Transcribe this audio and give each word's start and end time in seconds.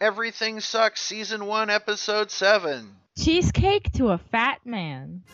Everything 0.00 0.60
Sucks, 0.60 1.02
Season 1.02 1.44
1, 1.44 1.68
Episode 1.68 2.30
7. 2.30 2.96
Cheesecake 3.18 3.92
to 3.92 4.08
a 4.08 4.16
fat 4.16 4.60
man. 4.64 5.24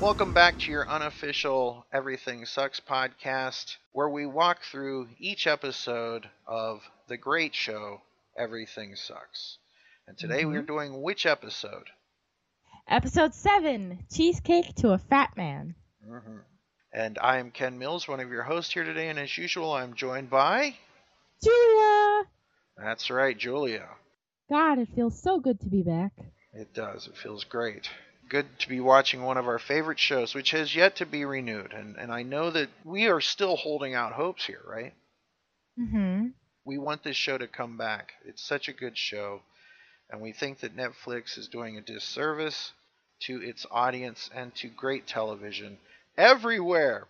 Welcome 0.00 0.32
back 0.32 0.58
to 0.60 0.70
your 0.72 0.88
unofficial 0.88 1.84
Everything 1.92 2.46
Sucks 2.46 2.80
podcast, 2.80 3.76
where 3.92 4.08
we 4.08 4.24
walk 4.24 4.62
through 4.62 5.08
each 5.18 5.46
episode 5.46 6.26
of 6.46 6.80
the 7.08 7.18
great 7.18 7.54
show, 7.54 8.00
Everything 8.34 8.96
Sucks. 8.96 9.58
And 10.08 10.16
today 10.16 10.46
we're 10.46 10.62
doing 10.62 11.02
which 11.02 11.26
episode? 11.26 11.90
Episode 12.88 13.34
7 13.34 14.06
Cheesecake 14.10 14.74
to 14.76 14.92
a 14.92 14.98
fat 14.98 15.36
man. 15.36 15.74
hmm 16.02 16.38
And 16.94 17.18
I 17.18 17.36
am 17.36 17.50
Ken 17.50 17.78
Mills, 17.78 18.08
one 18.08 18.20
of 18.20 18.30
your 18.30 18.44
hosts 18.44 18.72
here 18.72 18.84
today, 18.84 19.08
and 19.10 19.18
as 19.18 19.36
usual, 19.36 19.70
I'm 19.70 19.94
joined 19.94 20.30
by. 20.30 20.76
Julia! 21.44 22.22
That's 22.78 23.10
right, 23.10 23.36
Julia. 23.36 23.86
God, 24.48 24.78
it 24.78 24.88
feels 24.94 25.22
so 25.22 25.38
good 25.38 25.60
to 25.60 25.68
be 25.68 25.82
back. 25.82 26.12
It 26.54 26.72
does. 26.72 27.06
It 27.06 27.18
feels 27.18 27.44
great. 27.44 27.90
Good 28.30 28.46
to 28.60 28.68
be 28.68 28.78
watching 28.78 29.22
one 29.22 29.36
of 29.36 29.48
our 29.48 29.58
favorite 29.58 29.98
shows, 29.98 30.34
which 30.34 30.52
has 30.52 30.74
yet 30.74 30.96
to 30.96 31.06
be 31.06 31.24
renewed. 31.24 31.72
And, 31.72 31.96
and 31.96 32.12
I 32.12 32.22
know 32.22 32.50
that 32.50 32.68
we 32.84 33.08
are 33.08 33.20
still 33.20 33.56
holding 33.56 33.92
out 33.94 34.12
hopes 34.12 34.46
here, 34.46 34.62
right? 34.64 34.94
Mm-hmm. 35.78 36.28
We 36.64 36.78
want 36.78 37.02
this 37.02 37.16
show 37.16 37.36
to 37.36 37.48
come 37.48 37.76
back. 37.76 38.12
It's 38.24 38.42
such 38.42 38.68
a 38.68 38.72
good 38.72 38.96
show. 38.96 39.42
And 40.08 40.20
we 40.20 40.32
think 40.32 40.60
that 40.60 40.76
Netflix 40.76 41.36
is 41.36 41.48
doing 41.48 41.76
a 41.76 41.80
disservice 41.80 42.72
to 43.22 43.42
its 43.42 43.66
audience 43.68 44.30
and 44.32 44.54
to 44.56 44.68
great 44.68 45.08
television 45.08 45.78
everywhere. 46.16 47.08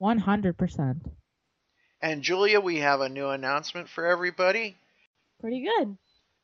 100%. 0.00 1.00
And 2.02 2.22
Julia, 2.22 2.60
we 2.60 2.80
have 2.80 3.00
a 3.00 3.08
new 3.08 3.28
announcement 3.28 3.88
for 3.88 4.06
everybody. 4.06 4.76
Pretty 5.40 5.64
good. 5.64 5.96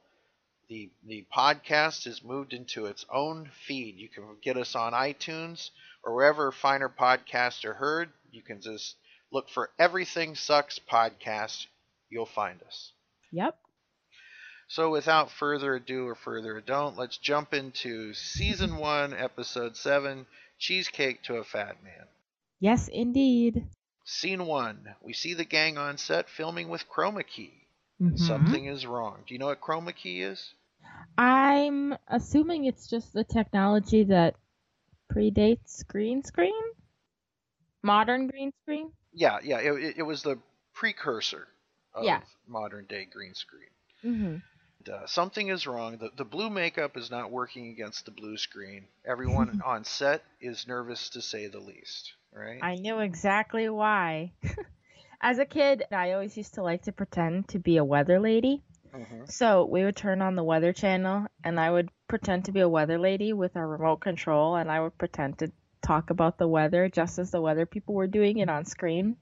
The 0.69 0.91
the 1.05 1.27
podcast 1.37 2.05
has 2.05 2.23
moved 2.23 2.53
into 2.53 2.87
its 2.87 3.05
own 3.13 3.51
feed. 3.67 3.97
You 3.97 4.09
can 4.09 4.25
get 4.43 4.57
us 4.57 4.75
on 4.75 4.93
iTunes 4.93 5.71
or 6.05 6.15
wherever 6.15 6.53
finer 6.53 6.89
podcasts 6.89 7.65
are 7.65 7.75
heard. 7.75 8.11
You 8.31 8.43
can 8.43 8.61
just 8.61 8.97
look 9.33 9.49
for 9.51 9.71
Everything 9.79 10.35
Sucks 10.35 10.79
podcast. 10.79 11.67
You'll 12.11 12.27
find 12.27 12.63
us. 12.63 12.93
Yep. 13.33 13.59
So 14.69 14.91
without 14.91 15.31
further 15.31 15.75
ado 15.75 16.07
or 16.07 16.15
further 16.15 16.57
ado, 16.57 16.93
let's 16.97 17.19
jump 17.19 17.53
into 17.53 18.15
season 18.15 18.77
one, 18.77 19.13
episode 19.13 19.77
seven, 19.77 20.27
Cheesecake 20.63 21.23
to 21.25 21.39
a 21.39 21.45
Fat 21.45 21.83
Man. 21.83 22.07
Yes, 22.61 22.87
indeed. 22.87 23.67
Scene 24.05 24.47
one. 24.47 24.95
We 25.03 25.13
see 25.13 25.35
the 25.35 25.45
gang 25.45 25.77
on 25.77 25.99
set 25.99 26.29
filming 26.29 26.69
with 26.69 26.89
chroma 26.89 27.27
key. 27.27 27.67
Mhm. 28.01 28.17
Something 28.17 28.67
is 28.67 28.87
wrong. 28.87 29.25
Do 29.27 29.35
you 29.35 29.41
know 29.41 29.47
what 29.47 29.61
chroma 29.61 29.93
key 29.93 30.23
is? 30.23 30.55
I'm 31.19 31.97
assuming 32.07 32.67
it's 32.67 32.87
just 32.87 33.13
the 33.13 33.25
technology 33.25 34.05
that 34.05 34.37
predates 35.13 35.85
green 35.85 36.23
screen? 36.23 36.55
Modern 37.83 38.29
green 38.29 38.53
screen? 38.63 38.93
Yeah, 39.13 39.41
yeah. 39.43 39.59
It, 39.59 39.73
it- 39.83 39.99
it 39.99 40.03
was 40.05 40.23
the 40.23 40.39
precursor 40.75 41.49
of 41.93 42.05
Yeah. 42.05 42.23
modern 42.47 42.87
day 42.87 43.05
green 43.05 43.35
screen. 43.35 43.71
Mm-hmm. 44.05 44.37
Uh, 44.89 45.07
something 45.07 45.49
is 45.49 45.67
wrong. 45.67 45.99
The, 45.99 46.11
the 46.17 46.25
blue 46.25 46.51
makeup 46.51 46.97
is 46.97 47.11
not 47.11 47.31
working 47.31 47.69
against 47.69 48.05
the 48.05 48.11
blue 48.11 48.37
screen. 48.37 48.87
Everyone 49.05 49.61
on 49.67 49.85
set 49.85 50.23
is 50.41 50.67
nervous 50.67 51.11
to 51.11 51.23
say 51.23 51.47
the 51.47 51.61
least. 51.61 52.13
Right? 52.33 52.61
I 52.63 52.77
knew 52.77 53.01
exactly 53.01 53.69
why. 53.69 54.33
As 55.21 55.39
a 55.39 55.45
kid, 55.45 55.85
I 55.93 56.13
always 56.13 56.37
used 56.37 56.55
to 56.55 56.63
like 56.63 56.83
to 56.83 56.93
pretend 56.93 57.49
to 57.49 57.59
be 57.59 57.77
a 57.77 57.85
weather 57.85 58.19
lady. 58.19 58.63
Mhm. 58.93 59.31
So 59.31 59.65
we 59.65 59.85
would 59.85 59.97
turn 59.97 60.21
on 60.21 60.35
the 60.35 60.45
weather 60.45 60.73
channel 60.73 61.27
and 61.45 61.59
I 61.59 61.71
would 61.71 61.91
pretend 62.09 62.47
to 62.47 62.53
be 62.53 62.61
a 62.61 62.69
weather 62.69 62.99
lady 62.99 63.33
with 63.33 63.57
our 63.57 63.67
remote 63.67 64.01
control 64.01 64.57
and 64.57 64.71
I 64.71 64.81
would 64.81 64.99
pretend 64.99 65.39
to 65.39 65.53
talk 65.83 66.11
about 66.11 66.39
the 66.39 66.49
weather 66.49 66.89
just 66.89 67.19
as 67.19 67.31
the 67.31 67.41
weather 67.41 67.67
people 67.67 67.95
were 67.95 68.07
doing 68.07 68.39
it 68.39 68.49
on 68.49 68.65
screen. 68.65 69.17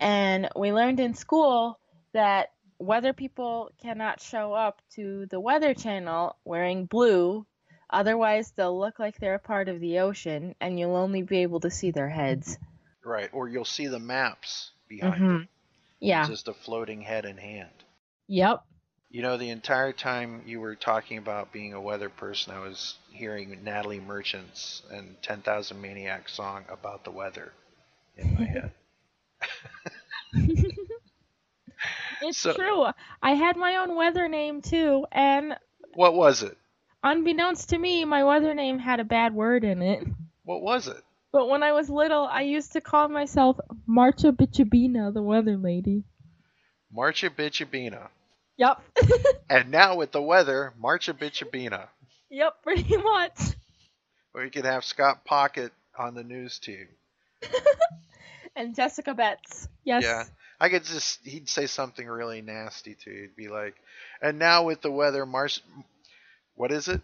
And 0.00 0.48
we 0.56 0.72
learned 0.72 1.00
in 1.00 1.14
school 1.14 1.78
that 2.12 2.48
weather 2.78 3.12
people 3.12 3.70
cannot 3.80 4.20
show 4.20 4.52
up 4.52 4.82
to 4.94 5.26
the 5.26 5.40
weather 5.40 5.74
channel 5.74 6.36
wearing 6.44 6.86
blue. 6.86 7.46
Otherwise, 7.90 8.52
they'll 8.52 8.78
look 8.78 8.98
like 8.98 9.18
they're 9.18 9.34
a 9.34 9.38
part 9.40 9.68
of 9.68 9.80
the 9.80 9.98
ocean 10.00 10.54
and 10.60 10.78
you'll 10.78 10.96
only 10.96 11.22
be 11.22 11.38
able 11.38 11.60
to 11.60 11.70
see 11.70 11.90
their 11.90 12.08
heads. 12.08 12.58
Right. 13.04 13.30
Or 13.32 13.48
you'll 13.48 13.64
see 13.64 13.86
the 13.86 13.98
maps 13.98 14.70
behind 14.88 15.16
hmm 15.20 15.36
it. 15.42 15.48
Yeah. 16.00 16.26
Just 16.26 16.48
a 16.48 16.54
floating 16.54 17.00
head 17.02 17.24
and 17.24 17.38
hand. 17.38 17.70
Yep. 18.28 18.62
You 19.10 19.22
know, 19.22 19.36
the 19.36 19.50
entire 19.50 19.92
time 19.92 20.42
you 20.46 20.60
were 20.60 20.74
talking 20.76 21.18
about 21.18 21.52
being 21.52 21.72
a 21.72 21.80
weather 21.80 22.08
person, 22.10 22.52
I 22.52 22.60
was 22.60 22.96
hearing 23.10 23.64
Natalie 23.64 24.00
Merchant's 24.00 24.82
and 24.90 25.16
10,000 25.22 25.80
Maniacs 25.80 26.34
song 26.34 26.64
about 26.68 27.04
the 27.04 27.10
weather 27.10 27.52
in 28.16 28.34
my 28.34 28.44
head. 28.46 28.72
It's 32.22 32.38
So- 32.38 32.52
true. 32.54 32.86
I 33.22 33.32
had 33.34 33.56
my 33.56 33.76
own 33.76 33.94
weather 33.96 34.28
name 34.28 34.62
too, 34.62 35.06
and 35.12 35.56
What 35.94 36.14
was 36.14 36.42
it? 36.42 36.56
unbeknownst 37.02 37.70
to 37.70 37.78
me, 37.78 38.04
my 38.04 38.24
weather 38.24 38.54
name 38.54 38.78
had 38.78 39.00
a 39.00 39.04
bad 39.04 39.34
word 39.34 39.64
in 39.64 39.82
it. 39.82 40.04
What 40.44 40.62
was 40.62 40.88
it? 40.88 41.02
But 41.32 41.48
when 41.48 41.62
I 41.62 41.72
was 41.72 41.90
little, 41.90 42.24
I 42.26 42.40
used 42.42 42.72
to 42.72 42.80
call 42.80 43.08
myself 43.08 43.58
Marcha 43.88 44.32
Bichabina, 44.32 45.12
the 45.12 45.22
weather 45.22 45.56
lady. 45.56 46.04
Marcha 46.94 47.28
Bichabina. 47.30 48.08
Yep. 48.56 48.82
And 49.50 49.70
now 49.70 49.96
with 49.96 50.12
the 50.12 50.20
weather, 50.22 50.72
Marcha 50.82 51.12
Bichabina. 51.14 51.88
yep, 52.30 52.62
pretty 52.62 52.96
much. 52.96 53.38
Or 54.34 54.44
you 54.44 54.50
could 54.50 54.64
have 54.64 54.84
Scott 54.84 55.24
Pocket 55.24 55.72
on 55.98 56.14
the 56.14 56.22
news 56.24 56.58
team. 56.58 56.88
And 58.56 58.74
Jessica 58.74 59.14
Betts. 59.14 59.68
Yes. 59.84 60.02
Yeah. 60.02 60.24
I 60.60 60.68
could 60.68 60.84
just, 60.84 61.24
he'd 61.24 61.48
say 61.48 61.66
something 61.66 62.06
really 62.06 62.42
nasty 62.42 62.94
too. 62.94 63.10
He'd 63.12 63.36
be 63.36 63.48
like, 63.48 63.74
and 64.20 64.38
now 64.38 64.64
with 64.64 64.80
the 64.82 64.90
weather, 64.90 65.24
March, 65.24 65.60
what 66.54 66.72
is 66.72 66.88
it? 66.88 67.00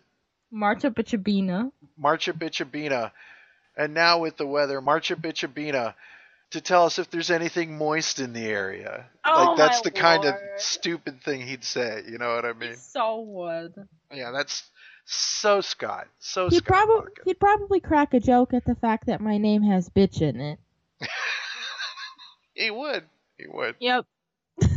Marcha 0.52 0.92
Bichabina. 0.92 1.70
Marcha 2.00 2.32
Bichabina. 2.32 3.12
And 3.76 3.94
now 3.94 4.18
with 4.20 4.36
the 4.36 4.46
weather, 4.46 4.80
Marcha 4.80 5.16
Bichabina 5.16 5.94
to 6.50 6.60
tell 6.60 6.84
us 6.86 6.98
if 6.98 7.10
there's 7.10 7.30
anything 7.30 7.76
moist 7.76 8.20
in 8.20 8.32
the 8.32 8.44
area. 8.46 9.06
Oh, 9.24 9.46
like 9.48 9.56
that's 9.56 9.78
my 9.84 9.90
the 9.90 9.90
kind 9.90 10.24
of 10.24 10.34
lord. 10.34 10.60
stupid 10.60 11.20
thing 11.22 11.40
he'd 11.40 11.64
say, 11.64 12.02
you 12.08 12.18
know 12.18 12.34
what 12.34 12.44
I 12.44 12.52
mean? 12.52 12.76
So 12.76 13.20
would. 13.20 13.74
Yeah, 14.12 14.30
that's 14.30 14.62
so 15.04 15.60
Scott. 15.60 16.06
So 16.20 16.48
He'd 16.48 16.58
Scott 16.58 16.66
probably 16.66 16.96
Pocket. 16.96 17.22
he'd 17.24 17.40
probably 17.40 17.80
crack 17.80 18.14
a 18.14 18.20
joke 18.20 18.54
at 18.54 18.64
the 18.64 18.76
fact 18.76 19.06
that 19.06 19.20
my 19.20 19.38
name 19.38 19.62
has 19.62 19.88
bitch 19.88 20.22
in 20.22 20.40
it. 20.40 20.58
He 22.54 22.70
would. 22.70 23.02
He 23.38 23.46
would. 23.48 23.76
Yep. 23.80 24.06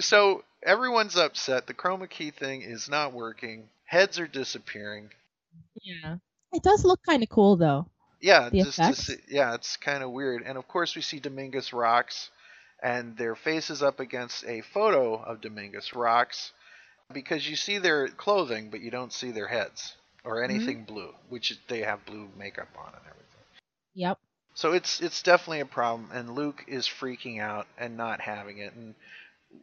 So 0.00 0.44
everyone's 0.64 1.16
upset. 1.16 1.66
The 1.66 1.74
chroma 1.74 2.08
key 2.08 2.30
thing 2.30 2.62
is 2.62 2.88
not 2.88 3.12
working. 3.12 3.68
Heads 3.84 4.18
are 4.18 4.26
disappearing. 4.26 5.10
Yeah. 5.82 6.16
It 6.52 6.62
does 6.62 6.84
look 6.84 7.00
kind 7.06 7.22
of 7.22 7.28
cool 7.28 7.56
though. 7.56 7.86
Yeah, 8.20 8.50
The 8.50 8.64
just 8.64 9.06
see, 9.06 9.16
yeah, 9.28 9.54
it's 9.54 9.76
kind 9.76 10.02
of 10.02 10.10
weird. 10.10 10.42
And 10.44 10.58
of 10.58 10.68
course, 10.68 10.94
we 10.94 11.00
see 11.00 11.20
Dominguez 11.20 11.72
Rocks, 11.72 12.28
and 12.82 13.16
their 13.16 13.34
faces 13.34 13.82
up 13.82 13.98
against 13.98 14.44
a 14.44 14.60
photo 14.60 15.14
of 15.14 15.40
Dominguez 15.40 15.94
Rocks, 15.94 16.52
because 17.12 17.48
you 17.48 17.56
see 17.56 17.78
their 17.78 18.08
clothing, 18.08 18.68
but 18.70 18.80
you 18.80 18.90
don't 18.90 19.12
see 19.12 19.30
their 19.30 19.48
heads 19.48 19.94
or 20.22 20.36
mm-hmm. 20.36 20.50
anything 20.50 20.84
blue, 20.84 21.14
which 21.30 21.58
they 21.68 21.80
have 21.80 22.04
blue 22.04 22.28
makeup 22.36 22.68
on 22.78 22.88
and 22.88 23.02
everything. 23.06 23.44
Yep. 23.94 24.18
So 24.54 24.72
it's 24.72 25.00
it's 25.00 25.22
definitely 25.22 25.60
a 25.60 25.66
problem, 25.66 26.10
and 26.12 26.34
Luke 26.34 26.64
is 26.68 26.86
freaking 26.86 27.40
out 27.40 27.66
and 27.78 27.96
not 27.96 28.20
having 28.20 28.58
it. 28.58 28.72
And 28.74 28.94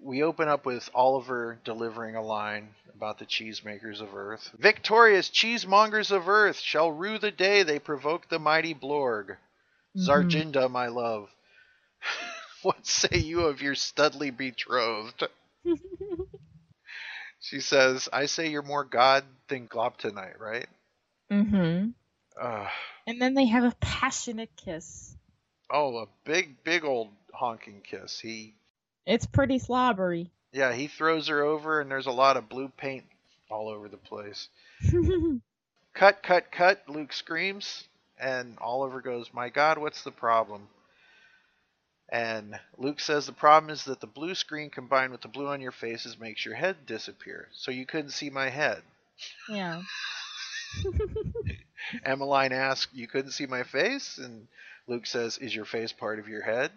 we 0.02 0.24
open 0.24 0.48
up 0.48 0.66
with 0.66 0.90
Oliver 0.94 1.60
delivering 1.64 2.16
a 2.16 2.22
line 2.22 2.76
about 2.94 3.18
the 3.20 3.26
cheesemakers 3.26 4.02
of 4.02 4.16
Earth. 4.16 4.52
Victorious 4.58 5.30
cheesemongers 5.30 6.12
of 6.12 6.28
Earth 6.30 6.60
shall 6.60 6.92
rue 6.92 7.18
the 7.18 7.32
day 7.32 7.64
they 7.64 7.80
provoke 7.80 8.28
the 8.30 8.40
mighty 8.40 8.74
Blorg. 8.74 9.38
Mhm. 9.96 10.06
Zarginda, 10.06 10.70
my 10.70 10.88
love. 10.88 11.30
what 12.64 12.86
say 12.86 13.18
you 13.18 13.42
of 13.46 13.62
your 13.62 13.76
studly 13.76 14.36
betrothed? 14.36 15.24
She 17.40 17.62
says, 17.62 18.08
I 18.14 18.26
say 18.26 18.48
you're 18.50 18.62
more 18.62 18.84
God 18.84 19.26
than 19.48 19.68
Globtonite, 19.68 20.40
right? 20.40 20.68
mm-hmm. 21.32 21.90
Ugh. 22.40 22.70
And 23.08 23.22
then 23.22 23.34
they 23.34 23.46
have 23.46 23.64
a 23.64 23.76
passionate 23.80 24.50
kiss. 24.58 25.16
oh, 25.72 25.98
a 25.98 26.08
big, 26.26 26.64
big 26.64 26.84
old 26.84 27.10
honking 27.34 27.82
kiss. 27.82 28.20
He 28.20 28.54
It's 29.06 29.26
pretty 29.26 29.60
slobbery. 29.60 30.30
Yeah, 30.52 30.74
he 30.74 30.88
throws 30.88 31.28
her 31.30 31.42
over, 31.42 31.80
and 31.80 31.90
there's 31.90 32.06
a 32.06 32.12
lot 32.12 32.36
of 32.36 32.50
blue 32.50 32.70
paint 32.78 33.06
all 33.50 33.70
over 33.70 33.88
the 33.88 33.98
place. 33.98 34.50
Cut, 35.94 36.22
cut, 36.22 36.52
cut, 36.52 36.88
Luke 36.88 37.12
screams, 37.12 37.88
and 38.20 38.56
Oliver 38.62 39.02
goes, 39.02 39.34
My 39.34 39.50
God, 39.50 39.80
what's 39.80 40.04
the 40.04 40.12
problem? 40.12 40.68
And 42.08 42.60
Luke 42.78 43.00
says 43.00 43.26
the 43.26 43.32
problem 43.32 43.72
is 43.72 43.86
that 43.86 44.00
the 44.00 44.06
blue 44.06 44.36
screen 44.36 44.70
combined 44.70 45.12
with 45.12 45.22
the 45.22 45.28
blue 45.28 45.48
on 45.48 45.60
your 45.60 45.72
faces 45.72 46.20
makes 46.20 46.46
your 46.46 46.54
head 46.54 46.86
disappear, 46.86 47.48
so 47.52 47.72
you 47.72 47.88
couldn't 47.88 48.12
see 48.12 48.30
my 48.30 48.50
head. 48.50 48.84
yeah. 49.50 49.82
Emmeline 52.04 52.54
asks, 52.54 52.94
You 52.94 53.08
couldn't 53.08 53.32
see 53.32 53.46
my 53.46 53.64
face? 53.64 54.18
And 54.18 54.48
Luke 54.88 55.06
says, 55.06 55.38
Is 55.38 55.56
your 55.56 55.66
face 55.66 55.92
part 55.92 56.20
of 56.20 56.28
your 56.28 56.42
head? 56.42 56.72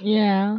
Yeah. 0.00 0.58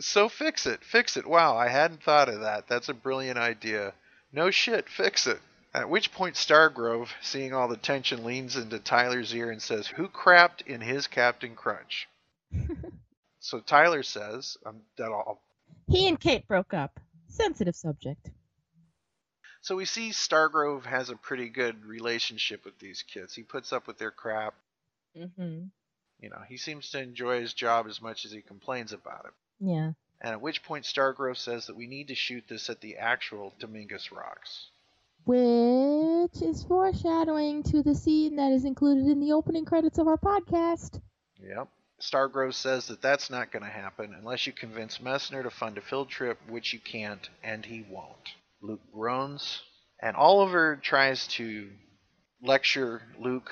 So 0.00 0.28
fix 0.28 0.66
it, 0.66 0.84
fix 0.84 1.16
it. 1.16 1.26
Wow, 1.26 1.56
I 1.56 1.68
hadn't 1.68 2.02
thought 2.02 2.28
of 2.28 2.40
that. 2.40 2.66
That's 2.68 2.88
a 2.88 2.94
brilliant 2.94 3.38
idea. 3.38 3.94
No 4.32 4.50
shit, 4.50 4.88
fix 4.88 5.26
it. 5.26 5.40
At 5.74 5.88
which 5.88 6.12
point 6.12 6.34
Stargrove, 6.34 7.08
seeing 7.22 7.54
all 7.54 7.68
the 7.68 7.76
tension, 7.76 8.24
leans 8.24 8.56
into 8.56 8.78
Tyler's 8.78 9.34
ear 9.34 9.50
and 9.50 9.62
says, 9.62 9.86
Who 9.86 10.08
crapped 10.08 10.66
in 10.66 10.80
his 10.80 11.06
Captain 11.06 11.54
Crunch? 11.54 12.08
so 13.40 13.60
Tyler 13.60 14.02
says, 14.02 14.58
um, 14.66 14.80
that 14.98 15.10
all. 15.10 15.40
He 15.88 16.08
and 16.08 16.20
Kate 16.20 16.46
broke 16.46 16.74
up. 16.74 17.00
Sensitive 17.28 17.74
subject. 17.76 18.30
So 19.62 19.76
we 19.76 19.84
see 19.84 20.10
Stargrove 20.10 20.84
has 20.86 21.08
a 21.08 21.14
pretty 21.14 21.48
good 21.48 21.86
relationship 21.86 22.64
with 22.64 22.80
these 22.80 23.02
kids. 23.02 23.32
He 23.32 23.44
puts 23.44 23.72
up 23.72 23.86
with 23.86 23.96
their 23.96 24.10
crap. 24.10 24.54
Mm-hmm. 25.16 25.66
You 26.18 26.30
know, 26.30 26.40
he 26.48 26.56
seems 26.56 26.90
to 26.90 27.00
enjoy 27.00 27.40
his 27.40 27.54
job 27.54 27.86
as 27.88 28.02
much 28.02 28.24
as 28.24 28.32
he 28.32 28.42
complains 28.42 28.92
about 28.92 29.26
it. 29.26 29.32
Yeah. 29.60 29.92
And 30.20 30.32
at 30.32 30.40
which 30.40 30.64
point 30.64 30.84
Stargrove 30.84 31.36
says 31.36 31.66
that 31.66 31.76
we 31.76 31.86
need 31.86 32.08
to 32.08 32.14
shoot 32.16 32.42
this 32.48 32.70
at 32.70 32.80
the 32.80 32.96
actual 32.96 33.54
Dominguez 33.60 34.10
Rocks. 34.10 34.66
Which 35.24 36.42
is 36.42 36.64
foreshadowing 36.64 37.62
to 37.64 37.84
the 37.84 37.94
scene 37.94 38.34
that 38.36 38.50
is 38.50 38.64
included 38.64 39.06
in 39.06 39.20
the 39.20 39.32
opening 39.32 39.64
credits 39.64 39.98
of 39.98 40.08
our 40.08 40.18
podcast. 40.18 41.00
Yep. 41.40 41.68
Stargrove 42.00 42.54
says 42.54 42.88
that 42.88 43.00
that's 43.00 43.30
not 43.30 43.52
going 43.52 43.62
to 43.64 43.70
happen 43.70 44.12
unless 44.18 44.44
you 44.44 44.52
convince 44.52 44.98
Messner 44.98 45.44
to 45.44 45.50
fund 45.50 45.78
a 45.78 45.80
field 45.80 46.08
trip, 46.08 46.40
which 46.48 46.72
you 46.72 46.80
can't, 46.80 47.28
and 47.44 47.64
he 47.64 47.86
won't. 47.88 48.34
Luke 48.62 48.80
groans, 48.92 49.60
and 50.00 50.16
Oliver 50.16 50.76
tries 50.76 51.26
to 51.26 51.68
lecture 52.40 53.02
Luke, 53.18 53.50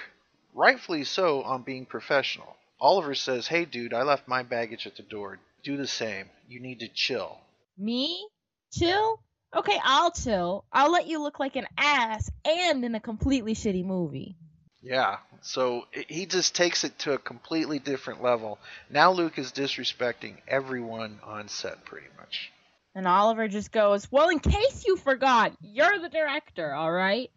rightfully 0.55 1.05
so, 1.05 1.43
on 1.43 1.62
being 1.62 1.85
professional. 1.85 2.57
Oliver 2.81 3.15
says, 3.15 3.49
Hey, 3.49 3.65
dude, 3.65 3.93
I 3.93 4.03
left 4.03 4.29
my 4.29 4.43
baggage 4.43 4.87
at 4.87 4.97
the 4.97 5.03
door. 5.03 5.39
Do 5.65 5.77
the 5.77 5.87
same. 5.87 6.31
You 6.49 6.61
need 6.61 6.81
to 6.81 6.89
chill. 6.89 7.39
Me? 7.77 8.27
Chill? 8.73 9.21
Okay, 9.55 9.79
I'll 9.83 10.12
chill. 10.12 10.65
I'll 10.73 10.93
let 10.93 11.09
you 11.09 11.21
look 11.21 11.41
like 11.41 11.57
an 11.57 11.67
ass 11.77 12.31
and 12.45 12.85
in 12.85 12.95
a 12.95 13.01
completely 13.01 13.55
shitty 13.55 13.85
movie. 13.85 14.37
Yeah, 14.81 15.19
so 15.43 15.87
he 15.93 16.25
just 16.25 16.55
takes 16.55 16.85
it 16.85 16.99
to 17.01 17.12
a 17.12 17.19
completely 17.19 17.79
different 17.79 18.23
level. 18.23 18.59
Now 18.89 19.12
Luke 19.12 19.39
is 19.39 19.53
disrespecting 19.53 20.37
everyone 20.49 21.19
on 21.25 21.49
set, 21.49 21.85
pretty 21.85 22.07
much. 22.17 22.51
And 22.95 23.07
Oliver 23.07 23.49
just 23.49 23.71
goes, 23.73 24.11
Well, 24.11 24.29
in 24.31 24.41
case 24.41 24.85
you 24.87 24.97
forgot, 24.97 25.53
you're 25.63 25.99
the 26.01 26.09
director, 26.09 26.75
alright? 26.75 27.31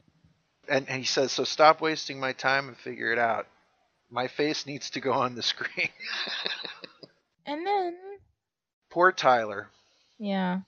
And, 0.68 0.88
and 0.90 1.00
he 1.00 1.06
says, 1.06 1.32
So 1.32 1.44
stop 1.44 1.82
wasting 1.82 2.20
my 2.20 2.34
time 2.34 2.68
and 2.68 2.78
figure 2.78 3.12
it 3.12 3.20
out. 3.20 3.48
My 4.10 4.28
face 4.28 4.66
needs 4.66 4.92
to 4.92 5.00
go 5.00 5.14
on 5.14 5.36
the 5.36 5.44
screen. 5.44 5.90
And 7.46 7.66
then, 7.68 7.98
Poor 8.90 9.12
Tyler. 9.12 9.68
yeah. 10.18 10.62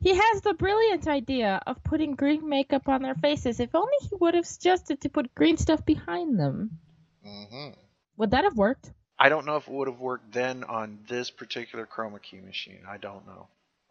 He 0.00 0.14
has 0.16 0.40
the 0.40 0.54
brilliant 0.54 1.06
idea 1.06 1.60
of 1.66 1.84
putting 1.84 2.14
green 2.16 2.48
makeup 2.48 2.88
on 2.88 3.02
their 3.02 3.14
faces. 3.14 3.60
If 3.60 3.74
only 3.74 3.92
he 4.00 4.16
would 4.18 4.34
have 4.34 4.46
suggested 4.46 5.00
to 5.02 5.08
put 5.10 5.34
green 5.34 5.56
stuff 5.58 5.84
behind 5.84 6.40
them. 6.40 6.78
hmm 7.24 7.68
Would 8.16 8.30
that 8.32 8.44
have 8.44 8.56
worked? 8.56 8.90
I 9.18 9.28
don't 9.28 9.46
know 9.46 9.56
if 9.56 9.68
it 9.68 9.72
would 9.74 9.88
have 9.88 10.00
worked 10.00 10.32
then 10.32 10.64
on 10.64 11.00
this 11.06 11.30
particular 11.30 11.86
chroma 11.86 12.20
key 12.20 12.40
machine. 12.40 12.80
I 12.88 12.96
don't 12.96 13.26
know. 13.26 13.46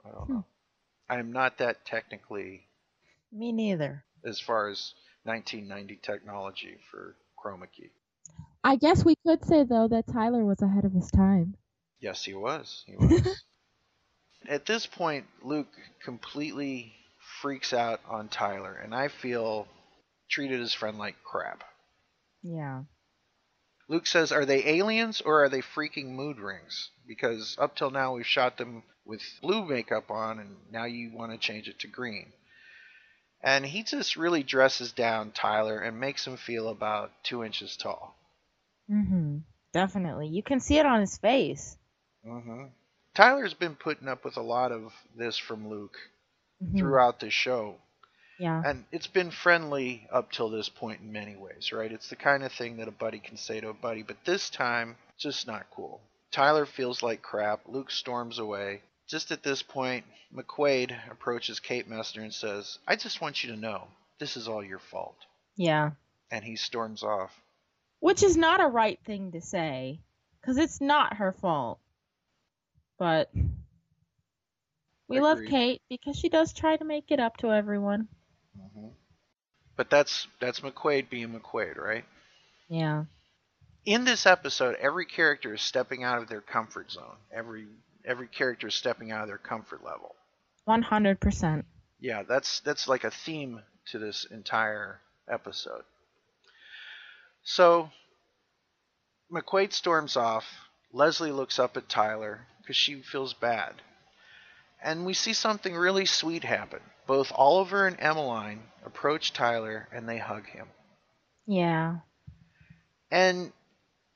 I 0.05 0.11
don't 0.11 0.27
Hmm. 0.27 0.39
know. 0.39 0.45
I'm 1.09 1.31
not 1.31 1.57
that 1.59 1.85
technically 1.85 2.69
Me 3.31 3.51
neither. 3.51 4.05
as 4.23 4.39
far 4.39 4.67
as 4.69 4.93
1990 5.23 5.95
technology 5.97 6.77
for 6.89 7.15
chroma 7.37 7.71
key. 7.71 7.91
I 8.63 8.75
guess 8.75 9.05
we 9.05 9.15
could 9.17 9.43
say, 9.45 9.63
though, 9.63 9.87
that 9.89 10.07
Tyler 10.07 10.43
was 10.43 10.61
ahead 10.61 10.83
of 10.85 10.93
his 10.93 11.11
time. 11.11 11.57
Yes, 11.99 12.25
he 12.25 12.33
was. 12.33 12.83
He 12.85 12.97
was. 12.97 13.45
At 14.47 14.65
this 14.65 14.85
point, 14.85 15.27
Luke 15.41 15.73
completely 15.99 16.95
freaks 17.41 17.73
out 17.73 18.01
on 18.05 18.29
Tyler, 18.29 18.73
and 18.75 18.93
I 18.93 19.07
feel 19.07 19.67
treated 20.29 20.59
his 20.59 20.73
friend 20.73 20.97
like 20.97 21.23
crap. 21.23 21.63
Yeah. 22.43 22.83
Luke 23.87 24.07
says, 24.07 24.31
Are 24.31 24.45
they 24.45 24.65
aliens 24.65 25.21
or 25.21 25.43
are 25.43 25.49
they 25.49 25.61
freaking 25.61 26.09
mood 26.11 26.39
rings? 26.39 26.89
Because 27.05 27.55
up 27.59 27.75
till 27.75 27.91
now 27.91 28.15
we've 28.15 28.25
shot 28.25 28.57
them 28.57 28.83
with 29.11 29.21
blue 29.41 29.65
makeup 29.65 30.09
on, 30.09 30.39
and 30.39 30.55
now 30.71 30.85
you 30.85 31.11
want 31.13 31.33
to 31.33 31.37
change 31.37 31.67
it 31.67 31.77
to 31.79 31.87
green. 31.87 32.31
And 33.43 33.65
he 33.65 33.83
just 33.83 34.15
really 34.15 34.41
dresses 34.41 34.91
down 34.93 35.31
Tyler 35.31 35.79
and 35.79 35.99
makes 35.99 36.25
him 36.25 36.37
feel 36.37 36.69
about 36.69 37.11
two 37.23 37.43
inches 37.43 37.75
tall. 37.75 38.15
Mm-hmm. 38.89 39.39
Definitely. 39.73 40.27
You 40.27 40.41
can 40.43 40.59
see 40.59 40.77
it 40.77 40.85
on 40.85 41.01
his 41.01 41.17
face. 41.17 41.77
Mm-hmm. 42.25 42.65
Tyler's 43.13 43.53
been 43.53 43.75
putting 43.75 44.07
up 44.07 44.23
with 44.23 44.37
a 44.37 44.41
lot 44.41 44.71
of 44.71 44.93
this 45.17 45.37
from 45.37 45.69
Luke 45.69 45.97
Mhm. 46.63 46.77
throughout 46.77 47.19
the 47.19 47.29
show. 47.29 47.75
Yeah. 48.39 48.61
And 48.65 48.85
it's 48.91 49.07
been 49.07 49.31
friendly 49.31 50.07
up 50.11 50.31
till 50.31 50.49
this 50.49 50.69
point 50.69 51.01
in 51.01 51.11
many 51.11 51.35
ways, 51.35 51.71
right? 51.71 51.91
It's 51.91 52.09
the 52.09 52.15
kind 52.15 52.43
of 52.43 52.51
thing 52.53 52.77
that 52.77 52.87
a 52.87 52.91
buddy 52.91 53.19
can 53.19 53.35
say 53.37 53.59
to 53.59 53.69
a 53.69 53.73
buddy, 53.73 54.03
but 54.03 54.23
this 54.25 54.49
time, 54.49 54.95
just 55.17 55.47
not 55.47 55.65
cool. 55.75 55.99
Tyler 56.31 56.65
feels 56.65 57.03
like 57.03 57.21
crap. 57.21 57.61
Luke 57.67 57.91
storms 57.91 58.39
away. 58.39 58.81
Just 59.11 59.31
at 59.31 59.43
this 59.43 59.61
point, 59.61 60.05
McQuaid 60.33 60.95
approaches 61.11 61.59
Kate 61.59 61.89
Messner 61.89 62.23
and 62.23 62.33
says, 62.33 62.79
I 62.87 62.95
just 62.95 63.19
want 63.19 63.43
you 63.43 63.51
to 63.51 63.59
know, 63.59 63.83
this 64.19 64.37
is 64.37 64.47
all 64.47 64.63
your 64.63 64.79
fault. 64.79 65.17
Yeah. 65.57 65.91
And 66.31 66.45
he 66.45 66.55
storms 66.55 67.03
off. 67.03 67.31
Which 67.99 68.23
is 68.23 68.37
not 68.37 68.61
a 68.61 68.67
right 68.67 68.97
thing 69.05 69.33
to 69.33 69.41
say, 69.41 69.99
because 70.39 70.57
it's 70.57 70.79
not 70.79 71.17
her 71.17 71.33
fault. 71.33 71.79
But 72.97 73.29
we 75.09 75.19
love 75.19 75.39
Kate 75.45 75.81
because 75.89 76.15
she 76.17 76.29
does 76.29 76.53
try 76.53 76.77
to 76.77 76.85
make 76.85 77.11
it 77.11 77.19
up 77.19 77.35
to 77.37 77.51
everyone. 77.51 78.07
Mm-hmm. 78.57 78.87
But 79.75 79.89
that's 79.89 80.27
that's 80.39 80.61
McQuaid 80.61 81.09
being 81.09 81.37
McQuaid, 81.37 81.77
right? 81.77 82.05
Yeah. 82.69 83.03
in 83.85 84.05
this 84.05 84.25
episode, 84.25 84.77
every 84.79 85.05
character 85.05 85.53
is 85.53 85.61
stepping 85.61 86.03
out 86.03 86.21
of 86.21 86.29
their 86.29 86.41
comfort 86.41 86.91
zone. 86.91 87.17
Every 87.33 87.65
every 88.05 88.27
character 88.27 88.67
is 88.67 88.75
stepping 88.75 89.11
out 89.11 89.21
of 89.23 89.27
their 89.27 89.37
comfort 89.37 89.83
level. 89.83 90.15
100%. 90.67 91.63
Yeah, 91.99 92.23
that's 92.23 92.59
that's 92.61 92.87
like 92.87 93.03
a 93.03 93.11
theme 93.11 93.61
to 93.87 93.99
this 93.99 94.25
entire 94.25 94.99
episode. 95.29 95.83
So 97.43 97.89
McQuaid 99.31 99.73
storms 99.73 100.17
off. 100.17 100.45
Leslie 100.93 101.31
looks 101.31 101.57
up 101.59 101.77
at 101.77 101.89
Tyler 101.89 102.41
because 102.61 102.75
she 102.75 103.01
feels 103.01 103.33
bad. 103.33 103.75
And 104.83 105.05
we 105.05 105.13
see 105.13 105.33
something 105.33 105.75
really 105.75 106.05
sweet 106.05 106.43
happen. 106.43 106.79
Both 107.07 107.31
Oliver 107.35 107.87
and 107.87 107.99
Emmeline 107.99 108.63
approach 108.85 109.31
Tyler 109.31 109.87
and 109.91 110.07
they 110.09 110.17
hug 110.17 110.47
him. 110.47 110.67
Yeah. 111.45 111.97
And 113.11 113.47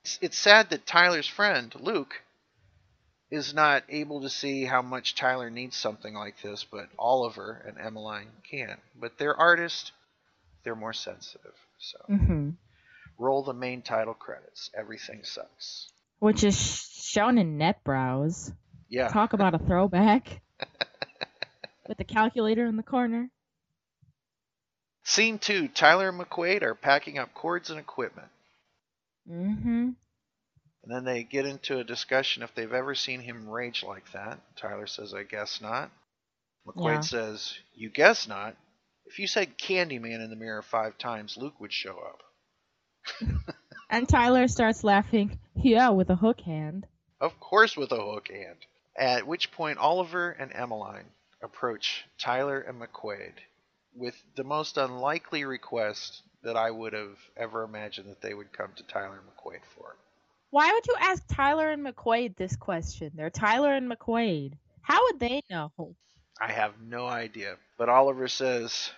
it's- 0.03 0.17
it's 0.21 0.37
sad 0.37 0.69
that 0.69 0.85
Tyler's 0.85 1.27
friend, 1.27 1.73
Luke, 1.75 2.21
is 3.31 3.53
not 3.53 3.83
able 3.89 4.21
to 4.21 4.29
see 4.29 4.65
how 4.65 4.81
much 4.81 5.15
Tyler 5.15 5.49
needs 5.49 5.75
something 5.75 6.13
like 6.13 6.41
this, 6.41 6.63
but 6.63 6.87
Oliver 6.97 7.63
and 7.67 7.77
Emmeline 7.79 8.31
can. 8.49 8.77
But 8.99 9.17
they're 9.17 9.35
artists, 9.35 9.91
they're 10.63 10.75
more 10.75 10.93
sensitive. 10.93 11.53
So 11.79 11.97
hmm 12.07 12.51
roll 13.17 13.43
the 13.43 13.53
main 13.53 13.81
title 13.81 14.13
credits. 14.13 14.69
Everything 14.77 15.23
sucks. 15.23 15.89
Which 16.19 16.43
is 16.43 16.57
shown 16.57 17.37
in 17.37 17.57
NetBrowse. 17.57 18.53
Yeah. 18.89 19.07
Talk 19.09 19.33
about 19.33 19.53
a 19.53 19.59
throwback. 19.59 20.41
With 21.87 21.97
the 21.97 22.03
calculator 22.03 22.65
in 22.65 22.77
the 22.77 22.83
corner. 22.83 23.29
Scene 25.03 25.37
two 25.37 25.67
Tyler 25.67 26.09
and 26.09 26.19
McQuaid 26.19 26.63
are 26.63 26.73
packing 26.75 27.19
up 27.19 27.33
cords 27.33 27.69
and 27.69 27.79
equipment. 27.79 28.29
Mm-hmm. 29.29 29.89
And 30.85 30.93
then 30.95 31.03
they 31.03 31.23
get 31.23 31.45
into 31.47 31.79
a 31.79 31.83
discussion 31.83 32.43
if 32.43 32.53
they've 32.53 32.71
ever 32.71 32.93
seen 32.93 33.19
him 33.19 33.49
rage 33.49 33.83
like 33.83 34.11
that. 34.11 34.39
Tyler 34.55 34.85
says, 34.85 35.13
I 35.15 35.23
guess 35.23 35.59
not. 35.59 35.89
McQuaid 36.67 36.93
Yeah. 36.95 36.99
says, 37.01 37.57
You 37.73 37.89
guess 37.89 38.27
not. 38.27 38.55
If 39.07 39.17
you 39.19 39.25
said 39.27 39.57
Candyman 39.57 40.23
in 40.23 40.29
the 40.29 40.35
mirror 40.35 40.61
five 40.61 40.97
times, 40.97 41.37
Luke 41.37 41.59
would 41.59 41.73
show 41.73 41.97
up. 41.97 42.21
And 43.89 44.09
Tyler 44.09 44.47
starts 44.47 44.83
laughing. 44.83 45.37
Yeah, 45.55 45.89
with 45.89 46.09
a 46.09 46.15
hook 46.15 46.41
hand. 46.41 46.87
Of 47.21 47.39
course, 47.39 47.77
with 47.77 47.91
a 47.91 48.01
hook 48.01 48.29
hand. 48.29 48.57
At 48.97 49.27
which 49.27 49.51
point, 49.51 49.77
Oliver 49.77 50.31
and 50.31 50.51
Emmeline 50.53 51.05
approach 51.41 52.03
Tyler 52.17 52.59
and 52.59 52.81
McQuaid 52.81 53.33
with 53.95 54.15
the 54.35 54.43
most 54.43 54.77
unlikely 54.77 55.45
request 55.45 56.23
that 56.43 56.57
I 56.57 56.71
would 56.71 56.93
have 56.93 57.17
ever 57.37 57.63
imagined 57.63 58.09
that 58.09 58.21
they 58.21 58.33
would 58.33 58.51
come 58.51 58.71
to 58.75 58.83
Tyler 58.83 59.19
and 59.19 59.27
McQuaid 59.37 59.61
for. 59.75 59.95
Why 60.55 60.71
would 60.71 60.87
you 60.87 60.95
ask 60.97 61.21
Tyler 61.27 61.69
and 61.69 61.85
McQuaid 61.85 62.37
this 62.37 62.55
question? 62.55 63.11
They're 63.13 63.29
Tyler 63.29 63.73
and 63.73 63.91
McQuaid. 63.91 64.53
How 64.81 65.03
would 65.03 65.19
they 65.19 65.41
know? 65.49 65.97
I 66.39 66.49
have 66.49 66.79
no 66.81 67.07
idea. 67.07 67.57
But 67.77 67.89
Oliver 67.89 68.29
says, 68.29 68.89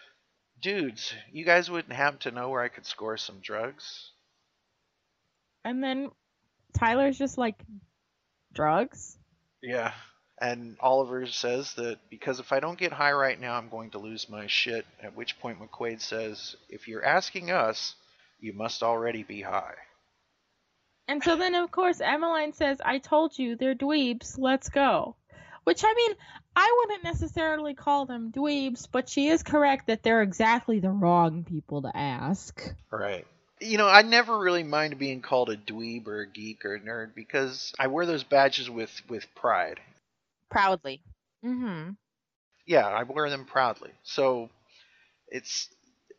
Dudes, 0.61 1.15
you 1.31 1.45
guys 1.45 1.67
wouldn't 1.67 1.95
happen 1.95 2.19
to 2.19 2.31
know 2.31 2.49
where 2.49 2.61
I 2.61 2.67
could 2.67 2.85
score 2.85 3.17
some 3.17 3.39
drugs? 3.41 4.11
And 5.65 5.83
then 5.83 6.11
Tyler's 6.77 7.17
just 7.17 7.39
like, 7.39 7.59
drugs? 8.53 9.17
Yeah. 9.63 9.93
And 10.39 10.77
Oliver 10.79 11.25
says 11.25 11.73
that 11.73 11.97
because 12.11 12.39
if 12.39 12.51
I 12.51 12.59
don't 12.59 12.77
get 12.77 12.91
high 12.91 13.13
right 13.13 13.41
now, 13.41 13.55
I'm 13.55 13.69
going 13.69 13.89
to 13.91 13.97
lose 13.97 14.29
my 14.29 14.45
shit. 14.45 14.85
At 15.01 15.15
which 15.15 15.39
point 15.39 15.59
McQuaid 15.59 16.01
says, 16.01 16.55
If 16.69 16.87
you're 16.87 17.03
asking 17.03 17.49
us, 17.49 17.95
you 18.39 18.53
must 18.53 18.83
already 18.83 19.23
be 19.23 19.41
high. 19.41 19.73
And 21.07 21.23
so 21.23 21.35
then, 21.35 21.55
of 21.55 21.71
course, 21.71 22.01
Emmeline 22.01 22.53
says, 22.53 22.79
I 22.83 22.97
told 22.97 23.37
you, 23.37 23.55
they're 23.55 23.75
dweebs, 23.75 24.37
let's 24.37 24.69
go. 24.69 25.15
Which, 25.63 25.83
I 25.85 25.93
mean, 25.93 26.15
I 26.55 26.75
wouldn't 26.79 27.03
necessarily 27.03 27.73
call 27.73 28.05
them 28.05 28.31
dweebs, 28.31 28.87
but 28.91 29.09
she 29.09 29.27
is 29.27 29.43
correct 29.43 29.87
that 29.87 30.03
they're 30.03 30.21
exactly 30.21 30.79
the 30.79 30.89
wrong 30.89 31.43
people 31.43 31.83
to 31.83 31.91
ask. 31.95 32.73
Right. 32.91 33.25
You 33.59 33.77
know, 33.77 33.87
I 33.87 34.01
never 34.01 34.37
really 34.37 34.63
mind 34.63 34.99
being 34.99 35.21
called 35.21 35.49
a 35.49 35.57
dweeb 35.57 36.07
or 36.07 36.21
a 36.21 36.27
geek 36.27 36.65
or 36.65 36.75
a 36.75 36.79
nerd 36.79 37.15
because 37.15 37.73
I 37.79 37.87
wear 37.87 38.05
those 38.05 38.23
badges 38.23 38.69
with, 38.69 38.91
with 39.09 39.25
pride. 39.35 39.79
Proudly. 40.49 41.01
Mm-hmm. 41.43 41.91
Yeah, 42.65 42.87
I 42.87 43.03
wear 43.03 43.29
them 43.29 43.45
proudly. 43.45 43.91
So 44.03 44.49
it's 45.29 45.69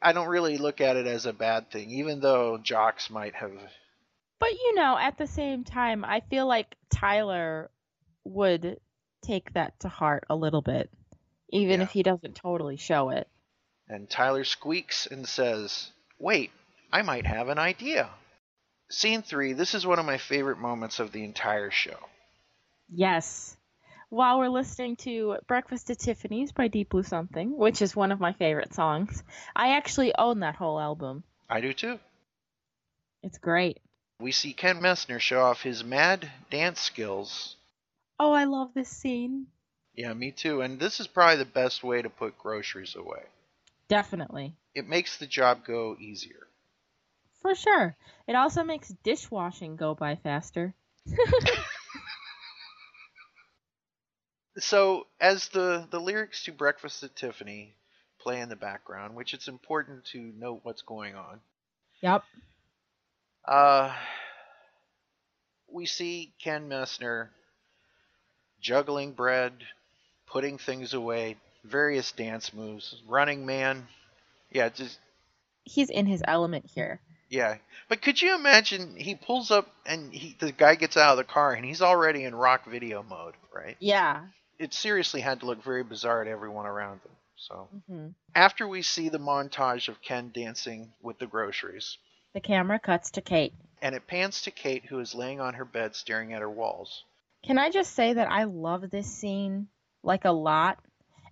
I 0.00 0.12
don't 0.12 0.28
really 0.28 0.58
look 0.58 0.80
at 0.80 0.96
it 0.96 1.06
as 1.06 1.26
a 1.26 1.32
bad 1.32 1.70
thing, 1.70 1.90
even 1.90 2.20
though 2.20 2.58
jocks 2.58 3.10
might 3.10 3.34
have 3.34 3.52
But, 4.40 4.52
you 4.52 4.74
know, 4.74 4.96
at 4.96 5.18
the 5.18 5.26
same 5.26 5.64
time, 5.64 6.04
I 6.04 6.20
feel 6.20 6.46
like 6.46 6.76
Tyler 6.90 7.70
would 8.24 8.78
take 9.22 9.52
that 9.54 9.78
to 9.80 9.88
heart 9.88 10.24
a 10.30 10.36
little 10.36 10.62
bit, 10.62 10.90
even 11.50 11.80
Yeah. 11.80 11.84
if 11.84 11.90
he 11.90 12.02
doesn't 12.02 12.36
totally 12.36 12.76
show 12.76 13.10
it. 13.10 13.28
and 13.90 14.08
Tyler 14.10 14.44
squeaks 14.44 15.06
and 15.06 15.26
says, 15.26 15.90
Wait, 16.18 16.50
I 16.92 17.00
might 17.02 17.24
have 17.26 17.48
an 17.48 17.58
idea. 17.58 18.10
Scene 18.90 19.22
three, 19.22 19.54
this 19.54 19.74
is 19.74 19.86
one 19.86 19.98
of 19.98 20.04
my 20.04 20.18
favorite 20.18 20.58
moments 20.58 21.00
of 21.00 21.10
the 21.10 21.24
entire 21.24 21.70
show. 21.70 21.98
Yes. 22.90 23.56
While 24.10 24.38
we're 24.38 24.48
listening 24.50 24.96
to 24.96 25.36
Breakfast 25.46 25.90
at 25.90 25.98
Tiffany's 25.98 26.52
by 26.52 26.68
Deep 26.68 26.90
Blue 26.90 27.02
Something, 27.02 27.56
which 27.56 27.80
is 27.82 27.96
one 27.96 28.12
of 28.12 28.20
my 28.20 28.32
favorite 28.34 28.74
songs, 28.74 29.22
I 29.56 29.76
actually 29.76 30.14
own 30.16 30.40
that 30.40 30.56
whole 30.56 30.78
album. 30.78 31.24
I 31.48 31.60
do 31.62 31.72
too. 31.72 31.98
It's 33.22 33.38
great. 33.38 33.80
We 34.20 34.32
see 34.32 34.52
Ken 34.52 34.80
Messner 34.80 35.20
show 35.20 35.42
off 35.42 35.62
his 35.62 35.84
mad 35.84 36.30
dance 36.50 36.80
skills. 36.80 37.56
Oh, 38.18 38.32
I 38.32 38.44
love 38.44 38.74
this 38.74 38.88
scene. 38.88 39.46
Yeah, 39.94 40.12
me 40.12 40.32
too. 40.32 40.60
And 40.60 40.80
this 40.80 40.98
is 40.98 41.06
probably 41.06 41.36
the 41.36 41.44
best 41.44 41.84
way 41.84 42.02
to 42.02 42.10
put 42.10 42.38
groceries 42.38 42.96
away. 42.96 43.22
Definitely. 43.88 44.54
It 44.74 44.88
makes 44.88 45.16
the 45.16 45.26
job 45.26 45.64
go 45.64 45.96
easier. 46.00 46.48
For 47.40 47.54
sure. 47.54 47.96
It 48.26 48.34
also 48.34 48.64
makes 48.64 48.88
dishwashing 49.04 49.76
go 49.76 49.94
by 49.94 50.16
faster. 50.16 50.74
So, 54.60 55.06
as 55.20 55.48
the, 55.48 55.86
the 55.90 56.00
lyrics 56.00 56.42
to 56.44 56.52
Breakfast 56.52 57.04
at 57.04 57.14
Tiffany 57.14 57.74
play 58.18 58.40
in 58.40 58.48
the 58.48 58.56
background, 58.56 59.14
which 59.14 59.32
it's 59.32 59.46
important 59.46 60.04
to 60.06 60.18
note 60.18 60.60
what's 60.64 60.82
going 60.82 61.14
on, 61.14 61.40
Yep. 62.00 62.24
Uh, 63.48 63.92
we 65.70 65.86
see 65.86 66.32
Ken 66.42 66.68
Messner 66.68 67.28
juggling 68.60 69.12
bread, 69.12 69.52
putting 70.26 70.58
things 70.58 70.94
away, 70.94 71.36
various 71.64 72.12
dance 72.12 72.52
moves, 72.52 73.00
running 73.08 73.46
man. 73.46 73.86
Yeah, 74.50 74.68
just 74.68 74.98
He's 75.64 75.90
in 75.90 76.06
his 76.06 76.22
element 76.26 76.66
here. 76.74 77.00
yeah. 77.28 77.56
But 77.88 78.02
could 78.02 78.20
you 78.20 78.34
imagine 78.34 78.96
he 78.96 79.14
pulls 79.14 79.50
up 79.50 79.68
and 79.86 80.12
he 80.12 80.36
the 80.38 80.52
guy 80.52 80.74
gets 80.74 80.96
out 80.96 81.12
of 81.12 81.16
the 81.18 81.24
car 81.24 81.52
and 81.52 81.64
he's 81.64 81.82
already 81.82 82.24
in 82.24 82.34
rock 82.34 82.66
video 82.66 83.02
mode, 83.02 83.34
right? 83.54 83.76
Yeah. 83.80 84.26
It 84.58 84.74
seriously 84.74 85.20
had 85.20 85.40
to 85.40 85.46
look 85.46 85.62
very 85.62 85.84
bizarre 85.84 86.24
to 86.24 86.30
everyone 86.30 86.66
around 86.66 87.00
them. 87.02 87.12
So 87.36 87.68
hmm 87.88 88.08
after 88.34 88.68
we 88.68 88.82
see 88.82 89.08
the 89.08 89.18
montage 89.18 89.88
of 89.88 90.00
Ken 90.02 90.30
dancing 90.34 90.92
with 91.02 91.18
the 91.18 91.26
groceries, 91.26 91.96
The 92.38 92.42
camera 92.42 92.78
cuts 92.78 93.10
to 93.10 93.20
Kate. 93.20 93.52
and 93.82 93.96
it 93.96 94.06
pans 94.06 94.42
to 94.42 94.52
Kate 94.52 94.84
who 94.84 95.00
is 95.00 95.12
laying 95.12 95.40
on 95.40 95.54
her 95.54 95.64
bed 95.64 95.96
staring 95.96 96.32
at 96.34 96.40
her 96.40 96.48
walls. 96.48 97.02
Can 97.42 97.58
I 97.58 97.68
just 97.68 97.94
say 97.96 98.12
that 98.12 98.30
I 98.30 98.44
love 98.44 98.88
this 98.90 99.10
scene 99.10 99.66
like 100.04 100.24
a 100.24 100.30
lot? 100.30 100.78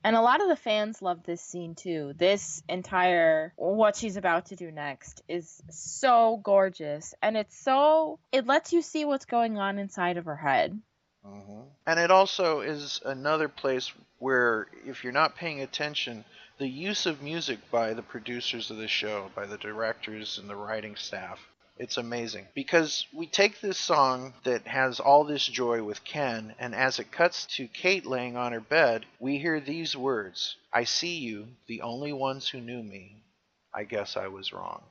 And 0.02 0.16
a 0.16 0.20
lot 0.20 0.42
of 0.42 0.48
the 0.48 0.56
fans 0.56 1.00
love 1.00 1.22
this 1.22 1.40
scene 1.40 1.76
too. 1.76 2.12
This 2.16 2.60
entire 2.68 3.52
what 3.54 3.94
she's 3.94 4.16
about 4.16 4.46
to 4.46 4.56
do 4.56 4.72
next 4.72 5.22
is 5.28 5.62
so 5.70 6.40
gorgeous 6.42 7.14
and 7.22 7.36
it's 7.36 7.56
so 7.56 8.18
it 8.32 8.44
lets 8.48 8.72
you 8.72 8.82
see 8.82 9.04
what's 9.04 9.26
going 9.26 9.58
on 9.58 9.78
inside 9.78 10.16
of 10.16 10.24
her 10.24 10.34
head. 10.34 10.76
hmm 11.24 11.60
And 11.86 12.00
it 12.00 12.10
also 12.10 12.62
is 12.62 13.00
another 13.04 13.48
place 13.48 13.92
where, 14.18 14.66
if 14.84 15.04
you're 15.04 15.12
not 15.12 15.36
paying 15.36 15.60
attention, 15.60 16.24
the 16.58 16.68
use 16.68 17.06
of 17.06 17.22
music 17.22 17.58
by 17.70 17.92
the 17.94 18.02
producers 18.02 18.70
of 18.70 18.76
the 18.78 18.88
show, 18.88 19.30
by 19.34 19.46
the 19.46 19.58
directors 19.58 20.38
and 20.38 20.48
the 20.48 20.56
writing 20.56 20.96
staff, 20.96 21.38
it's 21.78 21.98
amazing. 21.98 22.46
Because 22.54 23.06
we 23.12 23.26
take 23.26 23.60
this 23.60 23.76
song 23.78 24.32
that 24.44 24.66
has 24.66 24.98
all 24.98 25.24
this 25.24 25.46
joy 25.46 25.82
with 25.82 26.04
Ken, 26.04 26.54
and 26.58 26.74
as 26.74 26.98
it 26.98 27.12
cuts 27.12 27.44
to 27.56 27.68
Kate 27.68 28.06
laying 28.06 28.36
on 28.36 28.52
her 28.52 28.60
bed, 28.60 29.04
we 29.20 29.38
hear 29.38 29.60
these 29.60 29.94
words 29.94 30.56
I 30.72 30.84
see 30.84 31.18
you, 31.18 31.48
the 31.66 31.82
only 31.82 32.12
ones 32.12 32.48
who 32.48 32.60
knew 32.60 32.82
me. 32.82 33.22
I 33.74 33.84
guess 33.84 34.16
I 34.16 34.28
was 34.28 34.52
wrong. 34.52 34.82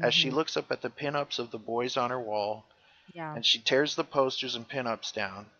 As 0.00 0.14
she 0.14 0.30
Mhm. 0.30 0.34
looks 0.34 0.56
up 0.56 0.70
at 0.72 0.80
the 0.82 0.90
pinups 0.90 1.38
of 1.38 1.50
the 1.50 1.58
boys 1.58 1.96
on 1.98 2.10
her 2.10 2.20
wall, 2.20 2.64
Yeah. 3.12 3.34
and 3.34 3.44
she 3.44 3.58
tears 3.58 3.94
the 3.94 4.04
posters 4.04 4.54
and 4.54 4.66
pinups 4.68 5.12
down 5.12 5.50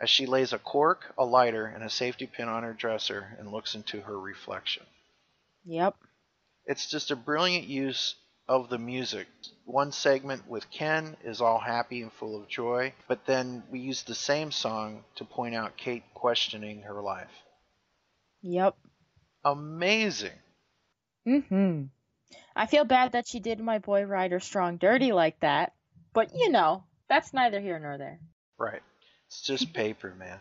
as 0.00 0.10
she 0.10 0.26
lays 0.26 0.52
a 0.52 0.58
cork, 0.58 1.12
a 1.16 1.24
lighter, 1.24 1.66
and 1.66 1.82
a 1.82 1.90
safety 1.90 2.26
pin 2.26 2.48
on 2.48 2.62
her 2.62 2.72
dresser 2.72 3.36
and 3.38 3.52
looks 3.52 3.74
into 3.74 4.00
her 4.02 4.18
reflection. 4.18 4.84
Yep. 5.64 5.96
It's 6.66 6.90
just 6.90 7.10
a 7.10 7.16
brilliant 7.16 7.66
use 7.66 8.14
of 8.48 8.68
the 8.68 8.78
music. 8.78 9.26
One 9.64 9.92
segment 9.92 10.46
with 10.48 10.70
Ken 10.70 11.16
is 11.24 11.40
all 11.40 11.58
happy 11.58 12.02
and 12.02 12.12
full 12.12 12.40
of 12.40 12.48
joy, 12.48 12.92
but 13.08 13.26
then 13.26 13.64
we 13.70 13.80
use 13.80 14.02
the 14.02 14.14
same 14.14 14.52
song 14.52 15.04
to 15.16 15.24
point 15.24 15.54
out 15.54 15.76
Kate 15.76 16.04
questioning 16.14 16.82
her 16.82 17.00
life. 17.02 17.30
Yep. 18.42 18.76
Amazing. 19.44 20.38
Mm 21.26 21.48
Mhm. 21.48 21.88
I 22.54 22.66
feel 22.66 22.84
bad 22.84 23.12
that 23.12 23.26
she 23.26 23.40
did 23.40 23.60
my 23.60 23.78
boy 23.78 24.02
Rider 24.02 24.40
Strong 24.40 24.78
dirty 24.78 25.12
like 25.12 25.38
that, 25.40 25.72
but 26.12 26.34
you 26.34 26.50
know, 26.50 26.84
that's 27.08 27.32
neither 27.32 27.60
here 27.60 27.78
nor 27.78 27.98
there. 27.98 28.20
Right. 28.58 28.82
It's 29.28 29.42
just 29.42 29.72
paper, 29.72 30.14
man. 30.18 30.40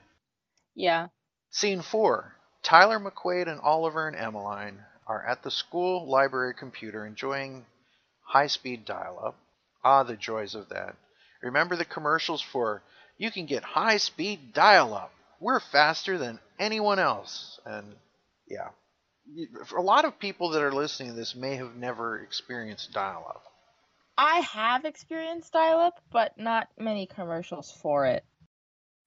Yeah. 0.75 1.07
Scene 1.51 1.81
4. 1.81 2.35
Tyler 2.63 2.99
McQuaid 2.99 3.47
and 3.47 3.61
Oliver 3.61 4.07
and 4.07 4.15
Emmeline 4.15 4.79
are 5.07 5.25
at 5.25 5.43
the 5.43 5.51
school 5.51 6.09
library 6.09 6.53
computer 6.53 7.05
enjoying 7.05 7.65
high 8.21 8.47
speed 8.47 8.85
dial 8.85 9.21
up. 9.23 9.35
Ah, 9.83 10.03
the 10.03 10.15
joys 10.17 10.55
of 10.55 10.69
that. 10.69 10.95
Remember 11.41 11.75
the 11.75 11.85
commercials 11.85 12.41
for 12.41 12.81
you 13.17 13.31
can 13.31 13.45
get 13.45 13.63
high 13.63 13.97
speed 13.97 14.53
dial 14.53 14.93
up. 14.93 15.11
We're 15.39 15.59
faster 15.59 16.17
than 16.17 16.39
anyone 16.59 16.99
else. 16.99 17.59
And 17.65 17.95
yeah, 18.47 18.69
for 19.65 19.77
a 19.77 19.83
lot 19.83 20.05
of 20.05 20.19
people 20.19 20.49
that 20.51 20.61
are 20.61 20.73
listening 20.73 21.09
to 21.09 21.15
this 21.15 21.35
may 21.35 21.55
have 21.55 21.75
never 21.75 22.19
experienced 22.19 22.93
dial 22.93 23.25
up. 23.29 23.43
I 24.17 24.39
have 24.39 24.85
experienced 24.85 25.53
dial 25.53 25.79
up, 25.79 25.99
but 26.11 26.37
not 26.37 26.69
many 26.77 27.05
commercials 27.05 27.71
for 27.81 28.05
it. 28.05 28.23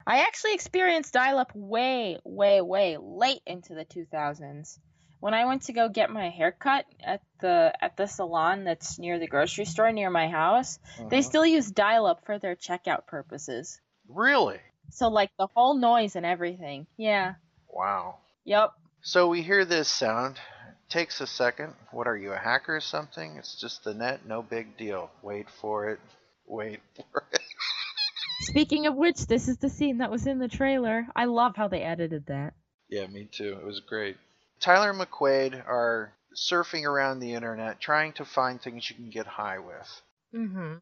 I 0.07 0.21
actually 0.21 0.53
experienced 0.53 1.13
dial 1.13 1.37
up 1.37 1.51
way, 1.53 2.17
way, 2.23 2.61
way 2.61 2.97
late 2.97 3.41
into 3.45 3.75
the 3.75 3.85
2000s. 3.85 4.79
When 5.19 5.33
I 5.33 5.45
went 5.45 5.63
to 5.63 5.73
go 5.73 5.89
get 5.89 6.09
my 6.09 6.29
hair 6.29 6.51
cut 6.51 6.85
at 7.03 7.21
the 7.41 7.73
at 7.81 7.97
the 7.97 8.07
salon 8.07 8.63
that's 8.63 8.97
near 8.97 9.19
the 9.19 9.27
grocery 9.27 9.65
store 9.65 9.91
near 9.91 10.09
my 10.09 10.29
house, 10.29 10.79
they 11.09 11.19
Mhm. 11.19 11.23
still 11.25 11.45
use 11.45 11.69
dial 11.69 12.05
up 12.05 12.23
for 12.25 12.39
their 12.39 12.55
checkout 12.55 13.05
purposes. 13.05 13.81
Really? 14.07 14.61
So 14.91 15.09
like 15.09 15.31
the 15.37 15.47
whole 15.47 15.75
noise 15.75 16.15
and 16.15 16.25
everything. 16.25 16.87
Yeah. 16.95 17.35
Wow. 17.67 18.19
Yep. 18.45 18.73
So 19.01 19.27
we 19.27 19.41
hear 19.41 19.65
this 19.65 19.89
sound. 19.89 20.37
It 20.37 20.89
takes 20.89 21.19
a 21.21 21.27
second. 21.27 21.75
What 21.91 22.07
are 22.07 22.17
you, 22.17 22.31
a 22.31 22.37
hacker 22.37 22.77
or 22.77 22.81
something? 22.81 23.35
It's 23.37 23.55
just 23.59 23.83
the 23.83 23.93
net, 23.93 24.25
no 24.25 24.41
big 24.41 24.77
deal. 24.77 25.11
Wait 25.21 25.49
for 25.49 25.89
it. 25.89 25.99
Wait 26.45 26.79
for 27.11 27.25
it. 27.33 27.41
Speaking 28.41 28.87
of 28.87 28.95
which, 28.95 29.27
this 29.27 29.47
is 29.47 29.57
the 29.57 29.69
scene 29.69 29.97
that 29.97 30.11
was 30.11 30.25
in 30.25 30.39
the 30.39 30.47
trailer. 30.47 31.07
I 31.15 31.25
love 31.25 31.55
how 31.55 31.67
they 31.67 31.81
edited 31.81 32.25
that. 32.27 32.53
Yeah, 32.87 33.07
me 33.07 33.27
too. 33.31 33.57
It 33.59 33.65
was 33.65 33.81
great. 33.81 34.17
Tyler 34.59 34.91
and 34.91 34.99
McQuaid 34.99 35.55
are 35.67 36.13
surfing 36.35 36.85
around 36.85 37.19
the 37.19 37.33
internet 37.33 37.79
trying 37.79 38.13
to 38.13 38.25
find 38.25 38.61
things 38.61 38.89
you 38.89 38.95
can 38.95 39.09
get 39.09 39.25
high 39.25 39.59
with. 39.59 40.01
Mm-hmm. 40.33 40.75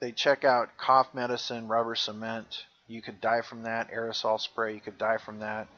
They 0.00 0.12
check 0.12 0.44
out 0.44 0.76
cough 0.78 1.14
medicine, 1.14 1.68
rubber 1.68 1.94
cement. 1.94 2.64
You 2.88 3.02
could 3.02 3.20
die 3.20 3.42
from 3.42 3.62
that. 3.62 3.90
Aerosol 3.92 4.40
spray, 4.40 4.74
you 4.74 4.80
could 4.80 4.98
die 4.98 5.18
from 5.18 5.38
that. 5.40 5.68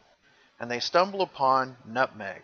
And 0.58 0.70
they 0.70 0.80
stumble 0.80 1.20
upon 1.22 1.76
nutmeg. 1.86 2.42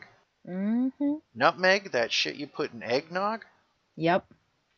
Mm-hmm. 0.49 1.14
Nutmeg, 1.35 1.92
that 1.92 2.12
shit 2.12 2.37
you 2.37 2.47
put 2.47 2.73
in 2.73 2.82
eggnog? 2.82 3.44
Yep. 3.97 4.25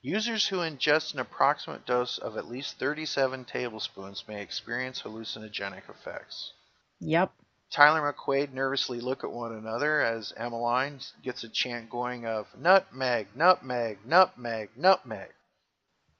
Users 0.04 0.48
who 0.48 0.56
ingest 0.56 1.14
an 1.14 1.20
approximate 1.20 1.86
dose 1.86 2.18
of 2.18 2.36
at 2.36 2.48
least 2.48 2.76
37 2.78 3.44
tablespoons 3.44 4.24
may 4.26 4.42
experience 4.42 5.02
hallucinogenic 5.02 5.88
effects. 5.88 6.52
Yep. 6.98 7.32
Tyler 7.70 8.12
McQuaid 8.12 8.52
nervously 8.52 9.00
look 9.00 9.22
at 9.22 9.30
one 9.30 9.52
another 9.52 10.02
as 10.02 10.34
Emmeline 10.36 10.98
gets 11.22 11.44
a 11.44 11.48
chant 11.48 11.88
going 11.88 12.26
of 12.26 12.48
nutmeg, 12.58 13.28
nutmeg, 13.36 13.98
nutmeg, 14.04 14.70
nutmeg. 14.76 15.30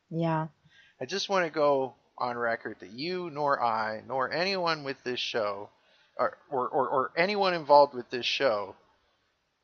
Yeah. 0.08 0.46
I 1.00 1.04
just 1.04 1.28
want 1.28 1.44
to 1.46 1.50
go 1.50 1.94
on 2.16 2.38
record 2.38 2.76
that 2.80 2.92
you 2.92 3.30
nor 3.30 3.60
I 3.60 4.02
nor 4.06 4.30
anyone 4.32 4.84
with 4.84 5.02
this 5.02 5.18
show 5.18 5.70
or, 6.16 6.38
or, 6.48 6.68
or, 6.68 6.88
or 6.88 7.10
anyone 7.16 7.52
involved 7.52 7.94
with 7.94 8.08
this 8.10 8.26
show 8.26 8.76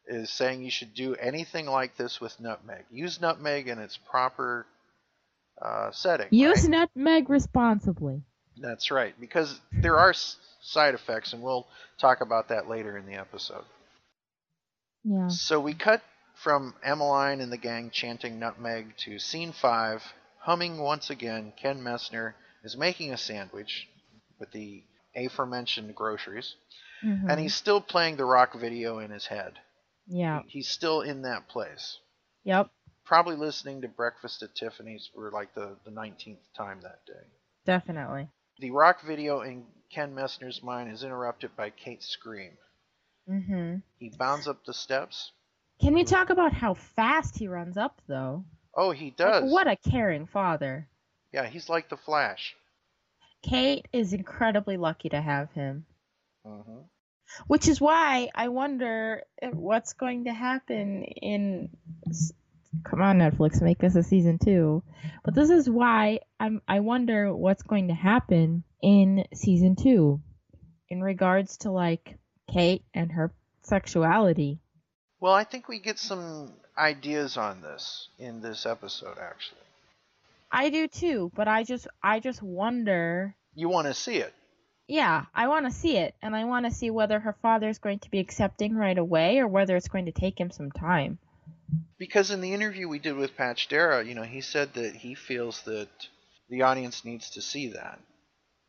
is 0.09 0.31
saying 0.31 0.63
you 0.63 0.71
should 0.71 0.95
do 0.95 1.15
anything 1.17 1.67
like 1.67 1.97
this 1.97 2.21
with 2.21 2.39
nutmeg. 2.41 2.85
Use 2.91 3.21
nutmeg 3.21 3.69
in 3.69 3.79
its 3.79 3.97
proper 4.11 4.67
uh, 5.61 5.91
setting. 5.93 6.29
Use 6.31 6.63
right? 6.63 6.71
nutmeg 6.71 7.29
responsibly. 7.29 8.23
That's 8.61 8.91
right, 8.91 9.15
because 9.21 9.61
there 9.73 9.99
are 9.99 10.11
s- 10.11 10.37
side 10.63 10.95
effects, 10.95 11.33
and 11.33 11.43
we'll 11.43 11.67
talk 12.01 12.21
about 12.21 12.49
that 12.49 12.69
later 12.69 12.97
in 12.97 13.07
the 13.07 13.15
episode. 13.15 13.65
Yeah. 15.05 15.29
So 15.29 15.61
we 15.61 15.75
cut 15.75 16.03
from 16.35 16.75
Emmeline 16.85 17.41
and 17.41 17.53
the 17.53 17.57
gang 17.57 17.91
chanting 17.91 18.39
nutmeg 18.39 18.97
to 19.05 19.19
scene 19.19 19.53
five, 19.53 20.03
humming 20.41 20.79
once 20.79 21.11
again. 21.11 21.53
Ken 21.61 21.81
Messner 21.83 22.35
is 22.65 22.77
making 22.77 23.13
a 23.13 23.17
sandwich 23.19 23.89
with 24.39 24.51
the 24.53 24.83
aforementioned 25.17 25.95
groceries, 25.95 26.55
Mhm. 27.05 27.31
and 27.31 27.41
he's 27.41 27.55
still 27.55 27.81
playing 27.81 28.17
the 28.17 28.25
rock 28.25 28.55
video 28.55 28.99
in 28.99 29.11
his 29.11 29.27
head. 29.27 29.59
Yeah. 30.09 30.43
He's 30.47 30.69
still 30.69 31.03
in 31.03 31.23
that 31.23 31.49
place. 31.49 31.99
Yep. 32.45 32.71
Probably 33.05 33.37
listening 33.37 33.83
to 33.83 33.89
Breakfast 33.89 34.43
at 34.43 34.55
Tiffany's 34.55 35.09
for 35.15 35.31
like 35.31 35.55
the, 35.55 35.77
the 35.85 35.91
19th 35.91 36.39
time 36.57 36.81
that 36.83 37.05
day. 37.07 37.27
Definitely. 37.65 38.29
The 38.59 38.71
rock 38.71 39.03
video 39.07 39.41
in 39.43 39.65
Ken 39.91 40.15
Messner's 40.15 40.63
mind 40.63 40.91
is 40.91 41.03
interrupted 41.05 41.57
by 41.57 41.71
Kate's 41.71 42.07
scream. 42.09 42.53
Mm-hmm. 43.29 43.77
He 43.99 44.11
bounds 44.19 44.49
up 44.49 44.65
the 44.65 44.75
steps. 44.75 45.33
Can 45.81 45.97
you 45.97 46.05
talk 46.05 46.31
about 46.31 46.53
how 46.53 46.75
fast 46.75 47.39
he 47.39 47.47
runs 47.49 47.77
up, 47.77 48.01
though? 48.09 48.45
Oh, 48.75 48.91
he 48.91 49.07
Like, 49.07 49.17
does. 49.17 49.53
what 49.53 49.69
a 49.69 49.77
caring 49.77 50.27
father. 50.27 50.89
Yeah, 51.33 51.47
he's 51.47 51.69
like 51.69 51.89
the 51.89 51.97
Flash. 51.97 52.55
Kate 53.43 53.87
is 53.93 54.13
incredibly 54.13 54.77
lucky 54.77 55.09
to 55.11 55.21
have 55.21 55.53
him. 55.53 55.87
Mm 56.47 56.65
hmm 56.65 56.79
Which 57.47 57.69
is 57.69 57.81
why 57.81 58.29
I 58.35 58.49
wonder 58.49 59.23
what's 59.53 59.93
going 59.93 60.25
to 60.25 60.33
happen 60.33 61.03
in. 61.05 61.71
Come 62.85 63.01
on, 63.01 63.19
Netflix, 63.19 63.63
make 63.63 63.79
this 63.79 63.97
a 63.97 64.03
season 64.03 64.39
two. 64.39 64.83
But 65.25 65.35
this 65.35 65.51
is 65.51 65.69
why 65.69 66.21
I'm. 66.39 66.61
I 66.69 66.81
wonder 66.81 67.35
what's 67.35 67.63
going 67.63 67.89
to 67.89 67.95
happen 67.95 68.65
in 68.83 69.25
season 69.35 69.77
two, 69.77 70.21
in 70.89 71.03
regards 71.03 71.59
to 71.59 71.71
like 71.71 72.19
Kate 72.53 72.85
and 72.95 73.13
her 73.13 73.33
sexuality. 73.63 74.61
Well, 75.21 75.33
I 75.33 75.45
think 75.45 75.69
we 75.69 75.79
get 75.81 75.99
some 75.99 76.53
ideas 76.77 77.37
on 77.37 77.61
this 77.61 78.09
in 78.19 78.41
this 78.41 78.67
episode. 78.67 79.19
Actually, 79.21 79.61
I 80.53 80.71
do 80.71 80.89
too, 80.89 81.33
but 81.35 81.49
I 81.49 81.65
just 81.65 81.89
I 82.03 82.21
just 82.21 82.43
wonder. 82.43 83.35
you 83.55 83.69
want 83.69 83.87
to 83.87 83.95
see 83.95 84.17
it. 84.17 84.33
Yeah, 84.89 85.27
I 85.35 85.49
want 85.49 85.67
to 85.67 85.71
see 85.71 85.99
it, 85.99 86.15
and 86.23 86.35
I 86.35 86.45
want 86.45 86.65
to 86.65 86.73
see 86.73 86.91
whether 86.91 87.21
her 87.21 87.37
father's 87.43 87.79
going 87.79 87.99
to 88.01 88.11
be 88.11 88.19
accepting 88.21 88.75
right 88.75 88.97
away 88.97 89.39
or 89.39 89.47
whether 89.47 89.77
it's 89.77 89.89
going 89.89 90.07
to 90.07 90.13
take 90.13 90.41
him 90.41 90.51
some 90.51 90.73
time. 90.73 91.19
Because 91.99 92.31
in 92.31 92.41
the 92.41 92.55
interview 92.55 92.89
we 92.89 92.99
did 92.99 93.15
with 93.15 93.37
Patch 93.37 93.69
Darragh, 93.69 94.07
you 94.07 94.15
know, 94.15 94.23
he 94.23 94.41
said 94.41 94.73
that 94.75 94.97
he 94.97 95.15
feels 95.15 95.61
that 95.63 95.89
the 96.49 96.63
audience 96.63 97.05
needs 97.05 97.31
to 97.31 97.43
see 97.43 97.73
that. 97.73 98.01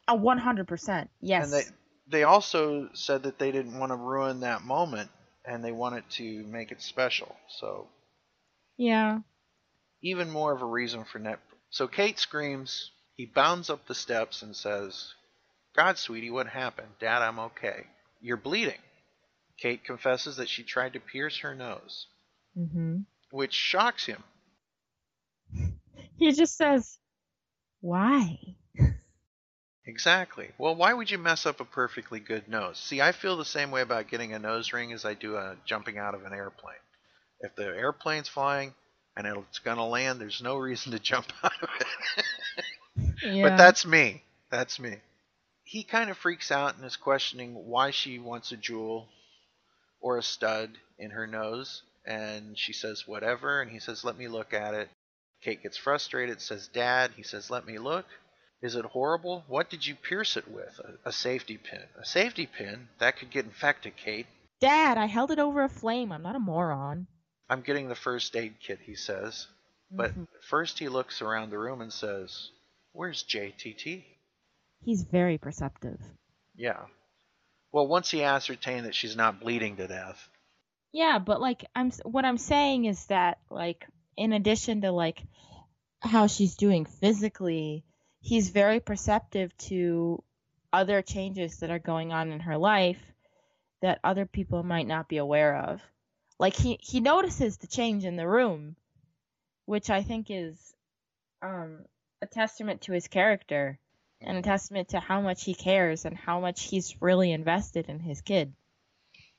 A 0.10 0.16
one 0.16 0.40
hundred 0.40 0.68
percent. 0.68 1.10
Yes. 1.22 1.46
And 1.46 1.54
they 1.54 1.64
they 2.12 2.24
also 2.24 2.90
said 2.94 3.24
that 3.24 3.40
they 3.40 3.52
didn't 3.52 3.80
want 3.80 3.92
to 3.92 3.96
ruin 3.96 4.42
that 4.42 4.64
moment 4.64 5.10
and 5.46 5.64
they 5.64 5.72
wanted 5.72 6.04
to 6.18 6.44
make 6.48 6.72
it 6.72 6.82
special. 6.82 7.36
So 7.60 7.88
yeah. 8.78 9.20
even 10.02 10.30
more 10.30 10.52
of 10.52 10.62
a 10.62 10.66
reason 10.66 11.06
for 11.06 11.20
net. 11.20 11.40
So 11.70 11.88
Kate 11.88 12.20
screams. 12.20 12.92
He 13.14 13.26
bounds 13.26 13.70
up 13.70 13.86
the 13.86 13.96
steps 13.96 14.42
and 14.42 14.56
says, 14.56 15.14
"God, 15.76 15.98
sweetie, 15.98 16.32
what 16.32 16.48
happened? 16.48 16.90
Dad, 17.00 17.22
I'm 17.22 17.40
okay. 17.40 17.88
You're 18.22 18.38
bleeding." 18.38 18.82
Kate 19.58 19.84
confesses 19.84 20.38
that 20.38 20.50
she 20.50 20.64
tried 20.64 20.94
to 20.94 21.00
pierce 21.00 21.40
her 21.40 21.54
nose, 21.56 22.08
Mhm. 22.58 23.06
which 23.32 23.54
shocks 23.54 24.06
him. 24.06 24.24
He 26.18 26.32
just 26.34 26.58
says, 26.58 27.00
"Why?" 27.82 28.40
Exactly. 29.86 30.52
Well, 30.58 30.76
why 30.76 30.94
would 30.94 31.10
you 31.10 31.18
mess 31.18 31.46
up 31.46 31.60
a 31.60 31.66
perfectly 31.66 32.20
good 32.20 32.48
nose? 32.48 32.78
See, 32.78 33.02
I 33.02 33.12
feel 33.12 33.38
the 33.38 33.46
same 33.46 33.72
way 33.72 33.82
about 33.82 34.08
getting 34.10 34.34
a 34.34 34.40
nose 34.40 34.72
ring 34.74 34.94
as 34.94 35.06
I 35.06 35.16
do 35.16 35.36
uh, 35.38 35.56
jumping 35.66 35.98
out 35.98 36.14
of 36.16 36.26
an 36.26 36.34
airplane. 36.34 36.76
If 37.42 37.56
the 37.56 37.66
airplane's 37.66 38.30
flying 38.30 38.74
and 39.18 39.26
it's 39.28 39.60
going 39.60 39.78
to 39.78 39.84
land, 39.84 40.22
there's 40.22 40.42
no 40.42 40.58
reason 40.58 40.92
to 40.92 41.00
jump 41.00 41.28
out 41.44 41.64
of 41.64 41.70
it. 41.80 42.26
Yeah. 43.24 43.44
But 43.44 43.58
that's 43.58 43.86
me. 43.86 44.24
That's 44.52 44.80
me. 44.80 44.98
He 45.70 45.84
kind 45.84 46.10
of 46.10 46.18
freaks 46.18 46.50
out 46.52 46.78
and 46.78 46.84
is 46.84 46.96
questioning 46.96 47.54
why 47.54 47.92
she 47.92 48.18
wants 48.18 48.52
a 48.52 48.58
jewel 48.58 49.08
or 50.02 50.18
a 50.18 50.24
stud 50.24 50.72
in 50.98 51.12
her 51.12 51.28
nose. 51.28 51.84
And 52.08 52.58
she 52.58 52.74
says, 52.74 53.08
whatever. 53.08 53.62
And 53.62 53.70
he 53.70 53.78
says, 53.78 54.04
let 54.04 54.18
me 54.18 54.28
look 54.28 54.52
at 54.52 54.74
it. 54.74 54.90
Kate 55.44 55.62
gets 55.62 55.78
frustrated, 55.78 56.42
says, 56.42 56.68
Dad. 56.70 57.12
He 57.16 57.22
says, 57.22 57.52
let 57.52 57.68
me 57.68 57.78
look. 57.78 58.08
Is 58.64 58.76
it 58.76 58.84
horrible? 58.84 59.44
What 59.48 59.70
did 59.70 59.86
you 59.86 59.94
pierce 59.94 60.38
it 60.38 60.48
with? 60.50 60.80
A, 60.84 61.10
a 61.10 61.12
safety 61.12 61.58
pin. 61.58 61.84
A 62.02 62.04
safety 62.06 62.48
pin? 62.48 62.88
That 62.98 63.18
could 63.18 63.30
get 63.30 63.46
infected, 63.46 63.94
Kate. 63.96 64.26
Dad, 64.60 64.98
I 64.98 65.06
held 65.06 65.30
it 65.30 65.38
over 65.38 65.64
a 65.64 65.70
flame. 65.70 66.12
I'm 66.12 66.24
not 66.24 66.36
a 66.36 66.40
moron. 66.40 67.06
I'm 67.48 67.62
getting 67.62 67.90
the 67.90 67.96
first 67.96 68.36
aid 68.36 68.56
kit, 68.60 68.80
he 68.84 68.96
says. 68.96 69.46
But 69.92 70.16
Mhm. 70.16 70.28
first 70.42 70.80
he 70.80 70.90
looks 70.90 71.22
around 71.22 71.52
the 71.52 71.60
room 71.60 71.80
and 71.82 71.94
says, 71.94 72.50
Where's 72.92 73.24
JTT? 73.24 74.04
He's 74.82 75.04
very 75.04 75.38
perceptive. 75.38 76.00
Yeah. 76.56 76.86
Well, 77.72 77.88
once 77.88 78.10
he 78.10 78.24
ascertained 78.24 78.86
that 78.86 78.96
she's 78.96 79.16
not 79.16 79.40
bleeding 79.40 79.78
to 79.78 79.88
death. 79.88 80.30
Yeah, 80.92 81.20
but 81.20 81.40
like 81.40 81.66
I'm 81.76 81.92
what 82.04 82.26
I'm 82.26 82.38
saying 82.38 82.86
is 82.86 83.06
that 83.08 83.40
like 83.50 83.86
in 84.18 84.34
addition 84.34 84.82
to 84.82 84.92
like 84.92 85.22
how 86.02 86.28
she's 86.28 86.56
doing 86.56 86.86
physically, 86.86 87.84
he's 88.22 88.50
very 88.50 88.80
perceptive 88.80 89.56
to 89.58 90.24
other 90.74 91.02
changes 91.02 91.60
that 91.60 91.70
are 91.70 91.80
going 91.80 92.12
on 92.12 92.32
in 92.32 92.40
her 92.42 92.58
life 92.58 93.02
that 93.82 94.00
other 94.04 94.26
people 94.26 94.64
might 94.64 94.88
not 94.88 95.08
be 95.08 95.18
aware 95.18 95.56
of. 95.56 95.82
Like 96.40 96.56
he 96.56 96.80
he 96.82 97.00
notices 97.00 97.58
the 97.58 97.68
change 97.68 98.04
in 98.06 98.16
the 98.16 98.28
room, 98.28 98.76
which 99.66 99.90
I 99.90 100.04
think 100.04 100.28
is 100.30 100.74
um 101.42 101.86
a 102.22 102.28
testament 102.28 102.82
to 102.82 102.94
his 102.94 103.08
character. 103.08 103.80
And 104.22 104.38
a 104.38 104.42
testament 104.42 104.90
to 104.90 105.00
how 105.00 105.22
much 105.22 105.44
he 105.44 105.54
cares 105.54 106.06
and 106.06 106.18
how 106.18 106.40
much 106.40 106.64
he's 106.64 107.02
really 107.02 107.32
invested 107.32 107.88
in 107.90 108.00
his 108.00 108.22
kid. 108.22 108.54